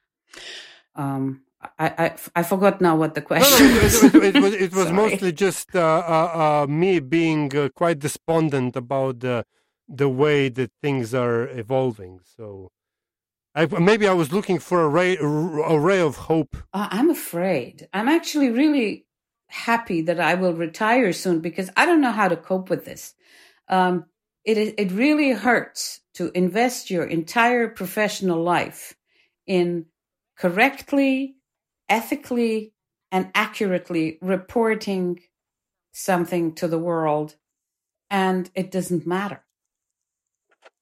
Um, 0.94 1.42
I, 1.78 1.86
I, 2.04 2.16
I 2.36 2.42
forgot 2.42 2.80
now 2.80 2.96
what 2.96 3.14
the 3.14 3.22
question. 3.22 3.66
No, 3.66 3.74
no, 3.74 3.80
it, 3.80 4.14
it, 4.14 4.36
it, 4.36 4.42
was 4.42 4.54
it 4.54 4.74
was 4.74 4.92
mostly 5.02 5.32
just 5.32 5.74
uh, 5.74 5.80
uh, 5.80 6.62
uh, 6.62 6.66
me 6.68 7.00
being 7.00 7.56
uh, 7.56 7.68
quite 7.74 7.98
despondent 7.98 8.76
about 8.76 9.20
the 9.20 9.44
the 9.88 10.08
way 10.08 10.48
that 10.48 10.70
things 10.82 11.14
are 11.14 11.48
evolving. 11.48 12.20
So. 12.36 12.70
I, 13.54 13.64
maybe 13.80 14.06
I 14.06 14.12
was 14.12 14.34
looking 14.34 14.58
for 14.58 14.82
a 14.82 14.88
ray, 14.88 15.16
a 15.16 15.80
ray 15.80 16.00
of 16.00 16.16
hope. 16.16 16.58
Uh, 16.74 16.88
I'm 16.90 17.08
afraid. 17.08 17.88
I'm 17.94 18.06
actually 18.06 18.50
really 18.50 19.06
happy 19.46 20.02
that 20.02 20.20
I 20.20 20.34
will 20.34 20.52
retire 20.52 21.14
soon 21.14 21.40
because 21.40 21.70
I 21.74 21.86
don't 21.86 22.02
know 22.02 22.12
how 22.12 22.28
to 22.28 22.36
cope 22.36 22.68
with 22.68 22.84
this. 22.84 23.14
Um, 23.68 24.04
it 24.44 24.74
it 24.78 24.92
really 24.92 25.30
hurts 25.30 26.00
to 26.14 26.30
invest 26.34 26.90
your 26.90 27.04
entire 27.04 27.68
professional 27.68 28.42
life 28.42 28.94
in 29.46 29.86
correctly, 30.36 31.35
ethically, 31.88 32.72
and 33.12 33.30
accurately 33.34 34.18
reporting 34.20 35.20
something 35.92 36.54
to 36.54 36.68
the 36.68 36.78
world, 36.78 37.36
and 38.10 38.50
it 38.54 38.70
doesn't 38.70 39.06
matter. 39.06 39.42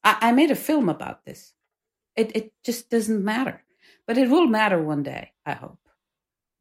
I, 0.03 0.17
I 0.21 0.33
made 0.33 0.51
a 0.51 0.57
film 0.57 0.89
about 0.89 1.25
this. 1.25 1.53
It 2.17 2.35
it 2.35 2.53
just 2.65 2.91
doesn't 2.91 3.25
matter, 3.25 3.63
but 4.07 4.19
it 4.19 4.31
will 4.31 4.47
matter 4.47 4.83
one 4.83 5.03
day. 5.03 5.33
I 5.47 5.53
hope. 5.53 5.79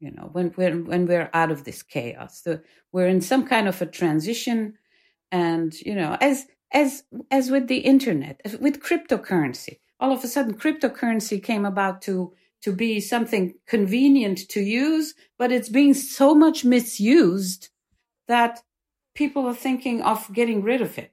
You 0.00 0.10
know, 0.10 0.28
when 0.32 0.48
when 0.50 0.84
when 0.84 1.06
we're 1.06 1.30
out 1.32 1.50
of 1.50 1.64
this 1.64 1.82
chaos, 1.82 2.42
the, 2.42 2.62
we're 2.92 3.08
in 3.08 3.20
some 3.20 3.46
kind 3.46 3.68
of 3.68 3.80
a 3.80 3.86
transition, 3.86 4.74
and 5.32 5.74
you 5.80 5.94
know, 5.94 6.16
as 6.20 6.46
as 6.72 7.04
as 7.30 7.50
with 7.50 7.68
the 7.68 7.78
internet, 7.78 8.40
with 8.60 8.82
cryptocurrency. 8.82 9.78
All 10.00 10.12
of 10.12 10.24
a 10.24 10.28
sudden, 10.28 10.54
cryptocurrency 10.54 11.42
came 11.42 11.64
about 11.64 12.02
to 12.02 12.34
to 12.64 12.72
be 12.72 12.98
something 12.98 13.54
convenient 13.66 14.48
to 14.48 14.60
use, 14.60 15.14
but 15.38 15.52
it's 15.52 15.68
being 15.68 15.92
so 15.92 16.34
much 16.34 16.64
misused 16.64 17.68
that 18.26 18.62
people 19.14 19.46
are 19.46 19.54
thinking 19.54 20.00
of 20.00 20.32
getting 20.32 20.62
rid 20.62 20.80
of 20.80 20.96
it. 20.96 21.12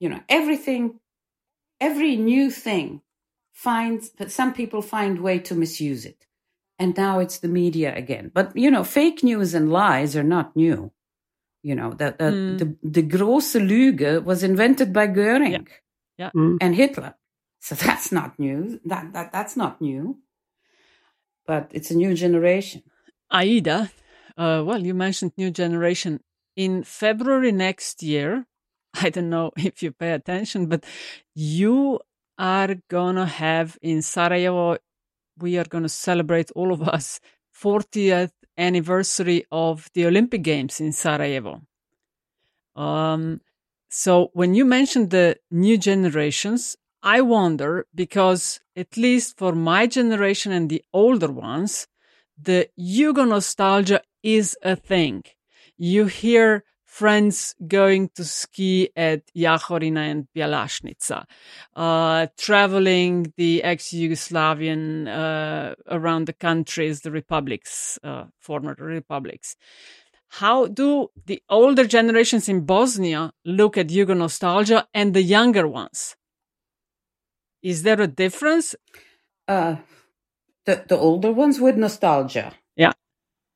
You 0.00 0.10
know, 0.10 0.20
everything, 0.28 1.00
every 1.80 2.16
new 2.16 2.50
thing 2.50 3.00
finds, 3.54 4.10
but 4.10 4.30
some 4.30 4.52
people 4.52 4.82
find 4.82 5.22
way 5.22 5.38
to 5.38 5.54
misuse 5.54 6.04
it. 6.04 6.26
And 6.78 6.94
now 6.94 7.20
it's 7.20 7.38
the 7.38 7.48
media 7.48 7.96
again. 7.96 8.30
But, 8.34 8.54
you 8.54 8.70
know, 8.70 8.84
fake 8.84 9.24
news 9.24 9.54
and 9.54 9.72
lies 9.72 10.14
are 10.14 10.22
not 10.36 10.54
new. 10.54 10.92
You 11.62 11.74
know, 11.74 11.94
that, 11.94 12.18
that 12.18 12.34
mm. 12.34 12.58
the, 12.58 12.76
the 12.82 13.02
große 13.02 13.66
Lüge 13.66 14.22
was 14.22 14.42
invented 14.42 14.92
by 14.92 15.06
Goering 15.06 15.52
yeah. 15.52 15.62
Yeah. 16.18 16.30
Mm. 16.36 16.58
and 16.60 16.74
Hitler. 16.74 17.14
So 17.60 17.74
that's 17.86 18.12
not 18.12 18.38
new. 18.38 18.78
That, 18.84 19.14
that 19.14 19.32
That's 19.32 19.56
not 19.56 19.80
new. 19.80 20.18
But 21.46 21.70
it's 21.72 21.90
a 21.90 21.96
new 21.96 22.14
generation. 22.14 22.82
Aida, 23.30 23.90
uh, 24.36 24.62
well, 24.64 24.84
you 24.84 24.94
mentioned 24.94 25.32
new 25.36 25.50
generation. 25.50 26.20
In 26.56 26.82
February 26.84 27.52
next 27.52 28.02
year, 28.02 28.46
I 28.94 29.10
don't 29.10 29.30
know 29.30 29.52
if 29.56 29.82
you 29.82 29.92
pay 29.92 30.12
attention, 30.12 30.66
but 30.66 30.84
you 31.34 32.00
are 32.38 32.76
going 32.88 33.16
to 33.16 33.26
have 33.26 33.78
in 33.80 34.02
Sarajevo, 34.02 34.76
we 35.38 35.58
are 35.58 35.64
going 35.64 35.82
to 35.82 35.88
celebrate 35.88 36.50
all 36.52 36.72
of 36.72 36.82
us 36.82 37.20
40th 37.62 38.32
anniversary 38.58 39.44
of 39.50 39.88
the 39.94 40.06
Olympic 40.06 40.42
Games 40.42 40.80
in 40.80 40.92
Sarajevo. 40.92 41.62
Um, 42.74 43.40
so 43.88 44.30
when 44.34 44.54
you 44.54 44.64
mentioned 44.64 45.10
the 45.10 45.36
new 45.50 45.78
generations, 45.78 46.76
I 47.06 47.20
wonder 47.20 47.86
because 47.94 48.58
at 48.74 48.96
least 48.96 49.38
for 49.38 49.52
my 49.52 49.86
generation 49.86 50.50
and 50.50 50.68
the 50.68 50.82
older 50.92 51.30
ones, 51.30 51.86
the 52.36 52.68
Yugo 52.76 53.28
nostalgia 53.28 54.02
is 54.24 54.56
a 54.64 54.74
thing. 54.74 55.22
You 55.78 56.06
hear 56.06 56.64
friends 56.84 57.54
going 57.68 58.10
to 58.16 58.24
ski 58.24 58.90
at 58.96 59.22
Jahorina 59.36 60.10
and 60.10 60.26
Bjelašnica, 60.34 61.26
uh, 61.76 62.26
traveling 62.36 63.32
the 63.36 63.62
ex-Yugoslavian, 63.62 65.06
uh, 65.06 65.76
around 65.88 66.26
the 66.26 66.32
countries, 66.32 67.02
the 67.02 67.12
republics, 67.12 68.00
uh, 68.02 68.24
former 68.40 68.74
republics. 68.80 69.54
How 70.40 70.66
do 70.66 71.10
the 71.26 71.40
older 71.48 71.84
generations 71.84 72.48
in 72.48 72.66
Bosnia 72.66 73.32
look 73.44 73.78
at 73.78 73.90
Yugo 73.90 74.16
nostalgia 74.16 74.88
and 74.92 75.14
the 75.14 75.22
younger 75.22 75.68
ones? 75.68 76.16
Is 77.66 77.82
there 77.82 78.00
a 78.00 78.06
difference? 78.06 78.74
Uh, 79.48 79.76
the, 80.66 80.84
the 80.88 80.96
older 80.96 81.32
ones 81.32 81.60
with 81.60 81.76
nostalgia. 81.76 82.52
Yeah. 82.76 82.92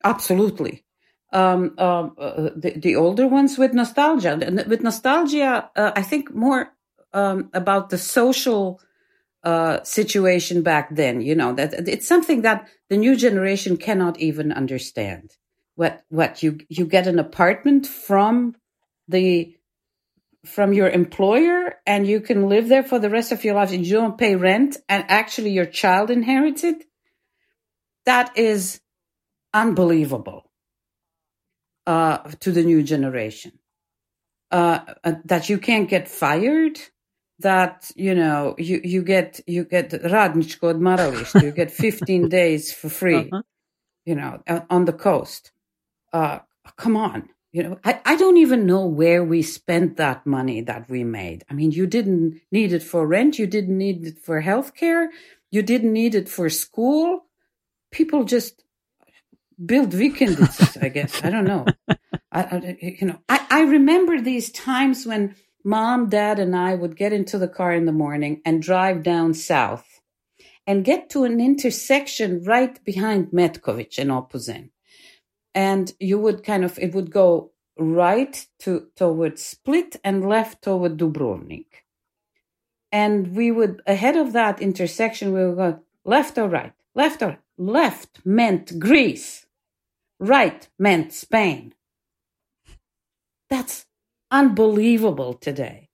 Absolutely 0.03 0.83
um, 1.31 1.73
uh, 1.77 2.09
uh, 2.17 2.49
the, 2.55 2.73
the, 2.77 2.95
older 2.95 3.27
ones 3.27 3.57
with 3.57 3.73
nostalgia. 3.73 4.37
With 4.67 4.81
nostalgia, 4.83 5.69
uh, 5.75 5.91
I 5.95 6.01
think 6.01 6.33
more 6.33 6.73
um, 7.13 7.49
about 7.53 7.89
the 7.89 7.97
social 7.97 8.81
uh, 9.43 9.81
situation 9.83 10.61
back 10.61 10.93
then. 10.93 11.21
You 11.21 11.35
know 11.35 11.53
that 11.53 11.73
it's 11.87 12.07
something 12.07 12.41
that 12.41 12.67
the 12.89 12.97
new 12.97 13.15
generation 13.15 13.77
cannot 13.77 14.19
even 14.19 14.51
understand. 14.51 15.37
What 15.75 16.03
what 16.09 16.43
you 16.43 16.59
you 16.69 16.85
get 16.85 17.07
an 17.07 17.17
apartment 17.17 17.87
from 17.87 18.55
the 19.07 19.55
from 20.45 20.73
your 20.73 20.89
employer 20.89 21.75
and 21.85 22.07
you 22.07 22.19
can 22.19 22.49
live 22.49 22.67
there 22.67 22.83
for 22.83 22.99
the 22.99 23.09
rest 23.09 23.31
of 23.31 23.43
your 23.43 23.55
life 23.55 23.71
and 23.71 23.85
you 23.85 23.93
don't 23.93 24.17
pay 24.17 24.35
rent 24.35 24.77
and 24.89 25.05
actually 25.07 25.51
your 25.51 25.65
child 25.65 26.09
inherits 26.09 26.63
it. 26.63 26.85
That 28.05 28.35
is 28.37 28.81
unbelievable 29.53 30.49
uh, 31.85 32.17
to 32.39 32.51
the 32.51 32.63
new 32.63 32.83
generation. 32.83 33.53
Uh, 34.51 34.79
uh, 35.03 35.13
that 35.23 35.47
you 35.47 35.57
can't 35.57 35.87
get 35.87 36.09
fired, 36.09 36.77
that 37.39 37.89
you 37.95 38.13
know 38.13 38.53
you 38.57 38.81
you 38.83 39.01
get 39.01 39.39
you 39.47 39.63
get 39.63 39.91
radničko 39.91 40.67
odmaralište, 40.67 41.43
you 41.43 41.51
get 41.51 41.71
15 41.71 42.27
days 42.37 42.73
for 42.73 42.89
free, 42.89 43.29
uh-huh. 43.31 43.43
you 44.05 44.15
know, 44.15 44.43
on 44.69 44.85
the 44.85 44.93
coast. 44.93 45.53
Uh, 46.11 46.39
come 46.75 46.97
on, 46.97 47.29
you 47.51 47.63
know, 47.63 47.79
I, 47.83 47.99
I 48.05 48.15
don't 48.15 48.37
even 48.37 48.65
know 48.65 48.85
where 48.85 49.23
we 49.23 49.41
spent 49.41 49.97
that 49.97 50.25
money 50.25 50.61
that 50.61 50.89
we 50.89 51.03
made. 51.03 51.43
I 51.49 51.53
mean, 51.53 51.71
you 51.71 51.85
didn't 51.85 52.39
need 52.51 52.71
it 52.71 52.83
for 52.83 53.05
rent, 53.05 53.37
you 53.37 53.47
didn't 53.47 53.77
need 53.77 54.05
it 54.05 54.19
for 54.19 54.41
healthcare, 54.41 55.07
you 55.49 55.61
didn't 55.61 55.91
need 55.91 56.15
it 56.15 56.29
for 56.29 56.49
school. 56.49 57.25
People 57.91 58.23
just 58.23 58.63
build 59.63 59.93
weekends, 59.93 60.77
I 60.81 60.87
guess. 60.89 61.23
I 61.23 61.29
don't 61.29 61.45
know. 61.45 61.65
I, 62.31 62.41
I, 62.41 62.77
you 62.79 63.07
know, 63.07 63.19
I, 63.27 63.45
I 63.49 63.61
remember 63.63 64.21
these 64.21 64.49
times 64.51 65.05
when 65.05 65.35
mom, 65.65 66.07
dad, 66.07 66.39
and 66.39 66.55
I 66.55 66.75
would 66.75 66.95
get 66.95 67.11
into 67.11 67.37
the 67.37 67.49
car 67.49 67.73
in 67.73 67.85
the 67.85 67.91
morning 67.91 68.41
and 68.45 68.61
drive 68.61 69.03
down 69.03 69.33
south 69.33 69.99
and 70.65 70.85
get 70.85 71.09
to 71.09 71.25
an 71.25 71.41
intersection 71.41 72.43
right 72.43 72.83
behind 72.85 73.27
Metković 73.31 73.99
and 73.99 74.09
Opuzen. 74.09 74.69
And 75.53 75.93
you 75.99 76.17
would 76.19 76.43
kind 76.43 76.63
of, 76.63 76.79
it 76.79 76.93
would 76.93 77.11
go 77.11 77.51
right 77.77 78.47
to 78.59 78.87
toward 78.95 79.39
Split 79.39 79.97
and 80.03 80.27
left 80.27 80.61
toward 80.61 80.97
Dubrovnik. 80.97 81.83
And 82.91 83.35
we 83.35 83.51
would, 83.51 83.81
ahead 83.87 84.17
of 84.17 84.33
that 84.33 84.61
intersection, 84.61 85.33
we 85.33 85.45
would 85.45 85.57
go 85.57 85.79
left 86.03 86.37
or 86.37 86.47
right, 86.47 86.73
left 86.93 87.21
or 87.21 87.39
left 87.57 88.19
meant 88.25 88.79
Greece, 88.79 89.45
right 90.19 90.67
meant 90.77 91.13
Spain. 91.13 91.73
That's 93.49 93.85
unbelievable 94.29 95.33
today. 95.33 95.89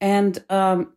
And 0.00 0.44
um, 0.48 0.94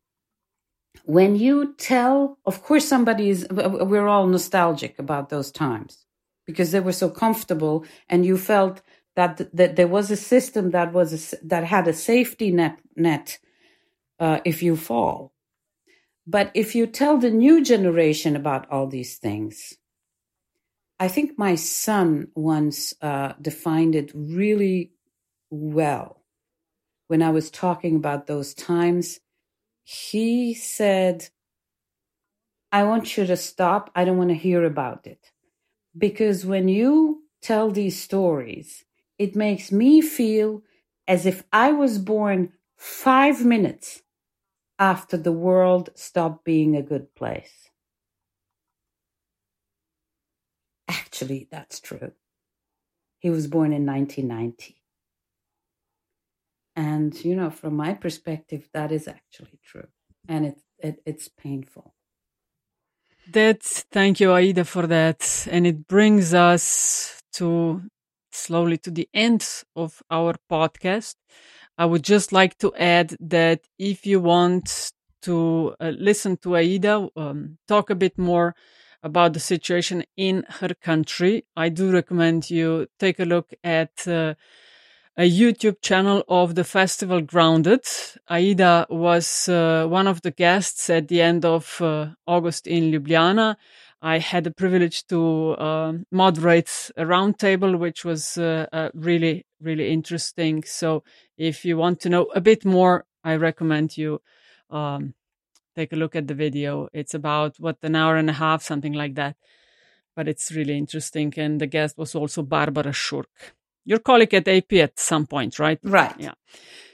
when 1.03 1.35
you 1.35 1.75
tell, 1.77 2.39
of 2.45 2.63
course, 2.63 2.87
somebody 2.87 3.29
is, 3.29 3.47
we're 3.51 4.07
all 4.07 4.25
nostalgic 4.27 4.97
about 4.97 5.29
those 5.29 5.51
times 5.51 6.04
because 6.45 6.71
they 6.71 6.79
were 6.79 6.91
so 6.91 7.09
comfortable 7.09 7.85
and 8.09 8.25
you 8.25 8.37
felt 8.37 8.81
that, 9.15 9.41
that 9.55 9.75
there 9.75 9.87
was 9.87 10.11
a 10.11 10.15
system 10.15 10.71
that 10.71 10.93
was 10.93 11.33
a, 11.33 11.45
that 11.45 11.63
had 11.63 11.87
a 11.87 11.93
safety 11.93 12.51
net, 12.51 12.79
net 12.95 13.39
uh, 14.19 14.39
if 14.45 14.61
you 14.61 14.75
fall. 14.75 15.33
But 16.27 16.51
if 16.53 16.75
you 16.75 16.87
tell 16.87 17.17
the 17.17 17.29
new 17.29 17.63
generation 17.63 18.35
about 18.35 18.69
all 18.71 18.87
these 18.87 19.17
things, 19.17 19.75
I 20.99 21.07
think 21.07 21.37
my 21.37 21.55
son 21.55 22.29
once 22.35 22.93
uh, 23.01 23.33
defined 23.41 23.95
it 23.95 24.11
really 24.13 24.91
well 25.49 26.23
when 27.07 27.21
I 27.21 27.29
was 27.29 27.51
talking 27.51 27.95
about 27.95 28.27
those 28.27 28.53
times. 28.53 29.19
He 29.83 30.53
said, 30.53 31.29
I 32.71 32.83
want 32.83 33.17
you 33.17 33.25
to 33.27 33.37
stop. 33.37 33.91
I 33.93 34.05
don't 34.05 34.17
want 34.17 34.29
to 34.29 34.35
hear 34.35 34.63
about 34.63 35.05
it. 35.05 35.31
Because 35.97 36.45
when 36.45 36.67
you 36.67 37.23
tell 37.41 37.71
these 37.71 38.01
stories, 38.01 38.85
it 39.17 39.35
makes 39.35 39.71
me 39.71 40.01
feel 40.01 40.63
as 41.07 41.25
if 41.25 41.43
I 41.53 41.71
was 41.71 41.97
born 41.99 42.53
five 42.77 43.45
minutes 43.45 44.01
after 44.79 45.17
the 45.17 45.31
world 45.33 45.89
stopped 45.95 46.45
being 46.45 46.75
a 46.75 46.83
good 46.83 47.15
place. 47.15 47.69
Actually, 50.87 51.47
that's 51.51 51.79
true. 51.79 52.13
He 53.19 53.29
was 53.29 53.47
born 53.47 53.73
in 53.73 53.83
1990. 53.85 54.81
And, 56.75 57.15
you 57.23 57.35
know, 57.35 57.49
from 57.49 57.75
my 57.75 57.93
perspective, 57.93 58.69
that 58.73 58.91
is 58.91 59.07
actually 59.07 59.59
true. 59.63 59.87
And 60.27 60.45
it, 60.47 60.61
it, 60.79 61.01
it's 61.05 61.27
painful. 61.27 61.94
That's, 63.27 63.81
thank 63.91 64.19
you, 64.19 64.33
Aida, 64.33 64.65
for 64.65 64.87
that. 64.87 65.47
And 65.49 65.65
it 65.65 65.87
brings 65.87 66.33
us 66.33 67.21
to 67.33 67.81
slowly 68.31 68.77
to 68.79 68.91
the 68.91 69.09
end 69.13 69.47
of 69.75 70.01
our 70.11 70.35
podcast. 70.51 71.15
I 71.77 71.85
would 71.85 72.03
just 72.03 72.31
like 72.31 72.57
to 72.59 72.73
add 72.75 73.15
that 73.19 73.61
if 73.79 74.05
you 74.05 74.19
want 74.19 74.91
to 75.23 75.75
uh, 75.79 75.91
listen 75.97 76.37
to 76.37 76.55
Aida 76.55 77.09
um, 77.15 77.57
talk 77.67 77.89
a 77.89 77.95
bit 77.95 78.17
more 78.17 78.55
about 79.01 79.33
the 79.33 79.39
situation 79.39 80.03
in 80.15 80.43
her 80.59 80.73
country, 80.75 81.45
I 81.55 81.69
do 81.69 81.91
recommend 81.91 82.49
you 82.49 82.87
take 82.99 83.19
a 83.19 83.25
look 83.25 83.51
at 83.63 84.07
uh, 84.07 84.35
a 85.17 85.29
YouTube 85.29 85.81
channel 85.81 86.23
of 86.27 86.55
the 86.55 86.63
festival 86.63 87.21
Grounded. 87.21 87.85
Aida 88.29 88.85
was 88.89 89.47
uh, 89.47 89.85
one 89.87 90.07
of 90.07 90.21
the 90.23 90.31
guests 90.31 90.89
at 90.89 91.07
the 91.07 91.21
end 91.21 91.45
of 91.45 91.81
uh, 91.81 92.07
August 92.27 92.67
in 92.67 92.91
Ljubljana. 92.91 93.55
I 94.01 94.19
had 94.19 94.43
the 94.43 94.51
privilege 94.51 95.07
to 95.07 95.51
uh, 95.51 95.93
moderate 96.11 96.91
a 96.97 97.03
roundtable, 97.03 97.79
which 97.79 98.03
was 98.03 98.37
uh, 98.37 98.89
really, 98.93 99.45
really 99.61 99.89
interesting. 99.89 100.63
So, 100.63 101.03
if 101.37 101.63
you 101.63 101.77
want 101.77 102.01
to 102.01 102.09
know 102.09 102.25
a 102.35 102.41
bit 102.41 102.65
more, 102.65 103.05
I 103.23 103.35
recommend 103.35 103.97
you 103.97 104.21
um, 104.69 105.13
take 105.75 105.93
a 105.93 105.95
look 105.95 106.15
at 106.15 106.27
the 106.27 106.35
video. 106.35 106.89
It's 106.93 107.13
about 107.13 107.55
what 107.57 107.77
an 107.83 107.95
hour 107.95 108.17
and 108.17 108.29
a 108.29 108.33
half, 108.33 108.61
something 108.61 108.93
like 108.93 109.15
that. 109.15 109.37
But 110.15 110.27
it's 110.27 110.51
really 110.51 110.77
interesting. 110.77 111.33
And 111.37 111.59
the 111.59 111.67
guest 111.67 111.97
was 111.97 112.15
also 112.15 112.43
Barbara 112.43 112.93
Surk 112.93 113.55
your 113.85 113.99
colleague 113.99 114.33
at 114.33 114.47
AP 114.47 114.73
at 114.73 114.99
some 114.99 115.25
point, 115.27 115.59
right? 115.59 115.79
Right. 115.83 116.15
Yeah. 116.17 116.33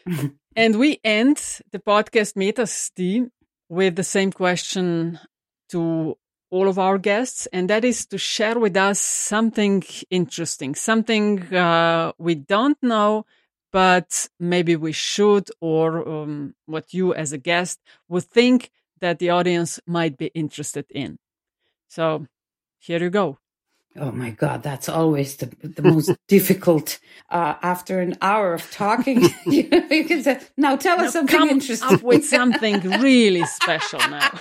and 0.56 0.78
we 0.78 1.00
end 1.04 1.38
the 1.72 1.80
podcast 1.80 2.36
Metin 2.36 2.66
Čaj 2.66 3.30
with 3.70 3.96
the 3.96 4.04
same 4.04 4.32
question 4.32 5.20
to 5.70 6.18
all 6.52 6.68
of 6.68 6.78
our 6.78 6.98
guests, 6.98 7.48
and 7.54 7.70
that 7.70 7.86
is 7.86 8.06
to 8.08 8.18
share 8.18 8.60
with 8.60 8.76
us 8.76 9.00
something 9.00 9.82
interesting, 10.10 10.76
something 10.76 11.42
uh, 11.56 12.12
we 12.18 12.36
don't 12.36 12.78
know, 12.84 13.26
but 13.72 14.28
maybe 14.38 14.76
we 14.76 14.92
should, 14.92 15.50
or 15.62 16.08
um, 16.08 16.54
what 16.66 16.94
you 16.94 17.14
as 17.14 17.32
a 17.32 17.38
guest 17.38 17.80
would 18.10 18.26
think 18.26 18.70
that 19.00 19.20
the 19.20 19.30
audience 19.30 19.80
might 19.88 20.18
be 20.18 20.28
interested 20.28 20.86
in. 20.90 21.18
So 21.88 22.28
here 22.80 23.00
you 23.00 23.10
go. 23.10 23.38
Oh 23.98 24.12
my 24.12 24.30
God, 24.30 24.64
that's 24.64 24.88
always 24.88 25.36
the, 25.36 25.48
the 25.64 25.82
most 25.82 26.12
difficult. 26.28 27.00
Uh, 27.30 27.56
after 27.62 28.00
an 28.00 28.18
hour 28.22 28.54
of 28.54 28.70
talking, 28.72 29.22
you, 29.46 29.68
know, 29.70 29.86
you 29.90 30.06
can 30.06 30.24
say, 30.24 30.40
now 30.58 30.76
tell 30.78 30.98
now 30.98 31.06
us 31.06 31.14
something 31.14 31.50
interesting. 31.50 31.96
Up 31.96 32.02
with 32.02 32.26
something 32.38 32.80
really 33.02 33.46
special 33.46 34.00
now. 34.00 34.32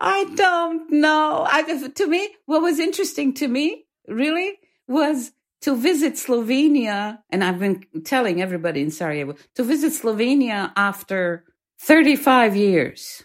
I 0.00 0.24
don't 0.34 0.90
know. 0.90 1.46
I, 1.48 1.62
to 1.88 2.06
me, 2.06 2.34
what 2.46 2.62
was 2.62 2.78
interesting 2.78 3.34
to 3.34 3.48
me 3.48 3.84
really 4.08 4.58
was 4.88 5.32
to 5.62 5.76
visit 5.76 6.14
Slovenia. 6.14 7.18
And 7.30 7.44
I've 7.44 7.58
been 7.58 7.84
telling 8.04 8.42
everybody 8.42 8.80
in 8.80 8.90
Sarajevo 8.90 9.36
to 9.54 9.64
visit 9.64 9.92
Slovenia 9.92 10.72
after 10.76 11.44
35 11.80 12.56
years. 12.56 13.24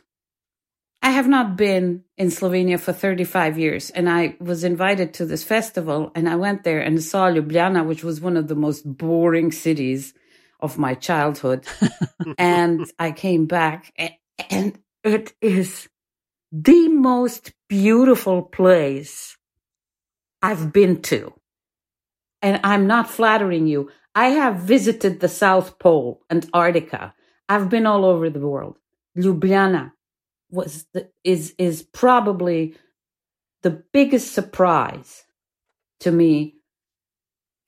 I 1.07 1.11
have 1.11 1.29
not 1.29 1.55
been 1.55 2.03
in 2.17 2.27
Slovenia 2.27 2.77
for 2.77 2.91
35 2.91 3.57
years 3.57 3.91
and 3.91 4.09
I 4.09 4.35
was 4.41 4.65
invited 4.65 5.13
to 5.13 5.25
this 5.25 5.41
festival 5.41 6.11
and 6.13 6.27
I 6.27 6.35
went 6.35 6.65
there 6.65 6.81
and 6.81 7.01
saw 7.01 7.29
Ljubljana, 7.29 7.85
which 7.85 8.03
was 8.03 8.19
one 8.19 8.35
of 8.35 8.49
the 8.49 8.55
most 8.55 8.81
boring 8.83 9.53
cities 9.53 10.13
of 10.59 10.77
my 10.77 10.95
childhood. 10.95 11.65
and 12.37 12.91
I 12.99 13.13
came 13.13 13.45
back 13.45 13.93
and 14.49 14.77
it 15.05 15.31
is 15.39 15.87
the 16.51 16.89
most 16.89 17.53
beautiful 17.69 18.41
place 18.41 19.37
I've 20.41 20.73
been 20.73 21.01
to. 21.03 21.33
And 22.41 22.59
I'm 22.65 22.85
not 22.85 23.09
flattering 23.09 23.65
you. 23.65 23.91
I 24.13 24.31
have 24.41 24.59
visited 24.59 25.21
the 25.21 25.29
South 25.29 25.79
Pole, 25.79 26.19
Antarctica. 26.29 27.13
I've 27.47 27.69
been 27.69 27.85
all 27.85 28.03
over 28.03 28.29
the 28.29 28.45
world. 28.45 28.75
Ljubljana, 29.17 29.93
was 30.49 30.85
the, 30.93 31.09
is 31.23 31.53
is 31.57 31.83
probably 31.83 32.75
the 33.63 33.83
biggest 33.91 34.33
surprise 34.33 35.25
to 35.99 36.11
me 36.11 36.55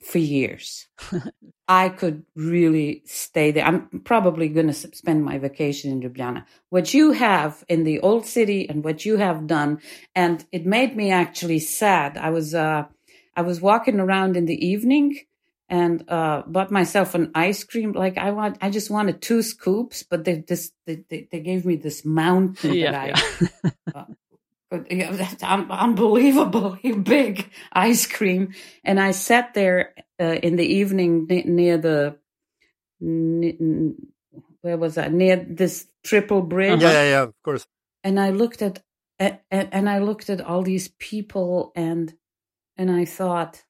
for 0.01 0.19
years. 0.19 0.87
I 1.67 1.89
could 1.89 2.23
really 2.35 3.03
stay 3.05 3.51
there. 3.51 3.65
I'm 3.65 4.01
probably 4.03 4.47
going 4.47 4.67
to 4.67 4.73
spend 4.73 5.23
my 5.23 5.37
vacation 5.37 5.91
in 5.91 6.01
Ljubljana. 6.01 6.45
What 6.69 6.93
you 6.93 7.11
have 7.11 7.63
in 7.67 7.83
the 7.83 7.99
old 7.99 8.25
city 8.25 8.67
and 8.67 8.83
what 8.83 9.05
you 9.05 9.17
have 9.17 9.45
done, 9.45 9.79
and 10.15 10.43
it 10.51 10.65
made 10.65 10.95
me 10.95 11.11
actually 11.11 11.59
sad. 11.59 12.17
I 12.17 12.29
was 12.29 12.55
uh, 12.55 12.85
I 13.35 13.41
was 13.41 13.61
walking 13.61 13.99
around 13.99 14.35
in 14.37 14.45
the 14.45 14.65
evening 14.65 15.19
and 15.69 16.03
uh, 16.09 16.41
bought 16.47 16.71
myself 16.71 17.13
an 17.13 17.31
ice 17.35 17.63
cream. 17.63 17.91
Like 17.93 18.17
I 18.17 18.31
want, 18.31 18.57
I 18.61 18.69
just 18.71 18.89
wanted 18.89 19.21
two 19.21 19.41
scoops, 19.41 20.03
but 20.03 20.23
they 20.25 20.43
this 20.47 20.71
they, 20.85 21.03
they, 21.09 21.27
they 21.31 21.39
gave 21.39 21.65
me 21.65 21.75
this 21.75 22.03
mountain 22.03 22.73
yeah, 22.73 22.91
that 22.91 23.23
I. 23.93 23.99
uh, 23.99 24.05
but, 24.71 24.91
yeah, 24.91 25.11
that's 25.11 25.43
un- 25.43 25.71
unbelievably 25.71 26.91
big 27.03 27.51
ice 27.71 28.07
cream, 28.07 28.53
and 28.83 28.99
I 28.99 29.11
sat 29.11 29.53
there 29.53 29.93
uh, 30.19 30.37
in 30.43 30.55
the 30.55 30.65
evening 30.65 31.27
n- 31.29 31.55
near 31.55 31.77
the 31.77 32.17
n- 33.01 33.95
where 34.61 34.77
was 34.77 34.97
I 34.97 35.07
near 35.07 35.37
this 35.37 35.87
triple 36.03 36.41
bridge? 36.41 36.81
Yeah, 36.81 36.91
yeah, 36.91 37.09
yeah, 37.09 37.21
of 37.21 37.33
course. 37.43 37.67
And 38.03 38.19
I 38.19 38.31
looked 38.31 38.61
at, 38.61 38.81
at 39.19 39.43
and 39.51 39.89
I 39.89 39.99
looked 39.99 40.29
at 40.29 40.41
all 40.41 40.63
these 40.63 40.87
people, 40.99 41.71
and 41.75 42.13
and 42.75 42.89
I 42.89 43.05
thought 43.05 43.63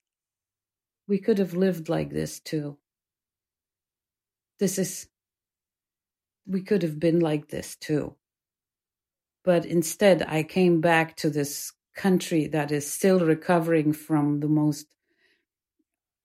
we 1.09 1.17
could 1.17 1.39
have 1.39 1.55
lived 1.55 1.89
like 1.89 2.11
this 2.11 2.39
too. 2.39 2.77
This 4.59 4.77
is, 4.77 5.07
we 6.45 6.61
could 6.61 6.83
have 6.83 6.99
been 6.99 7.19
like 7.19 7.49
this 7.49 7.75
too. 7.75 8.15
But 9.43 9.65
instead, 9.65 10.23
I 10.27 10.43
came 10.43 10.81
back 10.81 11.15
to 11.17 11.31
this 11.31 11.73
country 11.95 12.45
that 12.47 12.71
is 12.71 12.89
still 12.89 13.21
recovering 13.21 13.91
from 13.91 14.39
the 14.39 14.47
most 14.47 14.85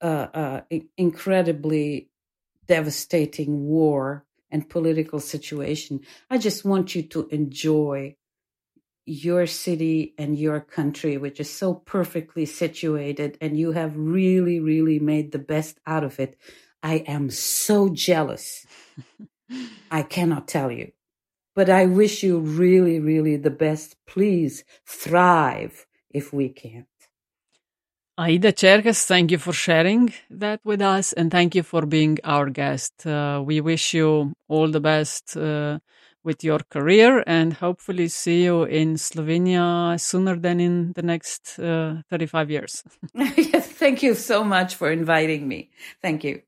uh, 0.02 0.26
uh, 0.34 0.60
incredibly 0.98 2.10
devastating 2.66 3.64
war 3.64 4.26
and 4.50 4.68
political 4.68 5.18
situation. 5.18 6.00
I 6.28 6.36
just 6.36 6.62
want 6.64 6.94
you 6.94 7.02
to 7.04 7.26
enjoy 7.28 8.16
your 9.06 9.46
city 9.46 10.14
and 10.18 10.38
your 10.38 10.60
country, 10.60 11.16
which 11.16 11.40
is 11.40 11.50
so 11.50 11.74
perfectly 11.74 12.46
situated, 12.46 13.36
and 13.40 13.58
you 13.58 13.72
have 13.72 13.96
really, 13.96 14.60
really 14.60 14.98
made 14.98 15.32
the 15.32 15.38
best 15.38 15.78
out 15.86 16.04
of 16.04 16.18
it. 16.18 16.36
I 16.82 16.96
am 17.06 17.30
so 17.30 17.88
jealous. 17.88 18.66
I 19.90 20.02
cannot 20.02 20.48
tell 20.48 20.70
you. 20.70 20.92
But 21.54 21.70
I 21.70 21.86
wish 21.86 22.22
you 22.22 22.38
really, 22.38 22.98
really 22.98 23.36
the 23.36 23.50
best. 23.50 23.96
Please 24.06 24.64
thrive 24.86 25.86
if 26.10 26.32
we 26.32 26.48
can't. 26.48 26.86
Aida 28.16 28.52
Čerkez, 28.52 29.06
thank 29.06 29.32
you 29.32 29.38
for 29.38 29.52
sharing 29.52 30.12
that 30.30 30.60
with 30.64 30.80
us 30.80 31.12
and 31.12 31.32
thank 31.32 31.56
you 31.56 31.64
for 31.64 31.84
being 31.84 32.18
our 32.22 32.48
guest. 32.48 33.04
Uh, 33.04 33.42
we 33.44 33.60
wish 33.60 33.92
you 33.92 34.32
all 34.48 34.70
the 34.70 34.80
best 34.80 35.36
uh, 35.36 35.80
with 36.24 36.42
your 36.42 36.60
career 36.70 37.22
and 37.26 37.52
hopefully 37.52 38.08
see 38.08 38.44
you 38.44 38.64
in 38.64 38.94
Slovenia 38.94 40.00
sooner 40.00 40.36
than 40.36 40.60
in 40.60 40.92
the 40.94 41.02
next 41.02 41.58
uh, 41.58 42.02
35 42.10 42.50
years. 42.50 42.82
yes, 43.14 43.68
thank 43.68 44.02
you 44.02 44.14
so 44.14 44.42
much 44.42 44.74
for 44.74 44.90
inviting 44.90 45.46
me. 45.46 45.70
Thank 46.02 46.24
you. 46.24 46.42